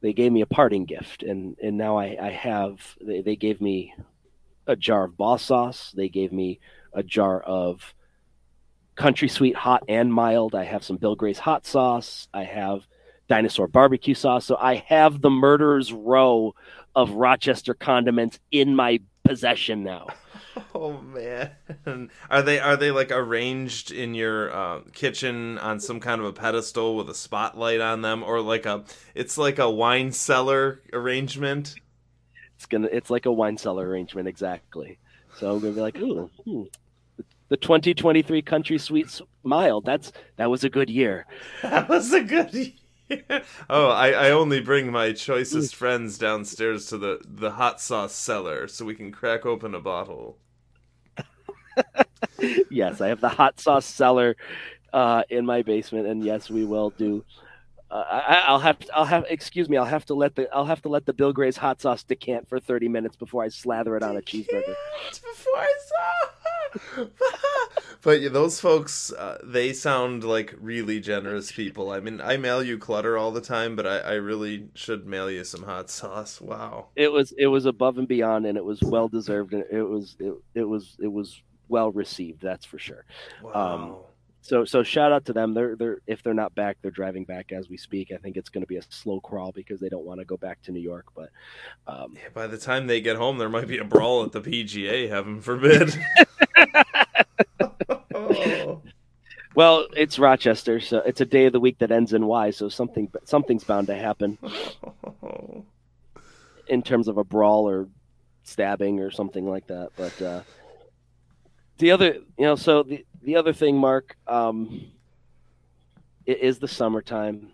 they 0.00 0.12
gave 0.12 0.32
me 0.32 0.42
a 0.42 0.46
parting 0.46 0.84
gift 0.84 1.22
and 1.22 1.56
and 1.62 1.76
now 1.76 1.96
I, 1.98 2.16
I 2.20 2.30
have 2.30 2.96
they, 3.00 3.22
they 3.22 3.36
gave 3.36 3.60
me 3.60 3.94
a 4.66 4.76
jar 4.76 5.04
of 5.04 5.16
boss 5.16 5.42
sauce. 5.42 5.92
They 5.96 6.08
gave 6.08 6.32
me 6.32 6.60
a 6.92 7.02
jar 7.02 7.40
of 7.40 7.94
country 8.94 9.28
sweet 9.28 9.56
hot 9.56 9.84
and 9.88 10.12
mild. 10.12 10.54
I 10.54 10.64
have 10.64 10.84
some 10.84 10.96
Bill 10.96 11.14
Gray's 11.14 11.38
hot 11.38 11.66
sauce. 11.66 12.28
I 12.32 12.44
have 12.44 12.86
dinosaur 13.28 13.68
barbecue 13.68 14.14
sauce. 14.14 14.44
So 14.44 14.56
I 14.58 14.76
have 14.88 15.20
the 15.20 15.30
murderer's 15.30 15.92
row 15.92 16.54
of 16.94 17.12
Rochester 17.12 17.74
condiments 17.74 18.38
in 18.50 18.76
my 18.76 19.00
possession 19.24 19.82
now. 19.82 20.08
Oh 20.72 21.00
man, 21.00 21.50
are 22.30 22.42
they 22.42 22.60
are 22.60 22.76
they 22.76 22.92
like 22.92 23.10
arranged 23.10 23.90
in 23.90 24.14
your 24.14 24.54
uh, 24.54 24.80
kitchen 24.92 25.58
on 25.58 25.80
some 25.80 25.98
kind 25.98 26.20
of 26.20 26.26
a 26.28 26.32
pedestal 26.32 26.96
with 26.96 27.08
a 27.10 27.14
spotlight 27.14 27.80
on 27.80 28.02
them, 28.02 28.22
or 28.22 28.40
like 28.40 28.66
a 28.66 28.84
it's 29.14 29.36
like 29.36 29.58
a 29.58 29.68
wine 29.68 30.12
cellar 30.12 30.80
arrangement? 30.92 31.74
It's 32.56 32.66
gonna 32.66 32.88
it's 32.90 33.10
like 33.10 33.26
a 33.26 33.32
wine 33.32 33.56
cellar 33.56 33.88
arrangement 33.88 34.28
exactly. 34.28 34.98
So 35.38 35.52
I'm 35.52 35.60
gonna 35.60 35.74
be 35.74 35.80
like, 35.80 35.98
ooh, 35.98 36.30
hmm. 36.44 36.62
The 37.48 37.56
2023 37.56 38.42
Country 38.42 38.78
Sweets 38.78 39.20
Mild. 39.42 39.84
That's 39.84 40.12
that 40.36 40.50
was 40.50 40.64
a 40.64 40.70
good 40.70 40.90
year. 40.90 41.26
That 41.62 41.88
was 41.88 42.12
a 42.12 42.22
good 42.22 42.54
year. 42.54 42.72
oh, 43.68 43.88
I, 43.88 44.10
I 44.10 44.30
only 44.30 44.60
bring 44.60 44.90
my 44.90 45.12
choicest 45.12 45.74
friends 45.74 46.16
downstairs 46.16 46.86
to 46.86 46.98
the, 46.98 47.20
the 47.24 47.52
hot 47.52 47.80
sauce 47.80 48.14
cellar 48.14 48.66
so 48.66 48.84
we 48.84 48.94
can 48.94 49.12
crack 49.12 49.44
open 49.44 49.74
a 49.74 49.80
bottle. 49.80 50.38
yes, 52.70 53.00
I 53.00 53.08
have 53.08 53.20
the 53.20 53.28
hot 53.28 53.60
sauce 53.60 53.84
cellar 53.84 54.36
uh, 54.92 55.22
in 55.28 55.44
my 55.44 55.62
basement, 55.62 56.06
and 56.06 56.24
yes, 56.24 56.48
we 56.48 56.64
will 56.64 56.90
do. 56.90 57.24
Uh, 57.94 58.42
I, 58.48 58.50
will 58.50 58.58
have 58.58 58.80
to, 58.80 58.88
I'll 58.92 59.04
have 59.04 59.24
excuse 59.28 59.68
me. 59.68 59.76
I'll 59.76 59.84
have 59.84 60.04
to 60.06 60.14
let 60.14 60.34
the 60.34 60.52
I'll 60.52 60.64
have 60.64 60.82
to 60.82 60.88
let 60.88 61.06
the 61.06 61.12
Bill 61.12 61.32
Gray's 61.32 61.56
hot 61.56 61.80
sauce 61.80 62.02
decant 62.02 62.48
for 62.48 62.58
thirty 62.58 62.88
minutes 62.88 63.14
before 63.14 63.44
I 63.44 63.48
slather 63.48 63.96
it 63.96 64.02
on 64.02 64.16
a 64.16 64.20
cheeseburger. 64.20 64.74
Before 65.12 65.56
I 65.56 65.74
saw. 65.86 66.24
but 68.02 68.32
those 68.32 68.58
folks, 68.58 69.12
uh, 69.12 69.38
they 69.44 69.72
sound 69.72 70.24
like 70.24 70.56
really 70.58 70.98
generous 70.98 71.52
people. 71.52 71.92
I 71.92 72.00
mean, 72.00 72.20
I 72.20 72.36
mail 72.36 72.64
you 72.64 72.78
clutter 72.78 73.16
all 73.16 73.30
the 73.30 73.40
time, 73.40 73.76
but 73.76 73.86
I, 73.86 73.98
I 73.98 74.12
really 74.14 74.66
should 74.74 75.06
mail 75.06 75.30
you 75.30 75.44
some 75.44 75.62
hot 75.62 75.88
sauce. 75.88 76.40
Wow. 76.40 76.88
It 76.96 77.12
was 77.12 77.32
it 77.38 77.46
was 77.46 77.64
above 77.64 77.98
and 77.98 78.08
beyond, 78.08 78.44
and 78.44 78.58
it 78.58 78.64
was 78.64 78.80
well 78.82 79.06
deserved, 79.06 79.52
and 79.52 79.64
it 79.70 79.82
was 79.82 80.16
it, 80.18 80.34
it 80.56 80.64
was 80.64 80.96
it 81.00 81.12
was 81.12 81.40
well 81.68 81.92
received. 81.92 82.42
That's 82.42 82.64
for 82.64 82.80
sure. 82.80 83.04
Wow. 83.40 83.52
Um, 83.54 83.96
so 84.44 84.64
so 84.66 84.82
shout 84.82 85.10
out 85.10 85.24
to 85.24 85.32
them. 85.32 85.54
They're 85.54 85.74
they're 85.74 85.98
if 86.06 86.22
they're 86.22 86.34
not 86.34 86.54
back, 86.54 86.76
they're 86.82 86.90
driving 86.90 87.24
back 87.24 87.50
as 87.50 87.70
we 87.70 87.78
speak. 87.78 88.12
I 88.12 88.18
think 88.18 88.36
it's 88.36 88.50
going 88.50 88.62
to 88.62 88.68
be 88.68 88.76
a 88.76 88.82
slow 88.90 89.18
crawl 89.18 89.52
because 89.52 89.80
they 89.80 89.88
don't 89.88 90.04
want 90.04 90.20
to 90.20 90.26
go 90.26 90.36
back 90.36 90.60
to 90.64 90.72
New 90.72 90.80
York. 90.80 91.06
But 91.14 91.30
um, 91.86 92.12
yeah, 92.14 92.28
by 92.34 92.46
the 92.46 92.58
time 92.58 92.86
they 92.86 93.00
get 93.00 93.16
home, 93.16 93.38
there 93.38 93.48
might 93.48 93.66
be 93.66 93.78
a 93.78 93.84
brawl 93.84 94.22
at 94.22 94.32
the 94.32 94.42
PGA. 94.42 95.08
Heaven 95.08 95.40
forbid. 95.40 95.98
Well, 99.54 99.86
it's 99.96 100.18
Rochester, 100.18 100.80
so 100.80 100.98
it's 100.98 101.20
a 101.20 101.24
day 101.24 101.46
of 101.46 101.52
the 101.52 101.60
week 101.60 101.78
that 101.78 101.92
ends 101.92 102.12
in 102.12 102.26
Y, 102.26 102.50
so 102.50 102.68
something 102.68 103.08
something's 103.24 103.62
bound 103.62 103.86
to 103.86 103.94
happen 103.94 104.36
in 106.66 106.82
terms 106.82 107.06
of 107.06 107.18
a 107.18 107.24
brawl 107.24 107.68
or 107.68 107.88
stabbing 108.42 108.98
or 108.98 109.12
something 109.12 109.48
like 109.48 109.68
that. 109.68 109.90
But 109.96 110.20
uh, 110.20 110.42
the 111.78 111.92
other, 111.92 112.14
you 112.36 112.44
know, 112.46 112.56
so 112.56 112.82
the 112.82 113.04
the 113.24 113.36
other 113.36 113.52
thing, 113.52 113.76
Mark, 113.78 114.16
um, 114.26 114.92
it 116.26 116.40
is 116.40 116.58
the 116.58 116.68
summertime. 116.68 117.52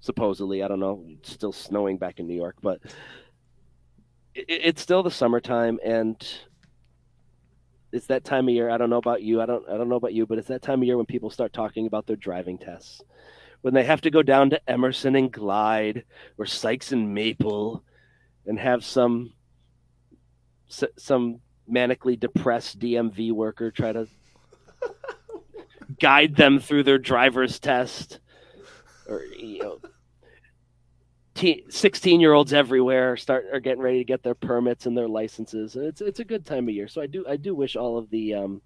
Supposedly, 0.00 0.62
I 0.62 0.68
don't 0.68 0.80
know. 0.80 1.04
It's 1.08 1.32
still 1.32 1.52
snowing 1.52 1.98
back 1.98 2.18
in 2.18 2.26
New 2.26 2.34
York, 2.34 2.56
but 2.62 2.80
it, 4.34 4.46
it's 4.48 4.82
still 4.82 5.02
the 5.02 5.10
summertime, 5.10 5.78
and 5.84 6.16
it's 7.92 8.06
that 8.06 8.24
time 8.24 8.48
of 8.48 8.54
year. 8.54 8.70
I 8.70 8.78
don't 8.78 8.90
know 8.90 8.96
about 8.96 9.22
you. 9.22 9.40
I 9.40 9.46
don't. 9.46 9.68
I 9.68 9.76
don't 9.76 9.88
know 9.88 9.96
about 9.96 10.14
you, 10.14 10.26
but 10.26 10.38
it's 10.38 10.48
that 10.48 10.62
time 10.62 10.80
of 10.80 10.86
year 10.86 10.96
when 10.96 11.06
people 11.06 11.30
start 11.30 11.52
talking 11.52 11.86
about 11.86 12.06
their 12.06 12.16
driving 12.16 12.58
tests, 12.58 13.02
when 13.60 13.74
they 13.74 13.84
have 13.84 14.00
to 14.02 14.10
go 14.10 14.22
down 14.22 14.50
to 14.50 14.70
Emerson 14.70 15.14
and 15.16 15.30
Glide 15.30 16.04
or 16.38 16.46
Sykes 16.46 16.92
and 16.92 17.14
Maple, 17.14 17.84
and 18.46 18.58
have 18.58 18.84
some 18.84 19.34
some 20.96 21.40
manically 21.70 22.18
depressed 22.18 22.78
DMV 22.78 23.32
worker 23.32 23.70
try 23.70 23.92
to 23.92 24.08
guide 26.00 26.34
them 26.34 26.58
through 26.58 26.82
their 26.82 26.98
driver's 26.98 27.58
test. 27.60 28.18
Or 29.08 29.22
you 29.24 29.62
know 29.62 29.80
16 31.68 32.20
year 32.20 32.32
olds 32.32 32.52
everywhere 32.52 33.16
start 33.16 33.46
are 33.52 33.60
getting 33.60 33.80
ready 33.80 33.98
to 33.98 34.04
get 34.04 34.22
their 34.22 34.34
permits 34.34 34.86
and 34.86 34.96
their 34.96 35.08
licenses. 35.08 35.76
It's 35.76 36.00
it's 36.00 36.20
a 36.20 36.24
good 36.24 36.44
time 36.44 36.68
of 36.68 36.74
year. 36.74 36.88
So 36.88 37.00
i 37.00 37.06
do 37.06 37.24
i 37.28 37.36
do 37.36 37.54
wish 37.54 37.76
all 37.76 37.98
of 37.98 38.10
the 38.10 38.34
um 38.34 38.62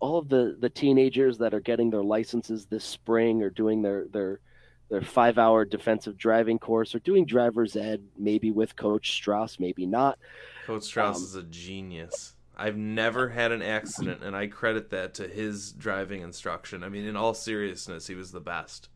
all 0.00 0.18
of 0.18 0.28
the 0.28 0.56
the 0.58 0.70
teenagers 0.70 1.38
that 1.38 1.54
are 1.54 1.60
getting 1.60 1.90
their 1.90 2.02
licenses 2.02 2.66
this 2.66 2.84
spring 2.84 3.42
or 3.42 3.50
doing 3.50 3.82
their 3.82 4.06
their 4.12 4.40
their 4.88 5.02
five 5.02 5.38
hour 5.38 5.64
defensive 5.64 6.16
driving 6.16 6.58
course 6.58 6.94
or 6.94 6.98
doing 7.00 7.24
driver's 7.24 7.76
ed 7.76 8.02
maybe 8.16 8.50
with 8.50 8.74
coach 8.74 9.12
strauss 9.12 9.60
maybe 9.60 9.86
not. 9.86 10.18
Coach 10.66 10.84
strauss 10.84 11.18
um, 11.18 11.22
is 11.22 11.34
a 11.34 11.42
genius 11.44 12.34
I've 12.58 12.76
never 12.76 13.28
had 13.28 13.52
an 13.52 13.62
accident, 13.62 14.24
and 14.24 14.34
I 14.34 14.48
credit 14.48 14.90
that 14.90 15.14
to 15.14 15.28
his 15.28 15.72
driving 15.72 16.22
instruction. 16.22 16.82
I 16.82 16.88
mean, 16.88 17.04
in 17.04 17.14
all 17.14 17.34
seriousness, 17.34 18.08
he 18.08 18.16
was 18.16 18.32
the 18.32 18.40
best. 18.40 18.88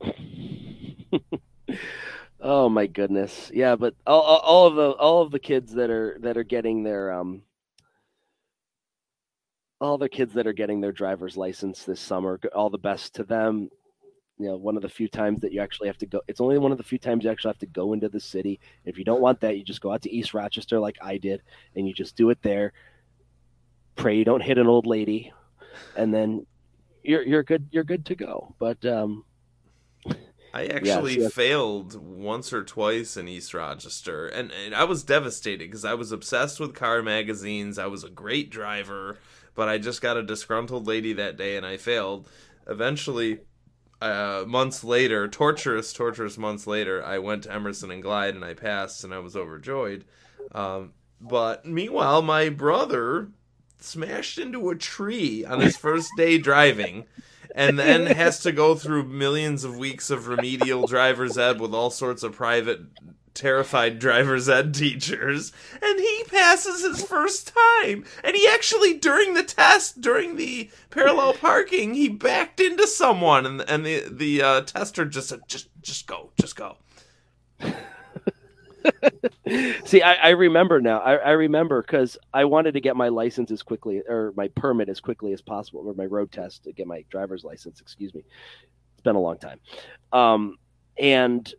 oh 2.40 2.68
my 2.68 2.86
goodness, 2.86 3.50
yeah, 3.52 3.74
but 3.74 3.94
all, 4.06 4.22
all 4.22 4.66
of 4.66 4.76
the 4.76 4.90
all 4.90 5.22
of 5.22 5.32
the 5.32 5.38
kids 5.40 5.72
that 5.74 5.90
are 5.90 6.16
that 6.20 6.36
are 6.36 6.44
getting 6.44 6.84
their 6.84 7.12
um 7.12 7.42
all 9.80 9.98
the 9.98 10.08
kids 10.08 10.34
that 10.34 10.46
are 10.46 10.52
getting 10.52 10.80
their 10.80 10.92
driver's 10.92 11.36
license 11.36 11.82
this 11.82 12.00
summer, 12.00 12.38
all 12.54 12.70
the 12.70 12.78
best 12.78 13.14
to 13.14 13.24
them 13.24 13.70
you 14.38 14.46
know 14.46 14.56
one 14.56 14.76
of 14.76 14.82
the 14.82 14.88
few 14.88 15.08
times 15.08 15.40
that 15.40 15.52
you 15.52 15.60
actually 15.60 15.88
have 15.88 15.98
to 15.98 16.06
go 16.06 16.20
it's 16.28 16.40
only 16.40 16.58
one 16.58 16.72
of 16.72 16.78
the 16.78 16.84
few 16.84 16.98
times 16.98 17.24
you 17.24 17.30
actually 17.30 17.48
have 17.48 17.58
to 17.58 17.66
go 17.66 17.92
into 17.92 18.08
the 18.08 18.20
city 18.20 18.60
if 18.84 18.98
you 18.98 19.04
don't 19.04 19.20
want 19.20 19.40
that 19.40 19.56
you 19.56 19.64
just 19.64 19.80
go 19.80 19.92
out 19.92 20.02
to 20.02 20.10
east 20.10 20.34
rochester 20.34 20.78
like 20.78 20.98
i 21.00 21.16
did 21.16 21.42
and 21.74 21.86
you 21.88 21.94
just 21.94 22.16
do 22.16 22.30
it 22.30 22.42
there 22.42 22.72
pray 23.94 24.16
you 24.16 24.24
don't 24.24 24.42
hit 24.42 24.58
an 24.58 24.66
old 24.66 24.86
lady 24.86 25.32
and 25.96 26.12
then 26.12 26.46
you're 27.02 27.22
you're 27.22 27.42
good 27.42 27.68
you're 27.70 27.84
good 27.84 28.04
to 28.04 28.14
go 28.14 28.54
but 28.58 28.84
um 28.84 29.24
I 30.52 30.66
actually 30.66 31.20
yeah, 31.20 31.28
failed 31.28 32.00
once 32.00 32.52
or 32.52 32.64
twice 32.64 33.16
in 33.16 33.28
East 33.28 33.52
Rochester, 33.52 34.26
and, 34.26 34.50
and 34.52 34.74
I 34.74 34.84
was 34.84 35.02
devastated 35.02 35.68
because 35.68 35.84
I 35.84 35.92
was 35.92 36.12
obsessed 36.12 36.58
with 36.60 36.74
car 36.74 37.02
magazines. 37.02 37.78
I 37.78 37.86
was 37.86 38.04
a 38.04 38.08
great 38.08 38.48
driver, 38.48 39.18
but 39.54 39.68
I 39.68 39.76
just 39.76 40.00
got 40.00 40.16
a 40.16 40.22
disgruntled 40.22 40.86
lady 40.86 41.12
that 41.12 41.36
day, 41.36 41.58
and 41.58 41.66
I 41.66 41.76
failed. 41.76 42.26
Eventually, 42.66 43.40
uh, 44.00 44.44
months 44.46 44.84
later, 44.84 45.28
torturous, 45.28 45.92
torturous 45.92 46.36
months 46.36 46.66
later, 46.66 47.04
I 47.04 47.18
went 47.18 47.44
to 47.44 47.52
Emerson 47.52 47.90
and 47.90 48.02
Glide 48.02 48.34
and 48.34 48.44
I 48.44 48.54
passed 48.54 49.04
and 49.04 49.14
I 49.14 49.18
was 49.18 49.36
overjoyed. 49.36 50.04
Um, 50.52 50.92
but 51.20 51.64
meanwhile, 51.64 52.22
my 52.22 52.48
brother 52.48 53.28
smashed 53.80 54.38
into 54.38 54.70
a 54.70 54.76
tree 54.76 55.44
on 55.44 55.60
his 55.60 55.76
first 55.76 56.10
day 56.16 56.38
driving 56.38 57.06
and 57.56 57.78
then 57.78 58.06
has 58.16 58.38
to 58.40 58.52
go 58.52 58.76
through 58.76 59.04
millions 59.04 59.64
of 59.64 59.76
weeks 59.76 60.10
of 60.10 60.28
remedial 60.28 60.86
driver's 60.86 61.36
ed 61.36 61.58
with 61.60 61.74
all 61.74 61.90
sorts 61.90 62.22
of 62.22 62.32
private 62.32 62.82
terrified 63.36 63.98
driver's 63.98 64.48
ed 64.48 64.74
teachers, 64.74 65.52
and 65.82 66.00
he 66.00 66.24
passes 66.28 66.82
his 66.82 67.02
first 67.06 67.52
time. 67.54 68.04
And 68.22 68.36
he 68.36 68.48
actually, 68.48 68.94
during 68.94 69.34
the 69.34 69.42
test, 69.42 70.00
during 70.00 70.36
the 70.36 70.70
parallel 70.90 71.34
parking, 71.34 71.94
he 71.94 72.08
backed 72.08 72.60
into 72.60 72.86
someone, 72.86 73.46
and 73.46 73.60
and 73.62 73.84
the 73.84 74.04
the 74.10 74.42
uh, 74.42 74.60
tester 74.62 75.04
just 75.04 75.28
said, 75.28 75.40
"Just 75.48 75.68
just 75.82 76.06
go, 76.06 76.30
just 76.38 76.56
go." 76.56 76.76
See, 79.84 80.02
I, 80.02 80.14
I, 80.14 80.28
remember 80.30 80.80
now. 80.80 80.98
I, 81.00 81.16
I 81.16 81.30
remember 81.32 81.82
because 81.82 82.16
I 82.32 82.44
wanted 82.44 82.72
to 82.72 82.80
get 82.80 82.96
my 82.96 83.08
license 83.08 83.50
as 83.50 83.62
quickly, 83.62 84.02
or 84.08 84.32
my 84.36 84.48
permit 84.48 84.88
as 84.88 85.00
quickly 85.00 85.32
as 85.32 85.42
possible, 85.42 85.82
or 85.86 85.94
my 85.94 86.06
road 86.06 86.32
test 86.32 86.64
to 86.64 86.72
get 86.72 86.86
my 86.86 87.04
driver's 87.10 87.44
license. 87.44 87.80
Excuse 87.80 88.14
me. 88.14 88.22
It's 88.94 89.02
been 89.02 89.16
a 89.16 89.20
long 89.20 89.38
time, 89.38 89.60
um, 90.12 90.56
and 90.98 91.52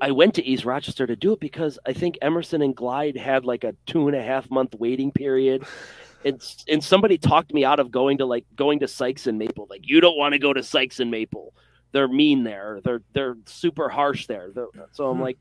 I 0.00 0.10
went 0.10 0.34
to 0.34 0.44
East 0.44 0.64
Rochester 0.64 1.06
to 1.06 1.16
do 1.16 1.32
it 1.32 1.40
because 1.40 1.78
I 1.86 1.92
think 1.92 2.18
Emerson 2.20 2.62
and 2.62 2.76
Glide 2.76 3.16
had 3.16 3.44
like 3.44 3.64
a 3.64 3.74
two 3.86 4.08
and 4.08 4.16
a 4.16 4.22
half 4.22 4.50
month 4.50 4.74
waiting 4.74 5.10
period. 5.10 5.64
And, 6.24 6.42
and 6.68 6.82
somebody 6.82 7.18
talked 7.18 7.52
me 7.52 7.64
out 7.64 7.78
of 7.78 7.90
going 7.90 8.18
to 8.18 8.26
like 8.26 8.44
going 8.56 8.80
to 8.80 8.88
Sykes 8.88 9.26
and 9.26 9.38
Maple. 9.38 9.66
Like 9.70 9.82
you 9.84 10.00
don't 10.00 10.18
want 10.18 10.32
to 10.32 10.38
go 10.38 10.52
to 10.52 10.62
Sykes 10.62 11.00
and 11.00 11.10
Maple. 11.10 11.54
They're 11.92 12.08
mean 12.08 12.44
there. 12.44 12.80
They're 12.84 13.02
they're 13.12 13.36
super 13.46 13.88
harsh 13.88 14.26
there. 14.26 14.50
They're, 14.54 14.66
so 14.92 15.08
I'm 15.08 15.16
hmm. 15.16 15.22
like, 15.22 15.38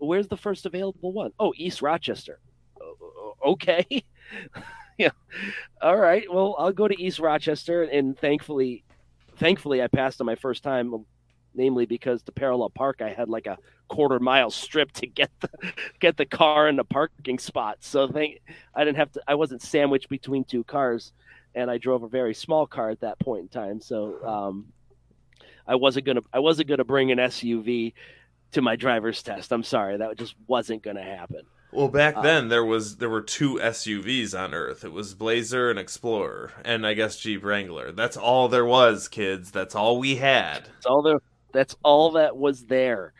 where's 0.00 0.28
the 0.28 0.36
first 0.36 0.66
available 0.66 1.12
one? 1.12 1.32
Oh, 1.38 1.52
East 1.56 1.82
Rochester. 1.82 2.40
Okay. 3.44 4.04
yeah. 4.98 5.10
All 5.80 5.96
right. 5.96 6.24
Well, 6.32 6.56
I'll 6.58 6.72
go 6.72 6.88
to 6.88 7.02
East 7.02 7.18
Rochester, 7.18 7.84
and 7.84 8.18
thankfully, 8.18 8.84
thankfully, 9.36 9.82
I 9.82 9.86
passed 9.86 10.20
on 10.20 10.26
my 10.26 10.34
first 10.34 10.62
time 10.62 11.04
namely 11.54 11.86
because 11.86 12.22
the 12.22 12.32
parallel 12.32 12.70
park, 12.70 13.00
I 13.02 13.10
had 13.10 13.28
like 13.28 13.46
a 13.46 13.58
quarter 13.88 14.18
mile 14.18 14.50
strip 14.50 14.92
to 14.92 15.06
get 15.06 15.30
the 15.40 15.50
get 16.00 16.16
the 16.16 16.26
car 16.26 16.68
in 16.68 16.76
the 16.76 16.84
parking 16.84 17.38
spot. 17.38 17.78
So 17.80 18.06
they, 18.06 18.40
I 18.74 18.84
didn't 18.84 18.98
have 18.98 19.12
to. 19.12 19.22
I 19.26 19.34
wasn't 19.34 19.62
sandwiched 19.62 20.08
between 20.08 20.44
two 20.44 20.64
cars, 20.64 21.12
and 21.54 21.70
I 21.70 21.78
drove 21.78 22.02
a 22.02 22.08
very 22.08 22.34
small 22.34 22.66
car 22.66 22.90
at 22.90 23.00
that 23.00 23.18
point 23.18 23.42
in 23.42 23.48
time. 23.48 23.80
So 23.80 24.24
um, 24.26 24.66
I 25.66 25.74
wasn't 25.74 26.06
gonna 26.06 26.22
I 26.32 26.38
wasn't 26.38 26.68
gonna 26.68 26.84
bring 26.84 27.10
an 27.10 27.18
SUV 27.18 27.94
to 28.52 28.62
my 28.62 28.76
driver's 28.76 29.22
test. 29.22 29.52
I'm 29.52 29.62
sorry, 29.62 29.96
that 29.96 30.16
just 30.18 30.34
wasn't 30.46 30.82
gonna 30.82 31.02
happen. 31.02 31.42
Well, 31.72 31.88
back 31.88 32.16
uh, 32.16 32.22
then 32.22 32.48
there 32.48 32.64
was 32.64 32.96
there 32.96 33.08
were 33.08 33.22
two 33.22 33.54
SUVs 33.56 34.38
on 34.38 34.54
Earth. 34.54 34.84
It 34.84 34.92
was 34.92 35.14
Blazer 35.14 35.70
and 35.70 35.78
Explorer, 35.78 36.52
and 36.64 36.86
I 36.86 36.94
guess 36.94 37.18
Jeep 37.18 37.44
Wrangler. 37.44 37.92
That's 37.92 38.16
all 38.16 38.48
there 38.48 38.64
was, 38.64 39.08
kids. 39.08 39.50
That's 39.50 39.74
all 39.74 39.98
we 39.98 40.16
had. 40.16 40.64
That's 40.64 40.86
all 40.86 41.02
there. 41.02 41.20
That's 41.52 41.76
all 41.82 42.12
that 42.12 42.36
was 42.36 42.64
there. 42.64 43.12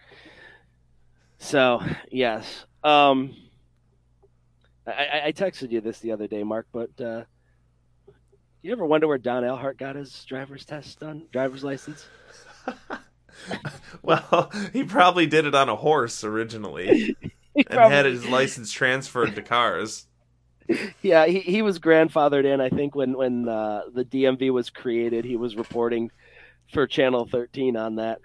So 1.39 1.83
yes, 2.11 2.67
um, 2.83 3.37
I, 4.87 5.23
I 5.27 5.33
texted 5.33 5.71
you 5.71 5.81
this 5.81 6.01
the 6.01 6.13
other 6.13 6.27
day, 6.27 6.43
Mark. 6.43 6.67
But 6.73 7.01
uh, 7.01 7.23
you 8.63 8.73
ever 8.73 8.85
wonder 8.85 9.07
where 9.07 9.19
Don 9.19 9.45
Alhart 9.45 9.79
got 9.79 9.95
his 9.95 10.25
driver's 10.25 10.65
test 10.65 10.99
done, 10.99 11.27
driver's 11.33 11.63
license? 11.63 12.07
well, 14.03 14.51
he 14.73 14.85
probably 14.85 15.27
did 15.27 15.47
it 15.47 15.55
on 15.55 15.69
a 15.69 15.77
horse 15.77 16.25
originally, 16.25 17.17
and 17.57 17.67
probably... 17.67 17.97
had 17.97 18.07
his 18.07 18.27
license 18.27 18.73
transferred 18.73 19.35
to 19.35 19.43
cars. 19.43 20.07
Yeah, 21.03 21.27
he, 21.27 21.41
he 21.41 21.63
was 21.63 21.79
grandfathered 21.79 22.45
in. 22.45 22.61
I 22.61 22.69
think 22.69 22.95
when 22.95 23.17
when 23.17 23.49
uh, 23.49 23.83
the 23.93 24.05
DMV 24.05 24.53
was 24.53 24.71
created, 24.71 25.25
he 25.25 25.37
was 25.37 25.57
reporting 25.57 26.11
for 26.73 26.87
Channel 26.87 27.27
13 27.27 27.77
on 27.77 27.97
that. 27.97 28.21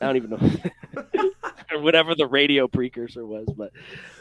I 0.00 0.06
don't 0.06 0.16
even 0.16 0.30
know. 0.30 1.12
or 1.72 1.80
whatever 1.80 2.14
the 2.14 2.26
radio 2.26 2.68
precursor 2.68 3.26
was, 3.26 3.46
but 3.56 3.72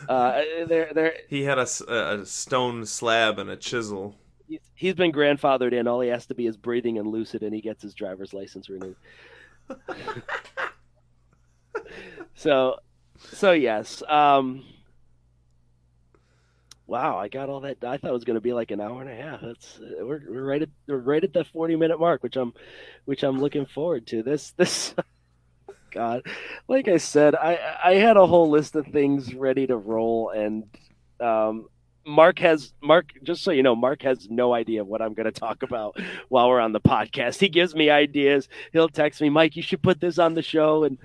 uh, 0.08 0.42
there, 0.68 0.92
there. 0.94 1.14
He 1.28 1.44
had 1.44 1.58
a, 1.58 1.68
a 1.88 2.26
stone 2.26 2.86
slab 2.86 3.40
and 3.40 3.50
a 3.50 3.58
chisel. 3.58 4.16
He's, 4.48 4.60
he's 4.76 4.94
been 4.96 5.12
grandfathered 5.12 5.74
in. 5.74 5.88
All 5.88 6.02
he 6.02 6.10
has 6.10 6.26
to 6.28 6.36
be 6.36 6.48
is 6.48 6.58
breathing 6.58 6.98
and 6.98 7.08
lucid, 7.08 7.44
and 7.44 7.54
he 7.54 7.62
gets 7.62 7.82
his 7.82 7.94
driver's 7.94 8.34
license 8.34 8.70
renewed. 8.70 8.96
So, 12.36 12.78
so 13.34 13.52
yes. 13.52 14.04
Um, 14.08 14.64
wow, 16.88 17.18
I 17.18 17.30
got 17.30 17.50
all 17.50 17.62
that. 17.62 17.84
I 17.84 17.98
thought 17.98 18.10
it 18.10 18.14
was 18.14 18.26
going 18.26 18.36
to 18.36 18.42
be 18.42 18.54
like 18.54 18.72
an 18.72 18.82
hour 18.82 19.02
and 19.02 19.10
a 19.10 19.16
half. 19.16 19.42
That's 19.42 19.80
we're, 20.00 20.22
we're 20.28 20.46
right 20.46 20.62
at 20.62 20.70
we're 20.88 20.98
right 20.98 21.24
at 21.24 21.34
the 21.34 21.46
forty 21.46 21.76
minute 21.76 22.00
mark, 22.00 22.22
which 22.22 22.36
I'm 22.36 22.54
which 23.06 23.24
I'm 23.24 23.40
looking 23.40 23.66
forward 23.66 24.08
to. 24.08 24.24
This 24.24 24.52
this. 24.52 24.94
God, 25.92 26.26
like 26.70 26.88
I 26.88 26.98
said, 26.98 27.36
I 27.36 27.60
I 27.84 27.94
had 27.96 28.16
a 28.16 28.26
whole 28.26 28.50
list 28.50 28.76
of 28.76 28.88
things 28.88 29.34
ready 29.34 29.68
to 29.68 29.76
roll, 29.76 30.30
and 30.30 30.64
um, 31.20 31.68
Mark 32.06 32.40
has 32.40 32.74
Mark. 32.82 33.12
Just 33.24 33.44
so 33.44 33.52
you 33.52 33.64
know, 33.64 33.76
Mark 33.76 34.02
has 34.04 34.30
no 34.30 34.54
idea 34.54 34.84
what 34.84 35.02
I'm 35.02 35.14
going 35.14 35.32
to 35.32 35.32
talk 35.32 35.64
about 35.64 36.00
while 36.30 36.50
we're 36.50 36.60
on 36.60 36.72
the 36.72 36.82
podcast. 36.82 37.40
He 37.40 37.50
gives 37.50 37.76
me 37.76 37.90
ideas. 37.90 38.50
He'll 38.74 38.90
text 38.90 39.22
me, 39.22 39.30
Mike, 39.30 39.56
you 39.56 39.64
should 39.64 39.82
put 39.82 40.00
this 40.00 40.20
on 40.20 40.34
the 40.34 40.42
show, 40.42 40.84
and 40.84 40.98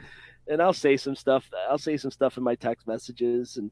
and 0.49 0.63
I'll 0.63 0.73
say 0.73 0.97
some 0.97 1.17
stuff. 1.17 1.51
I'll 1.69 1.79
say 1.79 1.97
some 1.97 2.11
stuff 2.11 2.37
in 2.37 2.43
my 2.43 2.55
text 2.55 2.87
messages, 2.87 3.57
and 3.57 3.71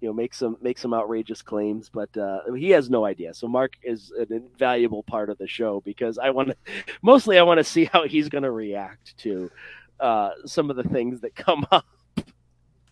you 0.00 0.08
know, 0.08 0.14
make 0.14 0.34
some 0.34 0.56
make 0.60 0.78
some 0.78 0.94
outrageous 0.94 1.42
claims. 1.42 1.90
But 1.92 2.16
uh, 2.16 2.40
he 2.56 2.70
has 2.70 2.90
no 2.90 3.04
idea. 3.04 3.34
So 3.34 3.48
Mark 3.48 3.76
is 3.82 4.12
an 4.18 4.32
invaluable 4.32 5.02
part 5.02 5.30
of 5.30 5.38
the 5.38 5.48
show 5.48 5.80
because 5.84 6.18
I 6.18 6.30
want 6.30 6.48
to, 6.48 6.56
mostly 7.02 7.38
I 7.38 7.42
want 7.42 7.58
to 7.58 7.64
see 7.64 7.84
how 7.86 8.06
he's 8.06 8.28
going 8.28 8.44
to 8.44 8.50
react 8.50 9.16
to 9.18 9.50
uh, 10.00 10.30
some 10.46 10.70
of 10.70 10.76
the 10.76 10.84
things 10.84 11.20
that 11.22 11.34
come 11.34 11.66
up. 11.72 11.86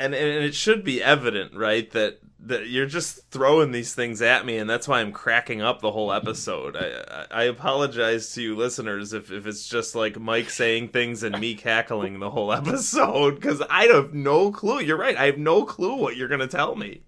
And, 0.03 0.15
and 0.15 0.45
it 0.45 0.55
should 0.55 0.83
be 0.83 1.03
evident, 1.03 1.55
right, 1.55 1.89
that 1.93 2.19
that 2.45 2.69
you're 2.69 2.87
just 2.87 3.31
throwing 3.31 3.71
these 3.71 3.95
things 3.95 4.21
at 4.21 4.45
me, 4.45 4.59
and 4.59 4.69
that's 4.69 4.89
why 4.89 5.01
I'm 5.01 5.13
cracking 5.13 5.63
up 5.63 5.81
the 5.81 5.93
whole 5.93 6.13
episode. 6.13 6.77
I 6.77 7.27
I 7.31 7.45
apologize 7.45 8.33
to 8.35 8.43
you 8.43 8.57
listeners 8.57 9.13
if, 9.13 9.31
if 9.31 9.47
it's 9.47 9.69
just 9.69 9.95
like 9.95 10.19
Mike 10.19 10.51
saying 10.51 10.89
things 10.89 11.23
and 11.23 11.39
me 11.39 11.55
cackling 11.55 12.19
the 12.19 12.31
whole 12.31 12.53
episode 12.53 13.37
because 13.37 13.63
I 13.71 13.85
have 13.85 14.13
no 14.13 14.51
clue. 14.51 14.81
You're 14.81 14.99
right. 14.99 15.17
I 15.17 15.27
have 15.27 15.39
no 15.39 15.65
clue 15.65 15.95
what 15.95 16.17
you're 16.17 16.29
gonna 16.29 16.49
tell 16.49 16.75
me. 16.75 17.03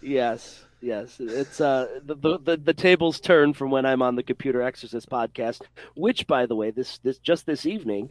Yes, 0.00 0.64
yes. 0.80 1.20
It's 1.20 1.60
uh 1.60 1.98
the, 2.04 2.38
the 2.38 2.56
the 2.56 2.74
tables 2.74 3.20
turn 3.20 3.52
from 3.52 3.70
when 3.70 3.84
I'm 3.84 4.00
on 4.00 4.16
the 4.16 4.22
Computer 4.22 4.62
Exorcist 4.62 5.10
podcast, 5.10 5.60
which 5.94 6.26
by 6.26 6.46
the 6.46 6.56
way, 6.56 6.70
this 6.70 6.96
this 6.98 7.18
just 7.18 7.44
this 7.44 7.66
evening 7.66 8.08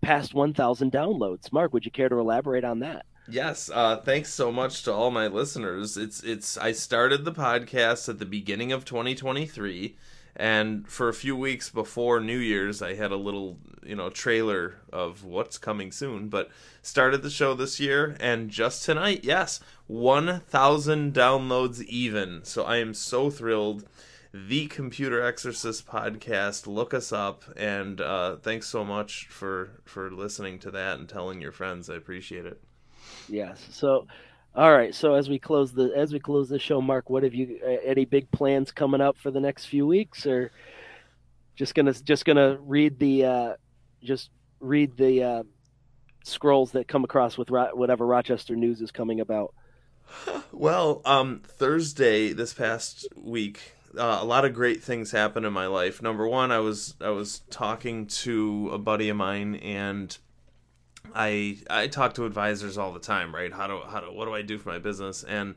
passed 0.00 0.34
1,000 0.34 0.92
downloads. 0.92 1.52
Mark, 1.52 1.72
would 1.72 1.84
you 1.84 1.90
care 1.90 2.08
to 2.08 2.18
elaborate 2.18 2.64
on 2.64 2.80
that? 2.80 3.06
Yes, 3.30 3.70
uh, 3.72 3.98
thanks 3.98 4.32
so 4.32 4.50
much 4.50 4.82
to 4.84 4.92
all 4.92 5.10
my 5.10 5.26
listeners. 5.26 5.98
It's 5.98 6.22
it's 6.22 6.56
I 6.56 6.72
started 6.72 7.26
the 7.26 7.32
podcast 7.32 8.08
at 8.08 8.18
the 8.18 8.24
beginning 8.24 8.72
of 8.72 8.86
2023 8.86 9.96
and 10.34 10.88
for 10.88 11.10
a 11.10 11.14
few 11.14 11.36
weeks 11.36 11.68
before 11.68 12.20
New 12.20 12.38
Year's 12.38 12.80
I 12.80 12.94
had 12.94 13.10
a 13.12 13.16
little, 13.16 13.58
you 13.84 13.96
know, 13.96 14.08
trailer 14.08 14.76
of 14.90 15.24
what's 15.24 15.58
coming 15.58 15.92
soon, 15.92 16.30
but 16.30 16.48
started 16.80 17.22
the 17.22 17.28
show 17.28 17.52
this 17.52 17.78
year 17.78 18.16
and 18.18 18.48
just 18.48 18.84
tonight, 18.84 19.24
yes, 19.24 19.60
1000 19.88 21.12
downloads 21.12 21.82
even. 21.82 22.44
So 22.44 22.64
I 22.64 22.78
am 22.78 22.94
so 22.94 23.28
thrilled 23.28 23.84
the 24.46 24.66
Computer 24.66 25.22
Exorcist 25.22 25.86
podcast. 25.86 26.66
Look 26.66 26.94
us 26.94 27.12
up, 27.12 27.44
and 27.56 28.00
uh, 28.00 28.36
thanks 28.36 28.66
so 28.66 28.84
much 28.84 29.26
for 29.28 29.80
for 29.84 30.10
listening 30.10 30.58
to 30.60 30.70
that 30.70 30.98
and 30.98 31.08
telling 31.08 31.40
your 31.40 31.52
friends. 31.52 31.90
I 31.90 31.94
appreciate 31.94 32.46
it. 32.46 32.60
Yes. 33.28 33.66
So, 33.70 34.06
all 34.54 34.72
right. 34.72 34.94
So 34.94 35.14
as 35.14 35.28
we 35.28 35.38
close 35.38 35.72
the 35.72 35.92
as 35.96 36.12
we 36.12 36.20
close 36.20 36.48
the 36.48 36.58
show, 36.58 36.80
Mark, 36.80 37.10
what 37.10 37.22
have 37.22 37.34
you 37.34 37.58
uh, 37.64 37.76
any 37.84 38.04
big 38.04 38.30
plans 38.30 38.70
coming 38.70 39.00
up 39.00 39.16
for 39.18 39.30
the 39.30 39.40
next 39.40 39.66
few 39.66 39.86
weeks, 39.86 40.26
or 40.26 40.52
just 41.56 41.74
gonna 41.74 41.94
just 41.94 42.24
gonna 42.24 42.58
read 42.60 42.98
the 42.98 43.24
uh, 43.24 43.52
just 44.02 44.30
read 44.60 44.96
the 44.96 45.22
uh, 45.22 45.42
scrolls 46.24 46.72
that 46.72 46.86
come 46.86 47.04
across 47.04 47.38
with 47.38 47.50
Ro- 47.50 47.74
whatever 47.74 48.06
Rochester 48.06 48.54
news 48.54 48.80
is 48.80 48.90
coming 48.90 49.20
about? 49.20 49.54
Well, 50.50 51.02
um, 51.04 51.42
Thursday 51.46 52.32
this 52.32 52.54
past 52.54 53.06
week, 53.14 53.74
uh, 53.98 54.18
a 54.20 54.24
lot 54.24 54.44
of 54.44 54.54
great 54.54 54.82
things 54.82 55.10
happened 55.10 55.44
in 55.44 55.52
my 55.52 55.66
life. 55.66 56.00
Number 56.00 56.26
one, 56.26 56.50
I 56.50 56.60
was 56.60 56.94
I 57.00 57.10
was 57.10 57.40
talking 57.50 58.06
to 58.06 58.70
a 58.72 58.78
buddy 58.78 59.08
of 59.08 59.16
mine, 59.16 59.56
and 59.56 60.16
I 61.14 61.58
I 61.68 61.88
talk 61.88 62.14
to 62.14 62.24
advisors 62.24 62.78
all 62.78 62.92
the 62.92 63.00
time, 63.00 63.34
right? 63.34 63.52
How 63.52 63.66
do 63.66 63.80
how 63.88 64.00
do 64.00 64.12
what 64.12 64.26
do 64.26 64.34
I 64.34 64.42
do 64.42 64.58
for 64.58 64.68
my 64.68 64.78
business? 64.78 65.24
And 65.24 65.56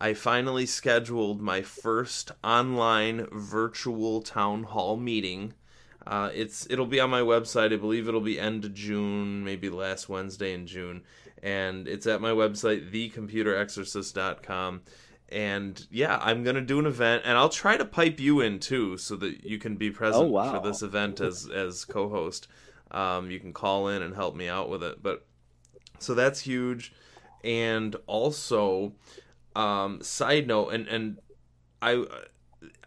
I 0.00 0.14
finally 0.14 0.66
scheduled 0.66 1.40
my 1.42 1.62
first 1.62 2.32
online 2.42 3.26
virtual 3.32 4.22
town 4.22 4.62
hall 4.62 4.96
meeting. 4.96 5.54
Uh, 6.06 6.30
it's 6.32 6.66
it'll 6.70 6.86
be 6.86 7.00
on 7.00 7.10
my 7.10 7.20
website. 7.20 7.72
I 7.72 7.76
believe 7.76 8.08
it'll 8.08 8.20
be 8.20 8.40
end 8.40 8.64
of 8.64 8.72
June, 8.72 9.44
maybe 9.44 9.68
last 9.68 10.08
Wednesday 10.08 10.54
in 10.54 10.66
June, 10.66 11.02
and 11.42 11.86
it's 11.86 12.06
at 12.06 12.20
my 12.20 12.30
website, 12.30 12.90
thecomputerexorcist.com 12.90 14.80
and 15.30 15.86
yeah, 15.90 16.18
I'm 16.20 16.42
gonna 16.42 16.60
do 16.60 16.78
an 16.78 16.86
event, 16.86 17.22
and 17.24 17.38
I'll 17.38 17.48
try 17.48 17.76
to 17.76 17.84
pipe 17.84 18.20
you 18.20 18.40
in 18.40 18.58
too, 18.58 18.98
so 18.98 19.16
that 19.16 19.44
you 19.44 19.58
can 19.58 19.76
be 19.76 19.90
present 19.90 20.24
oh, 20.24 20.28
wow. 20.28 20.54
for 20.54 20.66
this 20.66 20.82
event 20.82 21.20
as 21.20 21.48
as 21.48 21.84
co-host. 21.84 22.48
Um, 22.90 23.30
you 23.30 23.38
can 23.38 23.52
call 23.52 23.88
in 23.88 24.02
and 24.02 24.14
help 24.14 24.34
me 24.34 24.48
out 24.48 24.68
with 24.68 24.82
it, 24.82 25.02
but 25.02 25.26
so 25.98 26.14
that's 26.14 26.40
huge, 26.40 26.92
and 27.44 27.94
also, 28.06 28.92
um, 29.54 30.02
side 30.02 30.46
note, 30.46 30.70
and 30.70 30.88
and 30.88 31.18
I, 31.80 32.04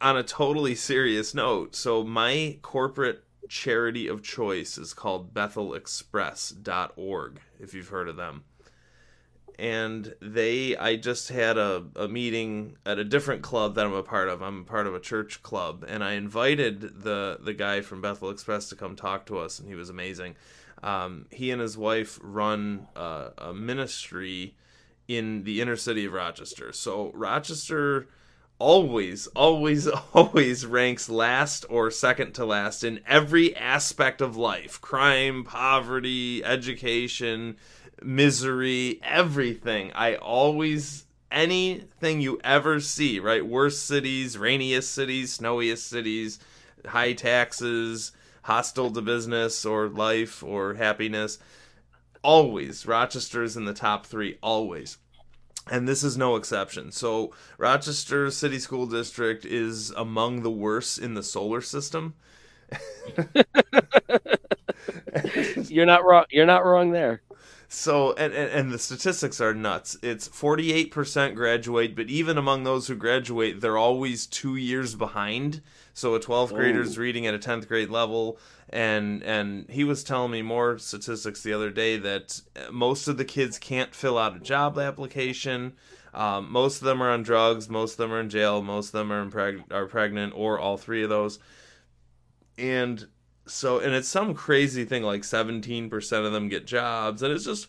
on 0.01 0.17
a 0.17 0.23
totally 0.23 0.75
serious 0.75 1.33
note, 1.33 1.75
so 1.75 2.03
my 2.03 2.57
corporate 2.61 3.23
charity 3.47 4.07
of 4.07 4.23
choice 4.23 4.77
is 4.77 4.93
called 4.93 5.33
BethelExpress.org. 5.33 7.39
If 7.59 7.73
you've 7.73 7.89
heard 7.89 8.09
of 8.09 8.15
them 8.15 8.43
and 9.59 10.15
they 10.21 10.75
I 10.77 10.95
just 10.95 11.29
had 11.29 11.57
a, 11.57 11.83
a 11.95 12.07
meeting 12.07 12.77
at 12.85 12.99
a 12.99 13.03
different 13.03 13.41
club 13.41 13.75
that 13.75 13.85
I'm 13.85 13.93
a 13.93 14.03
part 14.03 14.29
of. 14.29 14.41
I'm 14.41 14.61
a 14.61 14.63
part 14.63 14.87
of 14.87 14.95
a 14.95 14.99
church 14.99 15.41
club 15.43 15.85
and 15.87 16.03
I 16.03 16.13
invited 16.13 17.03
the 17.03 17.37
the 17.41 17.53
guy 17.53 17.81
from 17.81 18.01
Bethel 18.01 18.29
Express 18.29 18.69
to 18.69 18.75
come 18.75 18.95
talk 18.95 19.25
to 19.27 19.37
us 19.37 19.59
and 19.59 19.67
he 19.67 19.75
was 19.75 19.89
amazing. 19.89 20.35
Um, 20.81 21.27
he 21.31 21.51
and 21.51 21.61
his 21.61 21.77
wife 21.77 22.19
run 22.21 22.87
uh, 22.95 23.29
a 23.37 23.53
ministry 23.53 24.55
in 25.07 25.43
the 25.43 25.61
inner 25.61 25.77
city 25.77 26.05
of 26.05 26.13
Rochester. 26.13 26.73
So 26.73 27.11
Rochester 27.13 28.07
always 28.59 29.27
always 29.27 29.87
always 30.13 30.65
ranks 30.65 31.09
last 31.09 31.65
or 31.69 31.91
second 31.91 32.33
to 32.33 32.45
last 32.45 32.83
in 32.83 32.99
every 33.07 33.55
aspect 33.55 34.21
of 34.21 34.37
life. 34.37 34.79
Crime, 34.79 35.43
poverty, 35.43 36.43
education, 36.43 37.57
misery, 38.03 38.99
everything. 39.03 39.91
I 39.93 40.15
always 40.15 41.05
anything 41.31 42.21
you 42.21 42.39
ever 42.43 42.79
see, 42.79 43.19
right? 43.19 43.45
Worst 43.45 43.85
cities, 43.85 44.37
rainiest 44.37 44.91
cities, 44.91 45.33
snowiest 45.33 45.87
cities, 45.87 46.39
high 46.85 47.13
taxes, 47.13 48.11
hostile 48.43 48.91
to 48.91 49.01
business 49.01 49.65
or 49.65 49.87
life 49.89 50.43
or 50.43 50.75
happiness. 50.75 51.39
Always, 52.23 52.85
Rochester 52.85 53.43
is 53.43 53.57
in 53.57 53.65
the 53.65 53.73
top 53.73 54.05
three, 54.05 54.37
always. 54.41 54.97
And 55.71 55.87
this 55.87 56.03
is 56.03 56.17
no 56.17 56.35
exception. 56.35 56.91
So, 56.91 57.33
Rochester 57.57 58.29
City 58.29 58.59
School 58.59 58.85
District 58.85 59.45
is 59.45 59.91
among 59.91 60.43
the 60.43 60.51
worst 60.51 60.99
in 60.99 61.13
the 61.13 61.23
solar 61.23 61.61
system. 61.61 62.15
you're 65.67 65.85
not 65.85 66.03
wrong. 66.03 66.25
You're 66.29 66.45
not 66.45 66.65
wrong 66.65 66.91
there. 66.91 67.21
So 67.73 68.13
and, 68.13 68.33
and, 68.33 68.51
and 68.51 68.71
the 68.71 68.77
statistics 68.77 69.41
are 69.41 69.53
nuts. 69.53 69.97
It's 70.03 70.29
48% 70.29 71.33
graduate, 71.33 71.95
but 71.95 72.07
even 72.07 72.37
among 72.37 72.63
those 72.63 72.87
who 72.87 72.95
graduate, 72.95 73.61
they're 73.61 73.79
always 73.79 74.27
2 74.27 74.55
years 74.55 74.93
behind. 74.93 75.61
So 75.93 76.13
a 76.13 76.19
12th 76.19 76.53
grader 76.53 76.81
is 76.81 76.99
reading 76.99 77.25
at 77.25 77.33
a 77.33 77.39
10th 77.39 77.67
grade 77.67 77.89
level 77.89 78.37
and 78.69 79.23
and 79.23 79.69
he 79.69 79.83
was 79.83 80.03
telling 80.03 80.31
me 80.31 80.41
more 80.41 80.77
statistics 80.77 81.41
the 81.41 81.53
other 81.53 81.69
day 81.69 81.97
that 81.97 82.41
most 82.71 83.07
of 83.07 83.17
the 83.17 83.25
kids 83.25 83.57
can't 83.57 83.93
fill 83.93 84.17
out 84.17 84.35
a 84.35 84.39
job 84.39 84.77
application. 84.77 85.73
Um, 86.13 86.51
most 86.51 86.79
of 86.79 86.85
them 86.85 87.01
are 87.01 87.09
on 87.09 87.23
drugs, 87.23 87.69
most 87.69 87.93
of 87.93 87.97
them 87.97 88.13
are 88.13 88.19
in 88.19 88.29
jail, 88.29 88.61
most 88.61 88.87
of 88.87 88.93
them 88.93 89.11
are 89.11 89.25
preg- 89.25 89.71
are 89.71 89.87
pregnant 89.87 90.33
or 90.35 90.59
all 90.59 90.77
three 90.77 91.03
of 91.03 91.09
those. 91.09 91.39
And 92.57 93.07
so 93.45 93.79
and 93.79 93.93
it's 93.93 94.07
some 94.07 94.33
crazy 94.33 94.85
thing 94.85 95.03
like 95.03 95.21
17% 95.21 96.25
of 96.25 96.31
them 96.31 96.49
get 96.49 96.65
jobs 96.65 97.21
and 97.21 97.33
it's 97.33 97.45
just 97.45 97.67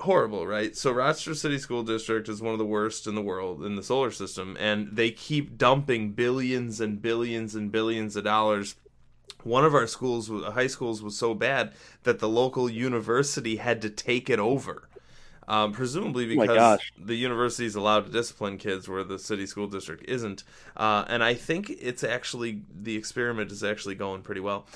horrible 0.00 0.46
right? 0.46 0.76
So 0.76 0.92
rochester 0.92 1.34
city 1.34 1.58
school 1.58 1.82
district 1.82 2.28
is 2.28 2.40
one 2.42 2.52
of 2.52 2.58
the 2.58 2.66
worst 2.66 3.06
in 3.06 3.14
the 3.14 3.22
world 3.22 3.64
in 3.64 3.76
the 3.76 3.82
solar 3.82 4.10
system 4.10 4.56
and 4.58 4.88
they 4.92 5.10
keep 5.10 5.58
dumping 5.58 6.12
billions 6.12 6.80
and 6.80 7.00
billions 7.00 7.54
and 7.54 7.70
billions 7.70 8.16
of 8.16 8.24
dollars. 8.24 8.76
One 9.44 9.64
of 9.64 9.74
our 9.74 9.86
schools 9.86 10.28
high 10.28 10.66
schools 10.66 11.02
was 11.02 11.16
so 11.16 11.34
bad 11.34 11.72
that 12.02 12.18
the 12.18 12.28
local 12.28 12.68
university 12.68 13.56
had 13.56 13.80
to 13.82 13.90
take 13.90 14.28
it 14.28 14.38
over 14.38 14.87
um, 15.48 15.72
presumably 15.72 16.26
oh 16.26 16.40
because 16.42 16.78
oh 16.80 17.04
the 17.04 17.16
university 17.16 17.64
is 17.64 17.74
allowed 17.74 18.06
to 18.06 18.12
discipline 18.12 18.58
kids 18.58 18.88
where 18.88 19.02
the 19.02 19.18
city 19.18 19.46
school 19.46 19.66
district 19.66 20.04
isn't. 20.06 20.44
Uh, 20.76 21.04
and 21.08 21.24
I 21.24 21.34
think 21.34 21.70
it's 21.70 22.04
actually 22.04 22.62
the 22.72 22.96
experiment 22.96 23.50
is 23.50 23.64
actually 23.64 23.96
going 23.96 24.22
pretty 24.22 24.42
well. 24.42 24.66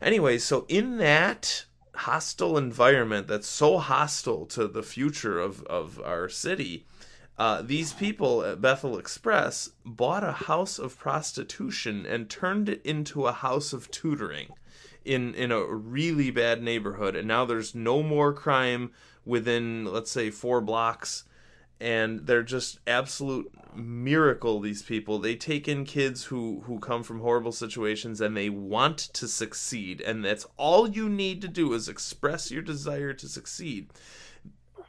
Anyway, 0.00 0.38
so 0.38 0.64
in 0.68 0.98
that 0.98 1.66
hostile 1.96 2.56
environment 2.56 3.28
that's 3.28 3.46
so 3.46 3.78
hostile 3.78 4.46
to 4.46 4.66
the 4.66 4.82
future 4.82 5.38
of, 5.38 5.62
of 5.64 6.00
our 6.04 6.28
city, 6.28 6.86
uh, 7.36 7.62
these 7.62 7.92
people 7.92 8.44
at 8.44 8.60
Bethel 8.60 8.96
Express 8.96 9.70
bought 9.84 10.22
a 10.22 10.32
house 10.32 10.78
of 10.78 10.98
prostitution 10.98 12.06
and 12.06 12.30
turned 12.30 12.68
it 12.68 12.80
into 12.84 13.26
a 13.26 13.32
house 13.32 13.72
of 13.72 13.90
tutoring 13.90 14.48
in 15.04 15.34
in 15.34 15.52
a 15.52 15.62
really 15.62 16.30
bad 16.30 16.62
neighborhood 16.62 17.14
and 17.14 17.28
now 17.28 17.44
there's 17.44 17.74
no 17.74 18.02
more 18.02 18.32
crime 18.32 18.90
within 19.24 19.86
let's 19.86 20.10
say 20.10 20.30
four 20.30 20.60
blocks 20.60 21.24
and 21.80 22.26
they're 22.26 22.42
just 22.42 22.78
absolute 22.86 23.50
miracle 23.74 24.60
these 24.60 24.82
people. 24.82 25.18
They 25.18 25.34
take 25.34 25.66
in 25.66 25.84
kids 25.84 26.24
who 26.24 26.62
who 26.66 26.78
come 26.78 27.02
from 27.02 27.20
horrible 27.20 27.52
situations 27.52 28.20
and 28.20 28.36
they 28.36 28.48
want 28.48 28.98
to 28.98 29.28
succeed 29.28 30.00
and 30.00 30.24
that's 30.24 30.46
all 30.56 30.88
you 30.88 31.08
need 31.08 31.42
to 31.42 31.48
do 31.48 31.72
is 31.72 31.88
express 31.88 32.50
your 32.50 32.62
desire 32.62 33.12
to 33.14 33.28
succeed. 33.28 33.88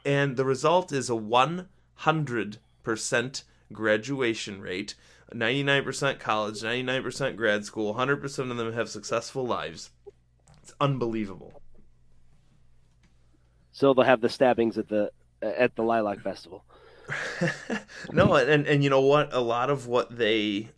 And 0.04 0.36
the 0.36 0.44
result 0.44 0.92
is 0.92 1.10
a 1.10 1.14
100% 1.14 3.42
graduation 3.72 4.60
rate 4.60 4.94
99% 5.34 6.20
college 6.20 6.60
99% 6.60 7.36
grad 7.36 7.64
school 7.64 7.94
100% 7.94 8.50
of 8.50 8.56
them 8.56 8.72
have 8.72 8.88
successful 8.88 9.44
lives. 9.44 9.90
It's 10.62 10.72
unbelievable 10.80 11.55
so 13.76 13.92
they'll 13.92 14.06
have 14.06 14.22
the 14.22 14.30
stabbings 14.30 14.78
at 14.78 14.88
the 14.88 15.10
at 15.42 15.76
the 15.76 15.82
Lilac 15.82 16.20
Festival. 16.22 16.64
no, 18.10 18.34
and 18.34 18.66
and 18.66 18.82
you 18.82 18.88
know 18.88 19.02
what? 19.02 19.34
A 19.34 19.40
lot 19.40 19.68
of 19.68 19.86
what 19.86 20.16
they 20.16 20.70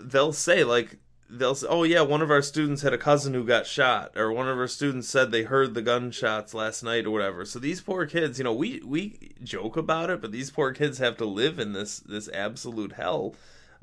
they'll 0.00 0.32
say 0.32 0.64
like 0.64 0.98
they'll 1.30 1.54
say, 1.54 1.68
"Oh 1.70 1.84
yeah, 1.84 2.00
one 2.00 2.22
of 2.22 2.32
our 2.32 2.42
students 2.42 2.82
had 2.82 2.92
a 2.92 2.98
cousin 2.98 3.34
who 3.34 3.44
got 3.44 3.68
shot," 3.68 4.16
or 4.16 4.32
one 4.32 4.48
of 4.48 4.58
our 4.58 4.66
students 4.66 5.08
said 5.08 5.30
they 5.30 5.44
heard 5.44 5.74
the 5.74 5.82
gunshots 5.82 6.54
last 6.54 6.82
night 6.82 7.06
or 7.06 7.12
whatever. 7.12 7.44
So 7.44 7.60
these 7.60 7.80
poor 7.80 8.04
kids, 8.04 8.36
you 8.38 8.44
know, 8.44 8.52
we 8.52 8.82
we 8.84 9.34
joke 9.44 9.76
about 9.76 10.10
it, 10.10 10.20
but 10.20 10.32
these 10.32 10.50
poor 10.50 10.72
kids 10.72 10.98
have 10.98 11.16
to 11.18 11.24
live 11.24 11.60
in 11.60 11.72
this 11.72 12.00
this 12.00 12.28
absolute 12.34 12.94
hell. 12.94 13.36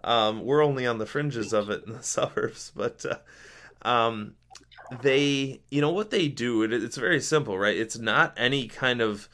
Um, 0.04 0.43
we're 0.43 0.62
only 0.62 0.86
on 0.86 0.97
the 0.97 1.06
fringes 1.06 1.54
of 1.54 1.70
it 1.70 1.86
in 1.88 1.93
the 1.93 2.04
suburbs, 2.04 2.74
but 2.76 3.06
uh, 3.06 3.88
um, 3.88 4.36
they 5.02 5.62
you 5.70 5.82
know 5.82 5.92
what 5.92 6.12
they 6.12 6.28
do? 6.28 6.64
It, 6.64 6.74
it's 6.74 6.98
very 6.98 7.22
simple 7.22 7.58
right? 7.58 7.78
It's 7.78 7.98
not 7.98 8.34
any 8.38 8.68
kind 8.68 9.02
of 9.02 9.30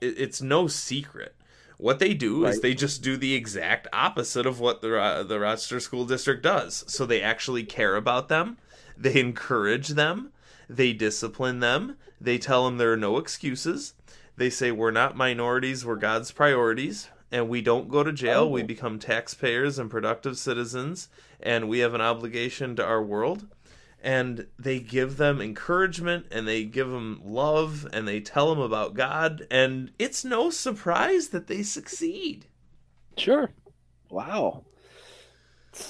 it, 0.00 0.18
it's 0.18 0.40
no 0.40 0.66
secret. 0.66 1.34
What 1.78 1.98
they 1.98 2.14
do 2.14 2.44
right. 2.44 2.54
is 2.54 2.60
they 2.60 2.74
just 2.74 3.02
do 3.02 3.16
the 3.16 3.34
exact 3.34 3.86
opposite 3.92 4.46
of 4.46 4.60
what 4.60 4.80
the 4.80 4.98
uh, 4.98 5.22
the 5.24 5.40
Rochester 5.40 5.80
school 5.80 6.04
district 6.04 6.42
does. 6.42 6.84
So 6.86 7.04
they 7.04 7.20
actually 7.20 7.64
care 7.64 7.96
about 7.96 8.28
them. 8.28 8.58
They 8.96 9.20
encourage 9.20 9.88
them. 9.88 10.32
They 10.68 10.92
discipline 10.92 11.60
them. 11.60 11.96
They 12.20 12.38
tell 12.38 12.64
them 12.64 12.78
there 12.78 12.92
are 12.92 12.96
no 12.96 13.18
excuses. 13.18 13.94
They 14.36 14.50
say 14.50 14.70
we're 14.70 14.90
not 14.90 15.16
minorities. 15.16 15.84
We're 15.84 15.96
god's 15.96 16.32
priorities. 16.32 17.08
And 17.30 17.48
we 17.48 17.60
don't 17.60 17.88
go 17.88 18.02
to 18.02 18.12
jail. 18.12 18.42
Oh. 18.42 18.48
we 18.48 18.62
become 18.62 18.98
taxpayers 18.98 19.78
and 19.78 19.90
productive 19.90 20.38
citizens. 20.38 21.08
And 21.40 21.68
we 21.68 21.80
have 21.80 21.92
an 21.92 22.00
obligation 22.00 22.76
to 22.76 22.84
our 22.84 23.02
world 23.02 23.46
and 24.02 24.46
they 24.58 24.78
give 24.78 25.16
them 25.16 25.40
encouragement 25.40 26.26
and 26.30 26.46
they 26.46 26.64
give 26.64 26.88
them 26.88 27.20
love 27.24 27.86
and 27.92 28.06
they 28.06 28.20
tell 28.20 28.54
them 28.54 28.62
about 28.62 28.94
God 28.94 29.46
and 29.50 29.90
it's 29.98 30.24
no 30.24 30.50
surprise 30.50 31.28
that 31.28 31.46
they 31.46 31.62
succeed. 31.62 32.46
Sure. 33.16 33.50
Wow. 34.10 34.64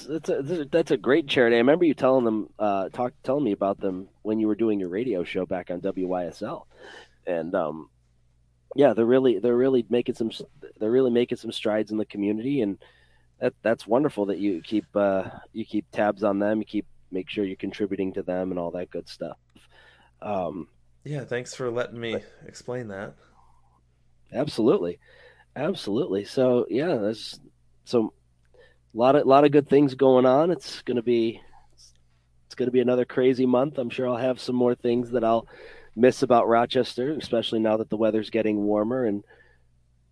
That's 0.07 0.29
a, 0.29 0.65
that's 0.69 0.91
a 0.91 0.97
great 0.97 1.27
charity. 1.27 1.55
I 1.55 1.59
remember 1.59 1.85
you 1.85 1.93
telling 1.93 2.25
them, 2.25 2.49
uh, 2.59 2.89
talk, 2.89 3.13
telling 3.23 3.43
me 3.43 3.53
about 3.53 3.79
them 3.79 4.09
when 4.21 4.39
you 4.39 4.47
were 4.47 4.55
doing 4.55 4.79
your 4.79 4.89
radio 4.89 5.23
show 5.23 5.45
back 5.45 5.71
on 5.71 5.79
WYSL, 5.79 6.65
and 7.25 7.55
um, 7.55 7.89
yeah, 8.75 8.93
they're 8.93 9.05
really 9.05 9.39
they're 9.39 9.55
really 9.55 9.85
making 9.89 10.15
some 10.15 10.31
they're 10.77 10.91
really 10.91 11.11
making 11.11 11.37
some 11.37 11.53
strides 11.53 11.91
in 11.91 11.97
the 11.97 12.05
community, 12.05 12.61
and 12.61 12.79
that 13.39 13.53
that's 13.61 13.87
wonderful 13.87 14.25
that 14.25 14.39
you 14.39 14.61
keep 14.61 14.85
uh, 14.93 15.23
you 15.53 15.63
keep 15.63 15.89
tabs 15.91 16.23
on 16.23 16.39
them, 16.39 16.59
you 16.59 16.65
keep 16.65 16.85
make 17.11 17.29
sure 17.29 17.45
you're 17.45 17.55
contributing 17.55 18.13
to 18.13 18.23
them 18.23 18.51
and 18.51 18.59
all 18.59 18.71
that 18.71 18.89
good 18.89 19.07
stuff. 19.07 19.37
Um, 20.21 20.67
yeah, 21.03 21.23
thanks 21.23 21.53
for 21.53 21.71
letting 21.71 21.99
me 21.99 22.17
explain 22.45 22.89
that. 22.89 23.15
Absolutely, 24.33 24.99
absolutely. 25.55 26.25
So 26.25 26.65
yeah, 26.69 26.95
there's 26.95 27.39
so 27.85 28.13
a 28.93 28.97
lot 28.97 29.15
of 29.15 29.25
a 29.25 29.29
lot 29.29 29.45
of 29.45 29.51
good 29.51 29.69
things 29.69 29.95
going 29.95 30.25
on. 30.25 30.51
It's 30.51 30.81
gonna 30.81 31.01
be 31.01 31.41
it's 32.45 32.55
gonna 32.55 32.71
be 32.71 32.81
another 32.81 33.05
crazy 33.05 33.45
month. 33.45 33.77
I'm 33.77 33.89
sure 33.89 34.07
I'll 34.07 34.17
have 34.17 34.39
some 34.39 34.55
more 34.55 34.75
things 34.75 35.11
that 35.11 35.23
I'll 35.23 35.47
miss 35.95 36.23
about 36.23 36.47
Rochester, 36.47 37.13
especially 37.13 37.59
now 37.59 37.77
that 37.77 37.89
the 37.89 37.97
weather's 37.97 38.29
getting 38.29 38.57
warmer 38.57 39.05
and 39.05 39.23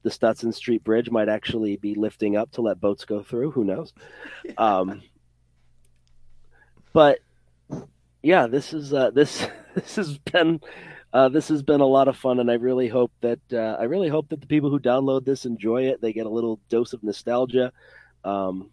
the 0.03 0.09
Stutson 0.11 0.53
Street 0.53 0.83
Bridge 0.83 1.09
might 1.09 1.29
actually 1.29 1.77
be 1.77 1.95
lifting 1.95 2.37
up 2.37 2.51
to 2.51 2.61
let 2.61 2.79
boats 2.79 3.05
go 3.05 3.23
through. 3.23 3.51
Who 3.51 3.63
knows? 3.63 3.93
Um, 4.57 5.01
but 6.95 7.19
yeah, 8.23 8.47
this 8.47 8.73
is 8.73 8.93
uh, 8.93 9.11
this 9.11 9.45
this 9.75 9.97
has 9.97 10.17
been 10.17 10.61
uh, 11.11 11.27
this 11.27 11.49
has 11.49 11.61
been 11.61 11.81
a 11.81 11.85
lot 11.85 12.07
of 12.07 12.15
fun, 12.15 12.39
and 12.39 12.49
I 12.49 12.53
really 12.53 12.87
hope 12.87 13.11
that 13.19 13.39
uh, 13.51 13.75
I 13.77 13.83
really 13.83 14.07
hope 14.07 14.29
that 14.29 14.39
the 14.39 14.47
people 14.47 14.69
who 14.69 14.79
download 14.79 15.25
this 15.25 15.45
enjoy 15.45 15.87
it. 15.87 16.01
They 16.01 16.13
get 16.13 16.25
a 16.25 16.29
little 16.29 16.61
dose 16.69 16.93
of 16.93 17.03
nostalgia. 17.03 17.73
Um, 18.23 18.69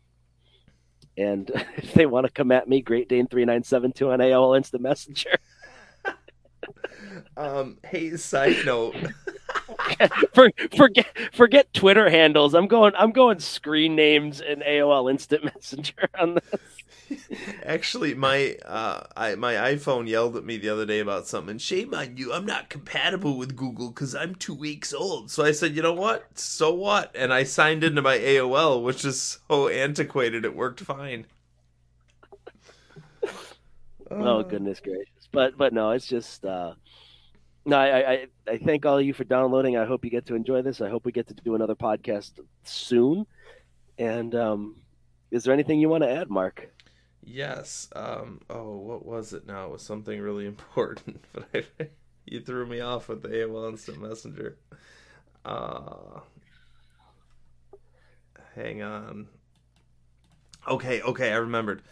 and 1.18 1.50
if 1.76 1.94
they 1.94 2.06
want 2.06 2.26
to 2.26 2.32
come 2.32 2.52
at 2.52 2.68
me, 2.68 2.80
Great 2.80 3.08
Dane 3.08 3.26
three 3.26 3.44
nine 3.44 3.64
seven 3.64 3.90
two 3.90 4.12
on 4.12 4.20
AOL 4.20 4.56
Instant 4.56 4.84
Messenger. 4.84 5.36
um, 7.36 7.78
hey, 7.84 8.16
side 8.16 8.64
note. 8.64 8.94
For, 10.32 10.48
forget 10.76 11.06
forget 11.32 11.72
Twitter 11.74 12.08
handles. 12.08 12.54
I'm 12.54 12.68
going 12.68 12.92
I'm 12.96 13.10
going 13.10 13.40
screen 13.40 13.96
names 13.96 14.40
in 14.40 14.60
AOL 14.60 15.10
Instant 15.10 15.44
Messenger 15.44 16.08
on 16.18 16.34
this. 16.34 16.81
Actually, 17.64 18.14
my 18.14 18.56
uh, 18.64 19.04
I, 19.16 19.34
my 19.34 19.54
iPhone 19.54 20.08
yelled 20.08 20.36
at 20.36 20.44
me 20.44 20.56
the 20.56 20.68
other 20.68 20.86
day 20.86 21.00
about 21.00 21.26
something. 21.26 21.58
Shame 21.58 21.94
on 21.94 22.16
you! 22.16 22.32
I'm 22.32 22.46
not 22.46 22.68
compatible 22.68 23.36
with 23.36 23.56
Google 23.56 23.90
because 23.90 24.14
I'm 24.14 24.34
two 24.34 24.54
weeks 24.54 24.92
old. 24.92 25.30
So 25.30 25.44
I 25.44 25.52
said, 25.52 25.74
you 25.74 25.82
know 25.82 25.92
what? 25.92 26.38
So 26.38 26.72
what? 26.72 27.14
And 27.14 27.32
I 27.32 27.44
signed 27.44 27.84
into 27.84 28.02
my 28.02 28.18
AOL, 28.18 28.82
which 28.82 29.04
is 29.04 29.38
so 29.48 29.68
antiquated. 29.68 30.44
It 30.44 30.56
worked 30.56 30.80
fine. 30.80 31.26
oh 34.10 34.42
goodness 34.42 34.80
gracious! 34.80 35.28
But 35.32 35.56
but 35.56 35.72
no, 35.72 35.90
it's 35.90 36.06
just. 36.06 36.44
Uh, 36.44 36.74
no, 37.64 37.76
I, 37.76 38.12
I, 38.12 38.26
I 38.48 38.58
thank 38.58 38.84
all 38.84 38.98
of 38.98 39.04
you 39.04 39.14
for 39.14 39.24
downloading. 39.24 39.76
I 39.76 39.84
hope 39.84 40.04
you 40.04 40.10
get 40.10 40.26
to 40.26 40.34
enjoy 40.34 40.62
this. 40.62 40.80
I 40.80 40.88
hope 40.88 41.04
we 41.04 41.12
get 41.12 41.28
to 41.28 41.34
do 41.34 41.54
another 41.54 41.76
podcast 41.76 42.32
soon. 42.64 43.24
And 43.98 44.34
um, 44.34 44.76
is 45.30 45.44
there 45.44 45.54
anything 45.54 45.78
you 45.78 45.88
want 45.88 46.02
to 46.02 46.10
add, 46.10 46.28
Mark? 46.28 46.68
Yes. 47.24 47.88
Um. 47.94 48.40
Oh, 48.50 48.76
what 48.76 49.06
was 49.06 49.32
it 49.32 49.46
now? 49.46 49.66
It 49.66 49.72
was 49.72 49.82
something 49.82 50.20
really 50.20 50.46
important, 50.54 51.24
but 51.32 51.66
I, 51.80 51.88
you 52.26 52.40
threw 52.40 52.66
me 52.66 52.80
off 52.80 53.08
with 53.08 53.22
the 53.22 53.28
AOL 53.28 53.68
Instant 53.70 54.00
Messenger. 54.00 54.56
Uh. 55.44 56.20
Hang 58.54 58.82
on. 58.82 59.28
Okay. 60.68 61.00
Okay. 61.02 61.32
I 61.32 61.36
remembered. 61.36 61.82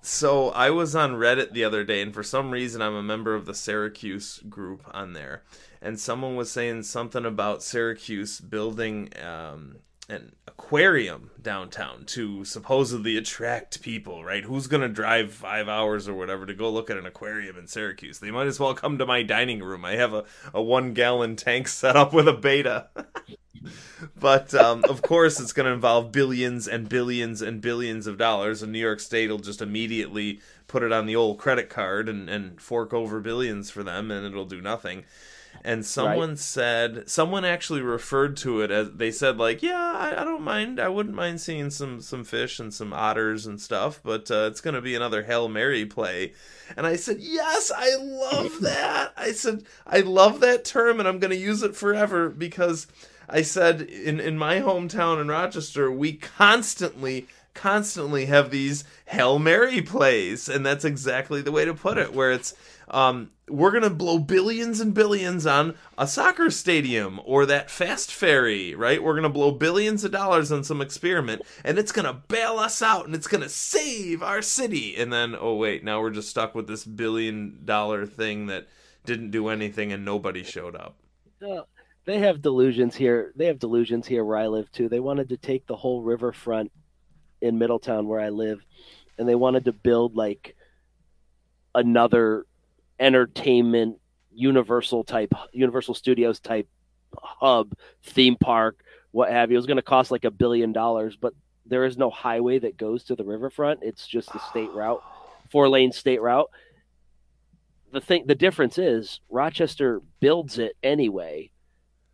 So 0.00 0.50
I 0.50 0.70
was 0.70 0.94
on 0.94 1.14
Reddit 1.14 1.52
the 1.52 1.64
other 1.64 1.82
day, 1.84 2.00
and 2.00 2.14
for 2.14 2.22
some 2.22 2.50
reason, 2.50 2.80
I'm 2.80 2.94
a 2.94 3.02
member 3.02 3.34
of 3.34 3.46
the 3.46 3.54
Syracuse 3.54 4.38
group 4.48 4.82
on 4.92 5.12
there, 5.12 5.42
and 5.82 5.98
someone 5.98 6.36
was 6.36 6.50
saying 6.50 6.84
something 6.84 7.24
about 7.26 7.62
Syracuse 7.64 8.40
building 8.40 9.10
um, 9.20 9.78
an 10.08 10.32
aquarium 10.58 11.30
downtown 11.40 12.04
to 12.04 12.44
supposedly 12.44 13.16
attract 13.16 13.80
people, 13.80 14.24
right? 14.24 14.44
Who's 14.44 14.66
going 14.66 14.82
to 14.82 14.88
drive 14.88 15.32
five 15.32 15.68
hours 15.68 16.08
or 16.08 16.14
whatever 16.14 16.44
to 16.46 16.52
go 16.52 16.68
look 16.68 16.90
at 16.90 16.96
an 16.96 17.06
aquarium 17.06 17.56
in 17.56 17.68
Syracuse? 17.68 18.18
They 18.18 18.32
might 18.32 18.48
as 18.48 18.58
well 18.58 18.74
come 18.74 18.98
to 18.98 19.06
my 19.06 19.22
dining 19.22 19.62
room. 19.62 19.84
I 19.84 19.92
have 19.92 20.12
a, 20.12 20.24
a 20.52 20.60
one 20.60 20.94
gallon 20.94 21.36
tank 21.36 21.68
set 21.68 21.96
up 21.96 22.12
with 22.12 22.26
a 22.26 22.32
betta. 22.32 22.88
but 24.20 24.52
um, 24.52 24.84
of 24.88 25.00
course, 25.00 25.38
it's 25.38 25.52
going 25.52 25.66
to 25.66 25.72
involve 25.72 26.10
billions 26.10 26.66
and 26.66 26.88
billions 26.88 27.40
and 27.40 27.60
billions 27.60 28.08
of 28.08 28.18
dollars, 28.18 28.60
and 28.60 28.72
New 28.72 28.80
York 28.80 29.00
State 29.00 29.30
will 29.30 29.38
just 29.38 29.62
immediately 29.62 30.40
put 30.66 30.82
it 30.82 30.92
on 30.92 31.06
the 31.06 31.16
old 31.16 31.38
credit 31.38 31.70
card 31.70 32.08
and, 32.08 32.28
and 32.28 32.60
fork 32.60 32.92
over 32.92 33.20
billions 33.20 33.70
for 33.70 33.84
them, 33.84 34.10
and 34.10 34.26
it'll 34.26 34.44
do 34.44 34.60
nothing 34.60 35.04
and 35.64 35.84
someone 35.84 36.30
right. 36.30 36.38
said 36.38 37.08
someone 37.08 37.44
actually 37.44 37.80
referred 37.80 38.36
to 38.36 38.60
it 38.60 38.70
as 38.70 38.90
they 38.92 39.10
said 39.10 39.38
like 39.38 39.62
yeah 39.62 39.94
I, 39.96 40.20
I, 40.20 40.24
don't 40.24 40.42
mind 40.42 40.80
i 40.80 40.88
wouldn't 40.88 41.14
mind 41.14 41.40
seeing 41.40 41.70
some 41.70 42.00
some 42.00 42.24
fish 42.24 42.58
and 42.58 42.72
some 42.72 42.92
otters 42.92 43.46
and 43.46 43.60
stuff 43.60 44.00
but 44.02 44.30
uh, 44.30 44.48
it's 44.50 44.60
going 44.60 44.74
to 44.74 44.80
be 44.80 44.94
another 44.94 45.24
hail 45.24 45.48
mary 45.48 45.84
play 45.84 46.32
and 46.76 46.86
i 46.86 46.96
said 46.96 47.18
yes 47.20 47.70
i 47.74 47.96
love 47.96 48.60
that 48.62 49.12
i 49.16 49.32
said 49.32 49.64
i 49.86 50.00
love 50.00 50.40
that 50.40 50.64
term 50.64 50.98
and 50.98 51.08
i'm 51.08 51.18
going 51.18 51.32
to 51.32 51.36
use 51.36 51.62
it 51.62 51.76
forever 51.76 52.28
because 52.28 52.86
i 53.28 53.42
said 53.42 53.82
in 53.82 54.20
in 54.20 54.38
my 54.38 54.60
hometown 54.60 55.20
in 55.20 55.28
rochester 55.28 55.90
we 55.90 56.12
constantly 56.14 57.26
constantly 57.58 58.26
have 58.26 58.50
these 58.50 58.84
hail 59.06 59.38
mary 59.38 59.82
plays 59.82 60.48
and 60.48 60.64
that's 60.64 60.84
exactly 60.84 61.42
the 61.42 61.52
way 61.52 61.64
to 61.64 61.74
put 61.74 61.98
it 61.98 62.12
where 62.14 62.30
it's 62.30 62.54
um, 62.90 63.30
we're 63.48 63.70
gonna 63.70 63.90
blow 63.90 64.18
billions 64.18 64.80
and 64.80 64.94
billions 64.94 65.46
on 65.46 65.74
a 65.96 66.06
soccer 66.06 66.50
stadium 66.50 67.20
or 67.24 67.46
that 67.46 67.70
fast 67.70 68.12
ferry, 68.12 68.74
right? 68.74 69.02
We're 69.02 69.14
gonna 69.14 69.28
blow 69.28 69.52
billions 69.52 70.04
of 70.04 70.12
dollars 70.12 70.50
on 70.52 70.64
some 70.64 70.80
experiment, 70.80 71.42
and 71.64 71.78
it's 71.78 71.92
gonna 71.92 72.22
bail 72.28 72.58
us 72.58 72.82
out, 72.82 73.06
and 73.06 73.14
it's 73.14 73.26
gonna 73.26 73.48
save 73.48 74.22
our 74.22 74.42
city. 74.42 74.96
And 74.96 75.12
then, 75.12 75.36
oh 75.38 75.54
wait, 75.56 75.84
now 75.84 76.00
we're 76.00 76.10
just 76.10 76.30
stuck 76.30 76.54
with 76.54 76.66
this 76.66 76.84
billion 76.84 77.60
dollar 77.64 78.06
thing 78.06 78.46
that 78.46 78.68
didn't 79.04 79.30
do 79.30 79.48
anything, 79.48 79.92
and 79.92 80.04
nobody 80.04 80.42
showed 80.42 80.76
up. 80.76 80.96
Uh, 81.46 81.62
they 82.04 82.18
have 82.18 82.42
delusions 82.42 82.96
here. 82.96 83.32
They 83.36 83.46
have 83.46 83.58
delusions 83.58 84.06
here 84.06 84.24
where 84.24 84.38
I 84.38 84.46
live 84.46 84.70
too. 84.72 84.88
They 84.88 85.00
wanted 85.00 85.28
to 85.28 85.36
take 85.36 85.66
the 85.66 85.76
whole 85.76 86.02
riverfront 86.02 86.72
in 87.40 87.58
Middletown 87.58 88.08
where 88.08 88.20
I 88.20 88.30
live, 88.30 88.60
and 89.18 89.28
they 89.28 89.34
wanted 89.34 89.64
to 89.66 89.72
build 89.72 90.16
like 90.16 90.56
another 91.74 92.46
entertainment 92.98 93.98
universal 94.32 95.04
type 95.04 95.32
universal 95.52 95.94
studios 95.94 96.40
type 96.40 96.68
hub 97.16 97.72
theme 98.02 98.36
park 98.36 98.82
what 99.10 99.30
have 99.30 99.50
you. 99.50 99.56
It 99.56 99.58
was 99.58 99.66
going 99.66 99.76
to 99.76 99.82
cost 99.82 100.10
like 100.10 100.24
a 100.24 100.30
billion 100.30 100.72
dollars 100.72 101.16
but 101.16 101.34
there 101.66 101.84
is 101.84 101.98
no 101.98 102.10
highway 102.10 102.58
that 102.60 102.76
goes 102.76 103.04
to 103.04 103.14
the 103.14 103.24
riverfront. 103.24 103.80
It's 103.82 104.06
just 104.06 104.34
a 104.34 104.40
state 104.50 104.70
route 104.74 105.02
four 105.50 105.68
lane 105.68 105.92
state 105.92 106.20
route. 106.20 106.50
The 107.92 108.00
thing 108.00 108.24
the 108.26 108.34
difference 108.34 108.78
is 108.78 109.20
rochester 109.28 110.02
builds 110.20 110.58
it 110.58 110.76
anyway 110.82 111.50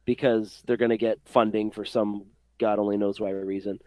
because 0.04 0.62
they're 0.66 0.76
going 0.76 0.90
to 0.90 0.96
get 0.96 1.18
funding 1.24 1.70
for 1.70 1.84
some 1.84 2.26
god 2.58 2.78
only 2.78 2.96
knows 2.96 3.18
why 3.18 3.30
reason 3.30 3.80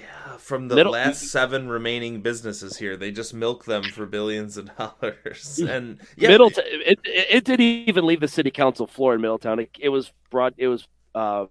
yeah, 0.00 0.36
from 0.36 0.68
the 0.68 0.74
Middle, 0.74 0.92
last 0.92 1.28
seven 1.28 1.68
remaining 1.68 2.22
businesses 2.22 2.76
here, 2.76 2.96
they 2.96 3.10
just 3.10 3.34
milk 3.34 3.64
them 3.64 3.82
for 3.82 4.06
billions 4.06 4.56
of 4.56 4.74
dollars. 4.78 5.58
And 5.58 6.00
yeah, 6.16 6.28
Middletown, 6.28 6.64
it, 6.66 6.98
it, 7.04 7.26
it, 7.30 7.44
didn't 7.44 7.64
even 7.64 8.06
leave 8.06 8.20
the 8.20 8.28
city 8.28 8.50
council 8.50 8.86
floor 8.86 9.14
in 9.14 9.20
Middletown. 9.20 9.58
It, 9.60 9.70
it 9.78 9.88
was 9.90 10.12
broad. 10.30 10.54
It 10.56 10.68
was 10.68 10.86
uh, 11.14 11.46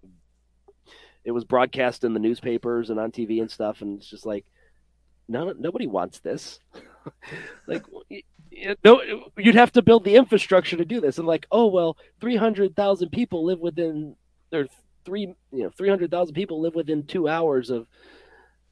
it 1.24 1.32
was 1.32 1.44
broadcast 1.44 2.04
in 2.04 2.14
the 2.14 2.20
newspapers 2.20 2.90
and 2.90 3.00
on 3.00 3.12
TV 3.12 3.42
and 3.42 3.52
stuff. 3.52 3.82
And 3.82 4.00
it's 4.00 4.10
just 4.10 4.26
like, 4.26 4.46
no, 5.28 5.54
nobody 5.58 5.88
wants 5.88 6.20
this. 6.20 6.60
like, 7.68 7.84
no, 8.84 9.02
you'd 9.38 9.56
have 9.56 9.72
to 9.74 9.82
build 9.82 10.04
the 10.04 10.16
infrastructure 10.16 10.78
to 10.78 10.86
do 10.86 11.00
this. 11.02 11.18
And 11.18 11.28
like, 11.28 11.46
oh 11.52 11.68
well, 11.68 11.98
three 12.20 12.36
hundred 12.36 12.76
thousand 12.76 13.10
people 13.10 13.46
live 13.46 13.60
within. 13.60 14.16
There, 14.50 14.68
three, 15.06 15.36
you 15.52 15.64
know, 15.64 15.70
three 15.70 15.90
hundred 15.90 16.10
thousand 16.10 16.34
people 16.34 16.62
live 16.62 16.76
within 16.76 17.04
two 17.04 17.28
hours 17.28 17.70
of 17.70 17.86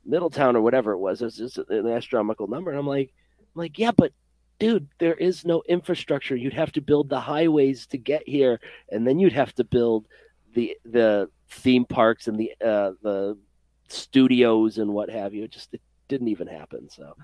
Middletown 0.07 0.55
or 0.55 0.61
whatever 0.61 0.93
it 0.93 0.99
was. 0.99 1.21
It's 1.21 1.37
just 1.37 1.57
an 1.57 1.87
astronomical 1.87 2.47
number. 2.47 2.71
And 2.71 2.79
I'm 2.79 2.87
like, 2.87 3.13
I'm 3.39 3.59
like, 3.59 3.77
yeah, 3.77 3.91
but 3.91 4.13
dude, 4.59 4.87
there 4.99 5.15
is 5.15 5.45
no 5.45 5.63
infrastructure. 5.67 6.35
You'd 6.35 6.53
have 6.53 6.71
to 6.73 6.81
build 6.81 7.09
the 7.09 7.19
highways 7.19 7.87
to 7.87 7.97
get 7.97 8.27
here, 8.27 8.59
and 8.91 9.05
then 9.07 9.19
you'd 9.19 9.33
have 9.33 9.53
to 9.55 9.63
build 9.63 10.07
the 10.53 10.77
the 10.85 11.29
theme 11.49 11.85
parks 11.85 12.27
and 12.27 12.39
the 12.39 12.51
uh, 12.63 12.91
the 13.01 13.37
studios 13.89 14.77
and 14.77 14.93
what 14.93 15.09
have 15.09 15.33
you. 15.33 15.43
It 15.43 15.51
just 15.51 15.73
it 15.73 15.81
didn't 16.07 16.29
even 16.29 16.47
happen. 16.47 16.89
So. 16.89 17.15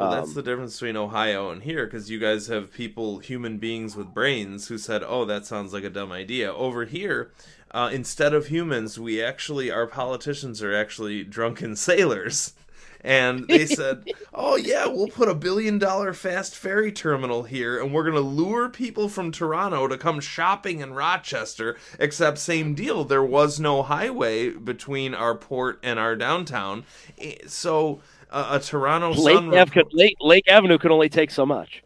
Well, 0.00 0.10
that's 0.10 0.28
um, 0.28 0.34
the 0.34 0.42
difference 0.42 0.76
between 0.80 0.96
Ohio 0.96 1.50
and 1.50 1.62
here, 1.62 1.84
because 1.84 2.10
you 2.10 2.18
guys 2.18 2.46
have 2.46 2.72
people, 2.72 3.18
human 3.18 3.58
beings 3.58 3.96
with 3.96 4.14
brains, 4.14 4.68
who 4.68 4.78
said, 4.78 5.02
"Oh, 5.06 5.26
that 5.26 5.44
sounds 5.44 5.74
like 5.74 5.84
a 5.84 5.90
dumb 5.90 6.10
idea." 6.10 6.52
Over 6.52 6.86
here, 6.86 7.32
uh, 7.72 7.90
instead 7.92 8.32
of 8.32 8.46
humans, 8.46 8.98
we 8.98 9.22
actually 9.22 9.70
our 9.70 9.86
politicians 9.86 10.62
are 10.62 10.74
actually 10.74 11.22
drunken 11.24 11.76
sailors. 11.88 12.54
And 13.02 13.48
they 13.48 13.66
said, 13.66 14.04
"Oh 14.34 14.56
yeah, 14.56 14.86
we'll 14.86 15.08
put 15.08 15.28
a 15.28 15.34
billion 15.34 15.78
dollar 15.78 16.12
fast 16.14 16.54
ferry 16.54 16.92
terminal 16.92 17.42
here, 17.42 17.78
and 17.80 17.92
we're 17.92 18.04
gonna 18.04 18.20
lure 18.20 18.68
people 18.68 19.08
from 19.08 19.32
Toronto 19.32 19.86
to 19.88 19.98
come 19.98 20.20
shopping 20.20 20.80
in 20.80 20.94
Rochester." 20.94 21.76
Except 21.98 22.38
same 22.38 22.74
deal, 22.74 23.04
there 23.04 23.24
was 23.24 23.60
no 23.60 23.82
highway 23.82 24.50
between 24.50 25.14
our 25.14 25.34
port 25.34 25.78
and 25.82 25.98
our 25.98 26.16
downtown, 26.16 26.84
eh, 27.18 27.36
so 27.46 28.00
uh, 28.30 28.58
a 28.58 28.60
Toronto 28.60 29.12
Lake, 29.12 29.34
Sun 29.34 29.54
Ave 29.54 29.70
could, 29.70 29.86
Lake 29.92 30.16
Lake 30.20 30.48
Avenue 30.48 30.78
could 30.78 30.90
only 30.90 31.08
take 31.08 31.30
so 31.30 31.44
much. 31.44 31.82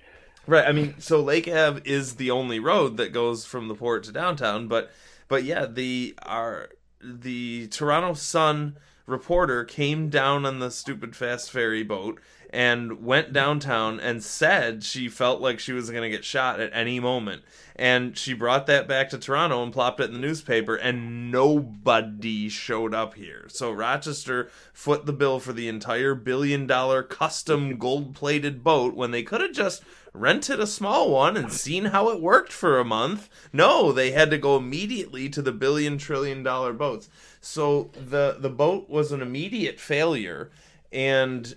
Right. 0.46 0.66
I 0.66 0.72
mean, 0.72 0.96
so 0.98 1.20
Lake 1.20 1.48
Ave 1.48 1.80
is 1.84 2.16
the 2.16 2.30
only 2.30 2.58
road 2.58 2.96
that 2.98 3.12
goes 3.12 3.44
from 3.44 3.68
the 3.68 3.74
port 3.74 4.04
to 4.04 4.12
downtown, 4.12 4.68
but 4.68 4.90
but 5.28 5.44
yeah, 5.44 5.66
the 5.66 6.14
our 6.22 6.70
the 7.02 7.68
Toronto 7.68 8.14
Sun 8.14 8.76
reporter 9.06 9.64
came 9.64 10.08
down 10.08 10.46
on 10.46 10.58
the 10.58 10.70
stupid 10.70 11.14
fast 11.14 11.50
ferry 11.50 11.82
boat 11.82 12.20
and 12.50 13.04
went 13.04 13.32
downtown 13.32 13.98
and 14.00 14.22
said 14.22 14.84
she 14.84 15.08
felt 15.08 15.40
like 15.40 15.58
she 15.58 15.72
was 15.72 15.90
going 15.90 16.02
to 16.02 16.08
get 16.08 16.24
shot 16.24 16.60
at 16.60 16.70
any 16.72 17.00
moment. 17.00 17.42
And 17.76 18.16
she 18.16 18.34
brought 18.34 18.66
that 18.66 18.86
back 18.86 19.10
to 19.10 19.18
Toronto 19.18 19.62
and 19.62 19.72
plopped 19.72 19.98
it 20.00 20.04
in 20.04 20.12
the 20.12 20.20
newspaper, 20.20 20.76
and 20.76 21.32
nobody 21.32 22.48
showed 22.48 22.94
up 22.94 23.14
here. 23.14 23.46
So 23.48 23.72
Rochester 23.72 24.48
foot 24.72 25.06
the 25.06 25.12
bill 25.12 25.40
for 25.40 25.52
the 25.52 25.66
entire 25.68 26.14
billion 26.14 26.68
dollar 26.68 27.02
custom 27.02 27.76
gold 27.76 28.14
plated 28.14 28.62
boat 28.62 28.94
when 28.94 29.10
they 29.10 29.24
could 29.24 29.40
have 29.40 29.52
just 29.52 29.82
rented 30.12 30.60
a 30.60 30.66
small 30.66 31.10
one 31.10 31.36
and 31.36 31.52
seen 31.52 31.86
how 31.86 32.08
it 32.10 32.22
worked 32.22 32.52
for 32.52 32.78
a 32.78 32.84
month. 32.84 33.28
No, 33.52 33.90
they 33.90 34.12
had 34.12 34.30
to 34.30 34.38
go 34.38 34.56
immediately 34.56 35.28
to 35.30 35.42
the 35.42 35.52
billion 35.52 35.98
trillion 35.98 36.44
dollar 36.44 36.72
boats. 36.72 37.10
So 37.40 37.90
the 37.94 38.36
the 38.38 38.50
boat 38.50 38.88
was 38.88 39.10
an 39.12 39.20
immediate 39.20 39.80
failure 39.80 40.50
and 40.92 41.54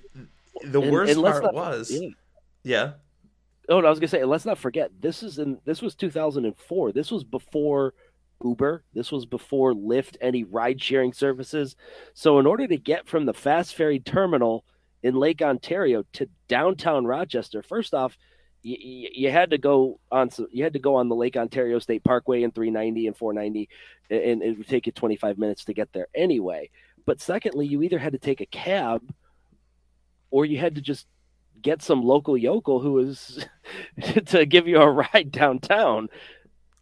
the 0.63 0.82
and, 0.82 0.91
worst 0.91 1.13
and 1.13 1.24
part 1.24 1.43
not, 1.43 1.53
was 1.53 1.91
yeah. 1.91 2.09
yeah. 2.63 2.91
Oh, 3.70 3.82
no, 3.82 3.88
I 3.88 3.89
was 3.89 3.99
gonna 3.99 4.07
say, 4.07 4.24
let's 4.24 4.45
not 4.45 4.57
forget 4.57 4.91
this 4.99 5.24
is 5.24 5.39
in 5.39 5.59
this 5.65 5.82
was 5.82 5.95
2004. 5.95 6.91
This 6.91 7.11
was 7.11 7.24
before 7.24 7.93
Uber. 8.43 8.84
This 8.93 9.11
was 9.11 9.26
before 9.26 9.74
Lyft, 9.74 10.15
any 10.22 10.43
ride 10.43 10.82
sharing 10.82 11.13
services. 11.13 11.76
So, 12.13 12.39
in 12.39 12.45
order 12.45 12.68
to 12.68 12.78
get 12.78 13.07
from 13.07 13.26
the 13.26 13.34
fast 13.34 13.76
ferry 13.76 13.99
terminal 13.99 14.63
in 15.03 15.15
Lake 15.15 15.41
Ontario 15.41 16.03
to 16.13 16.30
downtown 16.47 17.05
Rochester, 17.05 17.61
first 17.61 17.93
off, 17.93 18.18
you, 18.63 19.09
you, 19.13 19.32
had 19.32 19.51
to 19.51 19.57
go 19.57 19.99
on 20.11 20.30
you 20.51 20.63
had 20.63 20.74
to 20.74 20.80
go 20.80 20.95
on 20.95 21.09
the 21.09 21.15
Lake 21.15 21.38
Ontario 21.38 21.80
State 21.80 22.03
Parkway 22.03 22.43
and 22.43 22.53
390 22.53 23.07
and 23.07 23.15
490 23.15 23.70
and 24.09 24.41
it 24.41 24.57
would 24.57 24.68
take 24.68 24.88
you 24.88 24.91
25 24.91 25.38
minutes 25.38 25.65
to 25.65 25.74
get 25.74 25.93
there 25.93 26.07
anyway 26.15 26.70
but 27.05 27.22
secondly 27.22 27.65
you 27.65 27.82
either 27.84 27.99
had 27.99 28.13
to 28.13 28.20
take 28.20 28.41
a 28.41 28.45
cab 28.47 29.01
or 30.32 30.45
you 30.45 30.57
had 30.57 30.76
to 30.76 30.82
just 30.82 31.07
get 31.62 31.82
some 31.82 32.03
local 32.03 32.38
yokel 32.38 32.80
who 32.80 32.99
is 32.99 33.45
to 34.28 34.45
give 34.45 34.68
you 34.68 34.78
a 34.78 34.89
ride 34.91 35.32
downtown 35.32 36.10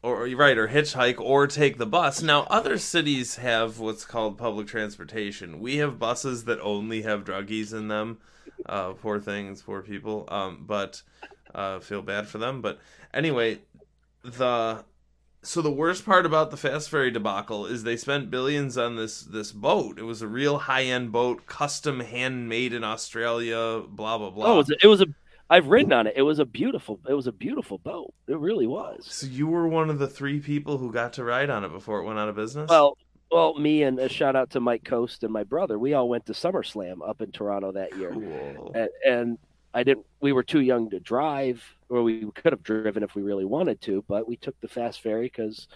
or 0.06 0.28
right, 0.36 0.58
or 0.58 0.68
hitchhike, 0.68 1.20
or 1.20 1.48
take 1.48 1.80
the 1.80 1.86
bus. 1.88 2.22
Now, 2.22 2.42
other 2.44 2.78
cities 2.78 3.38
have 3.38 3.80
what's 3.80 4.06
called 4.06 4.38
public 4.38 4.68
transportation. 4.68 5.60
We 5.60 5.78
have 5.78 5.98
buses 5.98 6.44
that 6.44 6.60
only 6.62 7.02
have 7.02 7.24
druggies 7.24 7.74
in 7.74 7.88
them. 7.88 8.20
Uh, 8.68 8.94
poor 8.94 9.20
things, 9.20 9.64
poor 9.64 9.82
people. 9.82 10.26
Um, 10.28 10.64
but 10.68 11.02
uh, 11.56 11.80
feel 11.80 12.04
bad 12.04 12.28
for 12.28 12.38
them. 12.38 12.62
But 12.62 12.80
anyway, 13.16 13.62
the 14.24 14.86
so 15.46 15.62
the 15.62 15.72
worst 15.72 16.06
part 16.06 16.26
about 16.26 16.52
the 16.52 16.58
fast 16.58 16.90
ferry 16.90 17.12
debacle 17.12 17.66
is 17.66 17.84
they 17.84 17.98
spent 17.98 18.32
billions 18.32 18.78
on 18.78 18.96
this 18.96 19.22
this 19.22 19.52
boat. 19.52 20.00
It 20.00 20.04
was 20.04 20.22
a 20.22 20.28
real 20.28 20.58
high 20.58 20.84
end 20.84 21.12
boat, 21.12 21.46
custom 21.46 22.00
handmade 22.00 22.74
in 22.74 22.84
Australia. 22.84 23.82
Blah 23.88 24.18
blah 24.18 24.30
blah. 24.32 24.48
Oh, 24.48 24.54
it 24.54 24.58
was, 24.58 24.70
a, 24.72 24.76
it 24.84 24.88
was 24.88 25.02
a. 25.02 25.06
I've 25.50 25.68
ridden 25.68 25.94
on 25.94 26.08
it. 26.08 26.14
It 26.18 26.24
was 26.24 26.40
a 26.40 26.46
beautiful. 26.46 27.00
It 27.08 27.14
was 27.14 27.28
a 27.28 27.32
beautiful 27.32 27.78
boat. 27.78 28.14
It 28.28 28.38
really 28.38 28.68
was. 28.68 29.06
So 29.06 29.28
you 29.28 29.48
were 29.48 29.68
one 29.68 29.90
of 29.90 30.00
the 30.00 30.08
three 30.08 30.40
people 30.40 30.78
who 30.78 30.92
got 30.92 31.14
to 31.14 31.24
ride 31.24 31.50
on 31.50 31.64
it 31.64 31.70
before 31.70 32.00
it 32.00 32.06
went 32.06 32.18
out 32.18 32.30
of 32.30 32.36
business. 32.36 32.70
Well, 32.70 32.98
well, 33.32 33.58
me 33.60 33.84
and 33.84 34.00
a 34.00 34.10
shout 34.10 34.36
out 34.36 34.52
to 34.52 34.60
Mike 34.60 34.84
Coast 34.84 35.24
and 35.24 35.32
my 35.32 35.44
brother. 35.44 35.78
We 35.78 35.94
all 35.94 36.10
went 36.10 36.26
to 36.28 36.34
SummerSlam 36.34 37.08
up 37.08 37.22
in 37.22 37.32
Toronto 37.32 37.72
that 37.74 37.96
year, 37.98 38.12
cool. 38.12 38.72
and, 38.74 38.90
and 39.06 39.38
I 39.74 39.84
didn't. 39.84 40.06
We 40.22 40.32
were 40.32 40.44
too 40.44 40.62
young 40.62 40.90
to 40.90 41.00
drive, 41.00 41.75
or 41.90 42.04
we 42.04 42.26
could 42.34 42.54
have 42.54 42.64
driven 42.64 43.04
if 43.04 43.16
we 43.16 43.22
really 43.22 43.46
wanted 43.46 43.82
to, 43.82 44.04
but 44.08 44.28
we 44.28 44.36
took 44.38 44.60
the 44.62 44.68
fast 44.68 45.02
ferry 45.02 45.26
because 45.26 45.68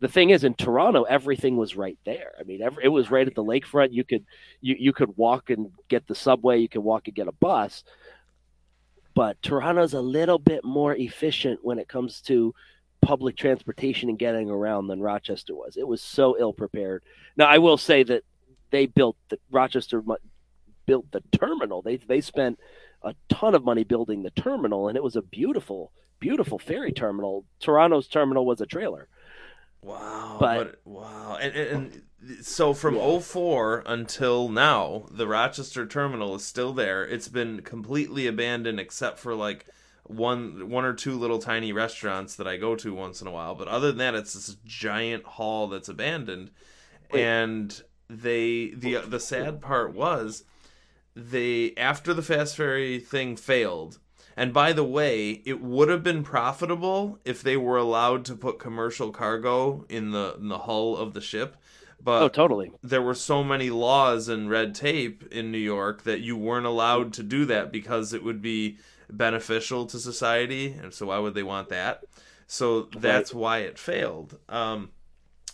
the 0.00 0.08
thing 0.08 0.30
is 0.30 0.44
in 0.44 0.54
Toronto, 0.54 1.02
everything 1.04 1.56
was 1.56 1.76
right 1.76 1.98
there. 2.04 2.32
I 2.38 2.44
mean, 2.44 2.62
every, 2.62 2.84
it 2.84 2.88
was 2.88 3.10
right 3.10 3.26
at 3.26 3.34
the 3.34 3.44
lakefront. 3.44 3.92
You 3.92 4.04
could 4.04 4.24
you 4.60 4.76
you 4.78 4.92
could 4.92 5.16
walk 5.16 5.50
and 5.50 5.72
get 5.88 6.06
the 6.06 6.14
subway. 6.14 6.58
You 6.58 6.68
could 6.68 6.82
walk 6.82 7.08
and 7.08 7.16
get 7.16 7.28
a 7.28 7.32
bus. 7.32 7.84
But 9.14 9.40
Toronto's 9.42 9.94
a 9.94 10.00
little 10.00 10.38
bit 10.38 10.64
more 10.64 10.94
efficient 10.94 11.60
when 11.64 11.80
it 11.80 11.88
comes 11.88 12.20
to 12.22 12.54
public 13.00 13.36
transportation 13.36 14.08
and 14.08 14.18
getting 14.18 14.50
around 14.50 14.86
than 14.86 15.00
Rochester 15.00 15.54
was. 15.54 15.76
It 15.76 15.86
was 15.86 16.00
so 16.00 16.36
ill 16.38 16.52
prepared. 16.52 17.02
Now, 17.36 17.46
I 17.46 17.58
will 17.58 17.78
say 17.78 18.02
that 18.04 18.22
they 18.70 18.86
built 18.86 19.16
the 19.28 19.38
Rochester 19.50 20.02
built 20.86 21.10
the 21.10 21.22
terminal. 21.32 21.82
They 21.82 21.96
they 21.96 22.20
spent 22.20 22.60
a 23.02 23.14
ton 23.28 23.54
of 23.54 23.64
money 23.64 23.84
building 23.84 24.22
the 24.22 24.30
terminal, 24.30 24.88
and 24.88 24.96
it 24.96 25.02
was 25.02 25.16
a 25.16 25.22
beautiful, 25.22 25.92
beautiful 26.20 26.58
ferry 26.58 26.92
terminal. 26.92 27.44
Toronto's 27.60 28.08
terminal 28.08 28.44
was 28.46 28.60
a 28.60 28.66
trailer. 28.66 29.08
Wow. 29.82 30.36
But- 30.40 30.64
But, 30.84 30.92
wow. 30.92 31.38
And, 31.40 31.54
and, 31.54 32.02
and 32.20 32.44
so 32.44 32.74
from 32.74 32.98
04 33.20 33.84
until 33.86 34.48
now, 34.48 35.06
the 35.10 35.28
Rochester 35.28 35.86
terminal 35.86 36.34
is 36.34 36.44
still 36.44 36.72
there. 36.72 37.04
It's 37.06 37.28
been 37.28 37.62
completely 37.62 38.26
abandoned 38.26 38.80
except 38.80 39.18
for 39.20 39.34
like 39.34 39.66
one 40.04 40.68
one 40.70 40.84
or 40.86 40.94
two 40.94 41.18
little 41.18 41.38
tiny 41.38 41.70
restaurants 41.72 42.34
that 42.36 42.48
I 42.48 42.56
go 42.56 42.74
to 42.76 42.94
once 42.94 43.20
in 43.20 43.28
a 43.28 43.30
while. 43.30 43.54
But 43.54 43.68
other 43.68 43.88
than 43.88 43.98
that, 43.98 44.14
it's 44.14 44.32
this 44.34 44.56
giant 44.64 45.24
hall 45.24 45.68
that's 45.68 45.88
abandoned. 45.88 46.50
Wait. 47.12 47.22
And 47.22 47.82
they 48.08 48.70
the 48.74 48.96
the 49.06 49.20
sad 49.20 49.60
part 49.60 49.94
was 49.94 50.44
they 51.18 51.74
after 51.76 52.14
the 52.14 52.22
fast 52.22 52.56
ferry 52.56 52.98
thing 52.98 53.36
failed 53.36 53.98
and 54.38 54.52
by 54.52 54.72
the 54.72 54.84
way, 54.84 55.42
it 55.44 55.60
would 55.60 55.88
have 55.88 56.04
been 56.04 56.22
profitable 56.22 57.18
if 57.24 57.42
they 57.42 57.56
were 57.56 57.76
allowed 57.76 58.24
to 58.26 58.36
put 58.36 58.60
commercial 58.60 59.10
cargo 59.10 59.84
in 59.88 60.12
the 60.12 60.36
in 60.38 60.46
the 60.46 60.58
hull 60.58 60.96
of 60.96 61.12
the 61.12 61.20
ship. 61.20 61.56
But 62.00 62.22
oh, 62.22 62.28
totally. 62.28 62.70
there 62.80 63.02
were 63.02 63.16
so 63.16 63.42
many 63.42 63.68
laws 63.68 64.28
and 64.28 64.48
red 64.48 64.76
tape 64.76 65.24
in 65.32 65.50
New 65.50 65.58
York 65.58 66.04
that 66.04 66.20
you 66.20 66.36
weren't 66.36 66.66
allowed 66.66 67.12
to 67.14 67.24
do 67.24 67.46
that 67.46 67.72
because 67.72 68.12
it 68.12 68.22
would 68.22 68.40
be 68.40 68.78
beneficial 69.10 69.86
to 69.86 69.98
society, 69.98 70.76
and 70.80 70.94
so 70.94 71.06
why 71.06 71.18
would 71.18 71.34
they 71.34 71.42
want 71.42 71.68
that? 71.70 72.04
So 72.46 72.82
that's 72.82 73.34
why 73.34 73.58
it 73.58 73.76
failed. 73.76 74.38
Um, 74.48 74.90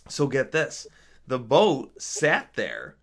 so 0.08 0.26
get 0.26 0.52
this: 0.52 0.86
the 1.26 1.38
boat 1.38 2.02
sat 2.02 2.52
there, 2.52 2.96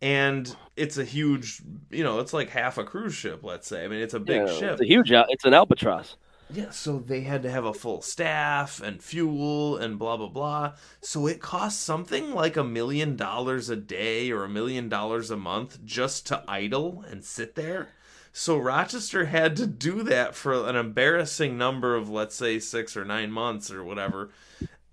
and 0.00 0.54
it's 0.76 0.98
a 0.98 1.04
huge, 1.04 1.62
you 1.90 2.04
know, 2.04 2.20
it's 2.20 2.32
like 2.32 2.50
half 2.50 2.78
a 2.78 2.84
cruise 2.84 3.14
ship. 3.14 3.40
Let's 3.42 3.66
say, 3.66 3.84
I 3.84 3.88
mean, 3.88 4.00
it's 4.00 4.14
a 4.14 4.20
big 4.20 4.46
Yeah, 4.46 4.52
ship. 4.58 4.72
It's 4.72 4.82
a 4.82 4.86
huge. 4.86 5.10
It's 5.12 5.44
an 5.44 5.54
albatross. 5.54 6.16
Yeah, 6.48 6.70
so 6.70 6.98
they 7.00 7.22
had 7.22 7.42
to 7.42 7.50
have 7.50 7.64
a 7.64 7.74
full 7.74 8.02
staff 8.02 8.80
and 8.80 9.02
fuel 9.02 9.76
and 9.76 9.98
blah 9.98 10.16
blah 10.16 10.28
blah. 10.28 10.74
So 11.00 11.26
it 11.26 11.40
costs 11.40 11.82
something 11.82 12.32
like 12.32 12.56
a 12.56 12.62
million 12.62 13.16
dollars 13.16 13.68
a 13.68 13.74
day 13.76 14.30
or 14.30 14.44
a 14.44 14.48
million 14.48 14.88
dollars 14.88 15.30
a 15.30 15.36
month 15.36 15.84
just 15.84 16.26
to 16.28 16.44
idle 16.46 17.04
and 17.10 17.24
sit 17.24 17.56
there. 17.56 17.88
So 18.32 18.58
Rochester 18.58 19.24
had 19.26 19.56
to 19.56 19.66
do 19.66 20.02
that 20.04 20.36
for 20.36 20.68
an 20.68 20.76
embarrassing 20.76 21.58
number 21.58 21.96
of 21.96 22.08
let's 22.08 22.36
say 22.36 22.60
6 22.60 22.96
or 22.96 23.04
9 23.04 23.32
months 23.32 23.70
or 23.72 23.82
whatever. 23.82 24.30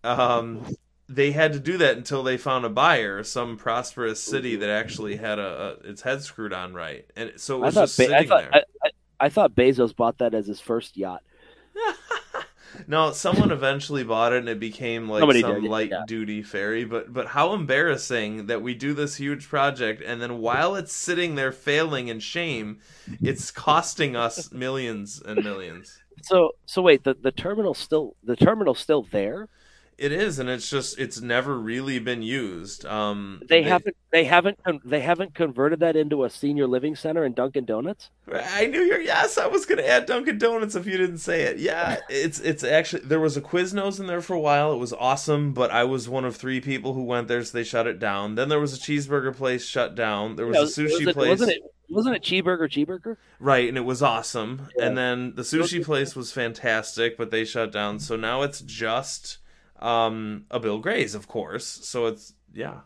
Um 0.03 0.65
they 1.09 1.31
had 1.31 1.53
to 1.53 1.59
do 1.59 1.77
that 1.77 1.97
until 1.97 2.23
they 2.23 2.37
found 2.37 2.65
a 2.65 2.69
buyer, 2.69 3.23
some 3.23 3.57
prosperous 3.57 4.21
city 4.21 4.55
that 4.55 4.69
actually 4.69 5.17
had 5.17 5.39
a, 5.39 5.77
a 5.83 5.89
its 5.89 6.01
head 6.01 6.21
screwed 6.21 6.53
on 6.53 6.73
right. 6.73 7.05
And 7.15 7.33
so 7.37 7.57
it 7.57 7.61
I 7.61 7.65
was 7.65 7.73
thought. 7.75 7.81
just 7.81 7.97
Be- 7.97 8.03
sitting 8.05 8.17
I 8.17 8.25
thought. 8.25 8.51
there. 8.51 8.53
I, 8.53 8.87
I, 8.87 9.25
I 9.25 9.29
thought 9.29 9.55
Bezos 9.55 9.95
bought 9.95 10.17
that 10.19 10.33
as 10.33 10.47
his 10.47 10.59
first 10.59 10.97
yacht. 10.97 11.21
No, 12.87 13.11
someone 13.11 13.51
eventually 13.51 14.03
bought 14.03 14.33
it 14.33 14.39
and 14.39 14.49
it 14.49 14.59
became 14.59 15.07
like 15.07 15.21
Somebody 15.21 15.41
some 15.41 15.61
did, 15.61 15.69
light 15.69 15.89
yeah. 15.91 16.03
duty 16.07 16.41
ferry. 16.41 16.85
But 16.85 17.13
but 17.13 17.27
how 17.27 17.53
embarrassing 17.53 18.47
that 18.47 18.61
we 18.61 18.73
do 18.73 18.93
this 18.93 19.15
huge 19.15 19.47
project 19.47 20.01
and 20.05 20.21
then 20.21 20.39
while 20.39 20.75
it's 20.75 20.93
sitting 20.93 21.35
there 21.35 21.51
failing 21.51 22.07
in 22.07 22.19
shame, 22.19 22.79
it's 23.21 23.51
costing 23.51 24.15
us 24.15 24.51
millions 24.51 25.21
and 25.23 25.43
millions. 25.43 25.99
So 26.23 26.51
so 26.65 26.81
wait, 26.81 27.03
the 27.03 27.13
the 27.13 27.31
terminal 27.31 27.73
still 27.73 28.15
the 28.23 28.35
terminal's 28.35 28.79
still 28.79 29.03
there. 29.11 29.49
It 29.97 30.11
is, 30.11 30.39
and 30.39 30.49
it's 30.49 30.69
just 30.69 30.97
it's 30.99 31.21
never 31.21 31.57
really 31.57 31.99
been 31.99 32.21
used. 32.21 32.85
Um, 32.85 33.41
They 33.47 33.63
haven't 33.63 33.95
they 34.11 34.23
haven't 34.25 34.59
they 34.83 35.01
haven't 35.01 35.33
converted 35.35 35.79
that 35.81 35.95
into 35.95 36.23
a 36.23 36.29
senior 36.29 36.67
living 36.67 36.95
center 36.95 37.23
in 37.25 37.33
Dunkin' 37.33 37.65
Donuts. 37.65 38.09
I 38.31 38.65
knew 38.67 38.81
you're. 38.81 39.01
Yes, 39.01 39.37
I 39.37 39.47
was 39.47 39.65
gonna 39.65 39.83
add 39.83 40.05
Dunkin' 40.05 40.37
Donuts 40.37 40.75
if 40.75 40.85
you 40.85 40.97
didn't 40.97 41.19
say 41.19 41.43
it. 41.43 41.57
Yeah, 41.59 41.97
it's 42.09 42.39
it's 42.39 42.63
actually 42.63 43.03
there 43.03 43.19
was 43.19 43.37
a 43.37 43.41
Quiznos 43.41 43.99
in 43.99 44.07
there 44.07 44.21
for 44.21 44.33
a 44.33 44.39
while. 44.39 44.73
It 44.73 44.77
was 44.77 44.93
awesome, 44.93 45.53
but 45.53 45.71
I 45.71 45.83
was 45.83 46.09
one 46.09 46.25
of 46.25 46.35
three 46.35 46.59
people 46.61 46.93
who 46.93 47.03
went 47.03 47.27
there, 47.27 47.43
so 47.43 47.57
they 47.57 47.63
shut 47.63 47.87
it 47.87 47.99
down. 47.99 48.35
Then 48.35 48.49
there 48.49 48.59
was 48.59 48.73
a 48.75 48.79
cheeseburger 48.79 49.35
place 49.35 49.65
shut 49.65 49.95
down. 49.95 50.35
There 50.35 50.47
was 50.47 50.55
Yeah, 50.77 50.85
a 50.85 50.87
sushi 50.89 51.05
was 51.05 51.13
place, 51.13 51.29
Wasn't 51.29 51.51
it? 51.51 51.61
Wasn't 51.89 52.15
it 52.15 52.23
cheeseburger? 52.23 52.67
Cheeseburger? 52.69 53.17
right? 53.39 53.67
And 53.67 53.77
it 53.77 53.81
was 53.81 54.01
awesome. 54.01 54.67
Yeah. 54.75 54.87
And 54.87 54.97
then 54.97 55.35
the 55.35 55.43
sushi 55.43 55.83
place 55.83 56.15
was 56.15 56.31
fantastic, 56.31 57.17
but 57.17 57.29
they 57.29 57.45
shut 57.45 57.71
down. 57.71 57.99
So 57.99 58.15
now 58.15 58.41
it's 58.41 58.61
just 58.61 59.37
um 59.83 60.45
a 60.49 60.59
Bill 60.59 60.79
Gray's, 60.79 61.13
of 61.13 61.27
course. 61.27 61.65
So 61.65 62.07
it's 62.07 62.33
yeah. 62.53 62.79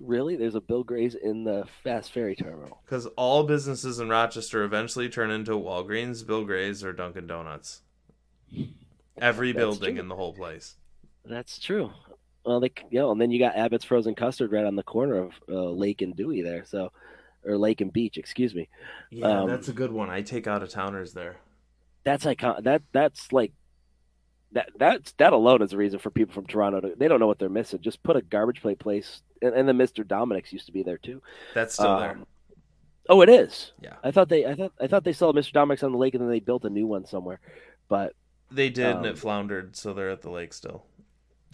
Really? 0.00 0.36
There's 0.36 0.54
a 0.56 0.60
Bill 0.60 0.82
Gray's 0.82 1.14
in 1.14 1.44
the 1.44 1.64
fast 1.84 2.12
ferry 2.12 2.34
terminal. 2.34 2.80
Because 2.84 3.06
all 3.16 3.44
businesses 3.44 4.00
in 4.00 4.08
Rochester 4.08 4.64
eventually 4.64 5.08
turn 5.08 5.30
into 5.30 5.52
Walgreens, 5.52 6.26
Bill 6.26 6.44
Gray's, 6.44 6.82
or 6.82 6.92
Dunkin' 6.92 7.26
Donuts. 7.28 7.82
Every 9.16 9.52
That's 9.52 9.62
building 9.62 9.94
true. 9.94 10.00
in 10.00 10.08
the 10.08 10.16
whole 10.16 10.32
place. 10.32 10.74
That's 11.24 11.58
true. 11.60 11.90
Well, 12.44 12.60
they 12.60 12.72
you 12.90 12.98
know, 12.98 13.12
and 13.12 13.20
then 13.20 13.30
you 13.30 13.38
got 13.38 13.56
Abbott's 13.56 13.84
Frozen 13.84 14.16
Custard 14.16 14.52
right 14.52 14.64
on 14.64 14.76
the 14.76 14.82
corner 14.82 15.16
of 15.16 15.32
uh, 15.48 15.70
Lake 15.70 16.02
and 16.02 16.14
Dewey 16.14 16.42
there. 16.42 16.64
So, 16.64 16.90
or 17.44 17.56
Lake 17.56 17.80
and 17.80 17.92
Beach, 17.92 18.18
excuse 18.18 18.54
me. 18.54 18.68
Yeah, 19.10 19.42
Um, 19.42 19.48
that's 19.48 19.68
a 19.68 19.72
good 19.72 19.92
one. 19.92 20.10
I 20.10 20.22
take 20.22 20.46
out 20.46 20.62
of 20.62 20.68
towners 20.68 21.14
there. 21.14 21.36
That's 22.04 22.26
icon. 22.26 22.64
That 22.64 22.82
that's 22.92 23.32
like 23.32 23.52
that. 24.54 24.70
That's 24.78 25.12
that 25.18 25.32
alone 25.32 25.62
is 25.62 25.72
a 25.72 25.76
reason 25.76 25.98
for 25.98 26.10
people 26.10 26.34
from 26.34 26.46
Toronto. 26.46 26.80
To, 26.80 26.94
they 26.96 27.08
don't 27.08 27.20
know 27.20 27.26
what 27.26 27.38
they're 27.38 27.48
missing. 27.48 27.80
Just 27.80 28.02
put 28.02 28.16
a 28.16 28.22
garbage 28.22 28.62
plate 28.62 28.78
place, 28.78 29.22
and, 29.42 29.54
and 29.54 29.68
the 29.68 29.74
Mister 29.74 30.02
Dominic's 30.02 30.52
used 30.52 30.66
to 30.66 30.72
be 30.72 30.82
there 30.82 30.98
too. 30.98 31.22
That's 31.54 31.74
still 31.74 31.98
there. 31.98 32.10
Um, 32.12 32.26
Oh, 33.08 33.20
it 33.20 33.28
is. 33.28 33.72
Yeah. 33.82 33.96
I 34.02 34.10
thought 34.10 34.28
they. 34.28 34.46
I 34.46 34.54
thought. 34.54 34.72
I 34.80 34.86
thought 34.86 35.04
they 35.04 35.12
saw 35.12 35.32
Mister 35.32 35.52
Dominic's 35.52 35.82
on 35.82 35.92
the 35.92 35.98
lake, 35.98 36.14
and 36.14 36.22
then 36.22 36.30
they 36.30 36.40
built 36.40 36.64
a 36.64 36.70
new 36.70 36.86
one 36.86 37.04
somewhere. 37.04 37.40
But 37.88 38.14
They 38.50 38.70
did, 38.70 38.86
and 38.86 38.98
um, 39.00 39.04
it 39.04 39.18
floundered, 39.18 39.76
so 39.76 39.92
they're 39.92 40.10
at 40.10 40.22
the 40.22 40.30
lake 40.30 40.54
still. 40.54 40.86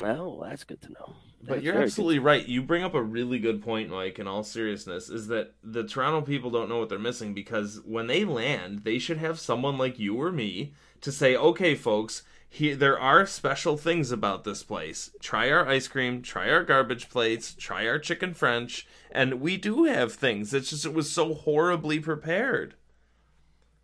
oh, 0.03 0.45
that's 0.49 0.65
good 0.65 0.81
to 0.83 0.93
know. 0.93 1.15
But 1.43 1.55
That's 1.55 1.63
you're 1.65 1.83
absolutely 1.83 2.19
right. 2.19 2.47
You 2.47 2.63
bring 2.63 2.85
up 2.85 2.95
a 2.95 3.03
really 3.03 3.39
good 3.39 3.63
point, 3.63 3.91
Mike, 3.91 4.19
in 4.19 4.29
all 4.29 4.45
seriousness, 4.45 5.09
is 5.09 5.27
that 5.29 5.55
the 5.65 5.85
Toronto 5.85 6.21
people 6.21 6.51
don't 6.51 6.69
know 6.69 6.79
what 6.79 6.89
they're 6.91 6.99
missing 6.99 7.33
because 7.33 7.81
when 7.85 8.07
they 8.07 8.25
land, 8.25 8.85
they 8.85 8.99
should 8.99 9.17
have 9.17 9.41
someone 9.41 9.79
like 9.79 9.99
you 9.99 10.21
or 10.21 10.31
me 10.31 10.75
to 11.01 11.11
say, 11.11 11.35
okay, 11.35 11.75
folks, 11.75 12.23
here, 12.53 12.75
there 12.75 12.99
are 12.99 13.27
special 13.27 13.77
things 13.77 14.11
about 14.11 14.43
this 14.43 14.65
place. 14.65 15.11
Try 15.21 15.51
our 15.51 15.69
ice 15.69 15.87
cream, 15.87 16.21
try 16.21 16.51
our 16.51 16.65
garbage 16.65 17.09
plates, 17.09 17.55
try 17.55 17.87
our 17.87 17.99
chicken 17.99 18.35
French, 18.35 18.89
and 19.13 19.41
we 19.41 19.57
do 19.57 19.85
have 19.85 20.13
things. 20.13 20.53
It's 20.53 20.71
just, 20.71 20.85
it 20.85 20.93
was 20.93 21.11
so 21.11 21.33
horribly 21.33 22.01
prepared. 22.01 22.75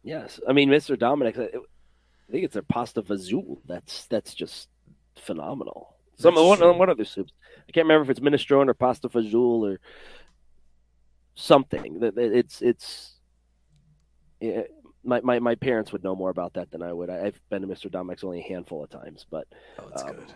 Yes, 0.02 0.40
I 0.48 0.52
mean 0.52 0.68
Mr. 0.68 0.98
Dominic. 0.98 1.38
I 1.38 1.48
think 2.30 2.44
it's 2.44 2.54
their 2.54 2.62
pasta 2.62 3.02
fazool. 3.02 3.58
That's 3.66 4.06
that's 4.06 4.34
just 4.34 4.68
phenomenal. 5.16 5.94
Some 6.16 6.34
one, 6.34 6.60
one 6.78 6.90
other 6.90 7.04
soups. 7.04 7.32
I 7.68 7.72
can't 7.72 7.86
remember 7.86 8.04
if 8.04 8.10
it's 8.10 8.20
minestrone 8.20 8.68
or 8.68 8.74
pasta 8.74 9.08
fazool 9.08 9.62
or 9.62 9.80
something. 11.34 11.98
It's 12.16 12.62
it's. 12.62 13.12
My, 15.06 15.20
my, 15.22 15.38
my 15.38 15.54
parents 15.54 15.92
would 15.92 16.04
know 16.04 16.14
more 16.14 16.30
about 16.30 16.54
that 16.54 16.70
than 16.70 16.82
I 16.82 16.92
would. 16.92 17.08
I, 17.10 17.26
I've 17.26 17.40
been 17.48 17.62
to 17.62 17.68
Mr. 17.68 17.90
Dominic's 17.90 18.24
only 18.24 18.40
a 18.40 18.48
handful 18.48 18.84
of 18.84 18.90
times, 18.90 19.24
but 19.30 19.46
Oh, 19.78 19.88
it's 19.92 20.02
Um, 20.02 20.16
good. 20.16 20.34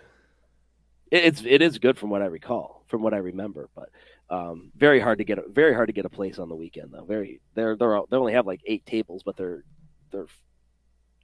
It, 1.10 1.24
it's 1.24 1.42
it 1.44 1.60
is 1.60 1.78
good 1.78 1.98
from 1.98 2.10
what 2.10 2.22
I 2.22 2.26
recall, 2.26 2.84
from 2.86 3.02
what 3.02 3.12
I 3.14 3.18
remember, 3.18 3.68
but 3.74 3.90
um, 4.30 4.70
very 4.76 5.00
hard 5.00 5.18
to 5.18 5.24
get 5.24 5.38
a, 5.38 5.42
very 5.48 5.74
hard 5.74 5.88
to 5.88 5.92
get 5.92 6.04
a 6.04 6.10
place 6.10 6.38
on 6.38 6.48
the 6.48 6.54
weekend 6.54 6.92
though. 6.92 7.04
Very 7.04 7.40
they're 7.54 7.76
they're 7.76 8.00
they 8.08 8.16
only 8.16 8.32
have 8.34 8.46
like 8.46 8.60
eight 8.64 8.86
tables, 8.86 9.22
but 9.24 9.36
they're 9.36 9.64
they're 10.12 10.26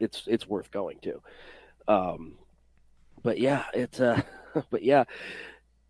it's 0.01 0.25
it's 0.27 0.47
worth 0.49 0.71
going 0.73 0.99
to. 1.03 1.23
Um, 1.87 2.35
but 3.23 3.39
yeah, 3.39 3.65
it's 3.75 4.01
uh, 4.01 4.23
but 4.71 4.83
yeah, 4.83 5.05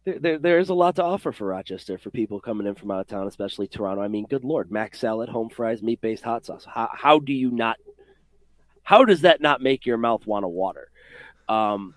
there, 0.06 0.18
there, 0.20 0.38
there's 0.38 0.68
a 0.68 0.74
lot 0.74 0.96
to 0.96 1.02
offer 1.02 1.32
for 1.32 1.48
Rochester 1.48 1.98
for 1.98 2.10
people 2.10 2.40
coming 2.40 2.66
in 2.66 2.76
from 2.76 2.92
out 2.92 3.00
of 3.00 3.08
town, 3.08 3.26
especially 3.26 3.66
Toronto. 3.66 4.00
I 4.02 4.08
mean, 4.08 4.24
good 4.24 4.44
lord, 4.44 4.70
mac 4.70 4.94
salad, 4.94 5.28
home 5.28 5.50
fries, 5.50 5.82
meat 5.82 6.00
based 6.00 6.22
hot 6.22 6.46
sauce. 6.46 6.64
How 6.64 6.88
how 6.92 7.18
do 7.18 7.32
you 7.32 7.50
not? 7.50 7.76
How 8.84 9.04
does 9.04 9.22
that 9.22 9.40
not 9.40 9.60
make 9.60 9.84
your 9.84 9.98
mouth 9.98 10.24
want 10.26 10.44
to 10.44 10.48
water? 10.48 10.90
Um, 11.48 11.94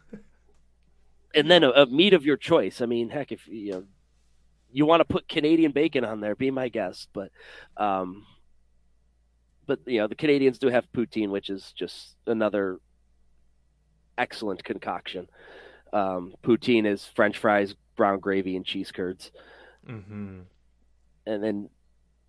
and 1.36 1.50
then 1.50 1.64
a, 1.64 1.70
a 1.70 1.86
meat 1.86 2.14
of 2.14 2.26
your 2.26 2.38
choice. 2.38 2.82
I 2.82 2.88
mean, 2.88 3.10
heck, 3.10 3.32
if 3.32 3.48
you 3.48 3.72
know 3.72 3.84
you 4.72 4.86
want 4.86 5.02
to 5.02 5.06
put 5.06 5.30
Canadian 5.30 5.72
bacon 5.72 6.04
on 6.04 6.20
there, 6.20 6.36
be 6.36 6.52
my 6.52 6.70
guest. 6.70 7.10
But, 7.14 7.32
um, 7.78 8.26
but 9.68 9.80
you 9.86 10.00
know 10.00 10.08
the 10.08 10.16
Canadians 10.16 10.58
do 10.58 10.68
have 10.70 10.92
poutine, 10.92 11.30
which 11.30 11.52
is 11.52 11.74
just 11.74 12.16
another 12.26 12.80
excellent 14.18 14.64
concoction. 14.64 15.28
Um, 15.94 16.34
poutine 16.44 16.86
is 16.86 17.06
French 17.16 17.38
fries, 17.38 17.76
brown 18.00 18.20
gravy, 18.20 18.56
and 18.56 18.66
cheese 18.66 18.92
curds. 18.92 19.32
Mm-hmm. 19.88 20.40
And 21.28 21.44
then 21.44 21.70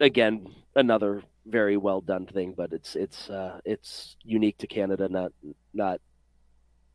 again, 0.01 0.49
another 0.75 1.23
very 1.47 1.77
well 1.77 2.01
done 2.01 2.27
thing, 2.27 2.55
but 2.57 2.73
it's 2.73 2.97
it's 2.97 3.31
uh, 3.31 3.61
it's 3.65 4.17
unique 4.25 4.59
to 4.59 4.67
Canada, 4.67 5.09
not 5.09 5.33
not 5.73 6.01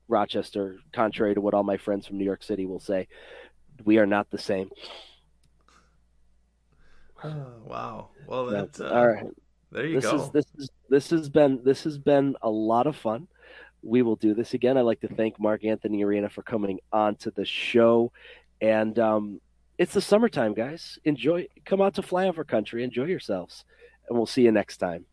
Rochester. 0.09 0.75
Contrary 0.91 1.33
to 1.35 1.41
what 1.41 1.53
all 1.53 1.63
my 1.63 1.77
friends 1.77 2.05
from 2.05 2.17
New 2.17 2.25
York 2.25 2.43
City 2.43 2.65
will 2.65 2.81
say, 2.81 3.07
we 3.85 3.97
are 3.97 4.05
not 4.05 4.29
the 4.29 4.37
same. 4.37 4.69
Oh, 7.23 7.45
wow. 7.65 8.09
Well, 8.27 8.47
that's 8.47 8.81
uh, 8.81 8.89
all 8.89 9.07
right. 9.07 9.25
There 9.71 9.85
you 9.85 10.01
this 10.01 10.11
go. 10.11 10.21
Is, 10.21 10.29
this 10.31 10.45
is 10.57 10.69
this 10.89 11.09
has 11.11 11.29
been 11.29 11.61
this 11.63 11.83
has 11.85 11.97
been 11.97 12.35
a 12.41 12.49
lot 12.49 12.87
of 12.87 12.95
fun. 12.95 13.27
We 13.81 14.01
will 14.01 14.15
do 14.15 14.33
this 14.33 14.53
again. 14.53 14.77
I'd 14.77 14.81
like 14.81 15.01
to 15.01 15.07
thank 15.07 15.39
Marc 15.39 15.63
Anthony 15.63 16.03
Arena 16.03 16.27
for 16.29 16.41
coming 16.41 16.79
on 16.91 17.15
to 17.17 17.29
the 17.29 17.45
show, 17.45 18.11
and 18.65 18.97
um, 18.97 19.41
it's 19.77 19.93
the 19.93 20.01
summertime, 20.01 20.55
guys. 20.55 20.97
Enjoy. 21.03 21.45
Come 21.65 21.81
out 21.81 21.93
to 21.95 22.01
Flyover 22.01 22.47
Country. 22.47 22.83
Enjoy 22.83 23.03
yourselves, 23.03 23.63
and 24.09 24.17
we'll 24.17 24.25
see 24.25 24.41
you 24.41 24.51
next 24.51 24.77
time. 24.77 25.05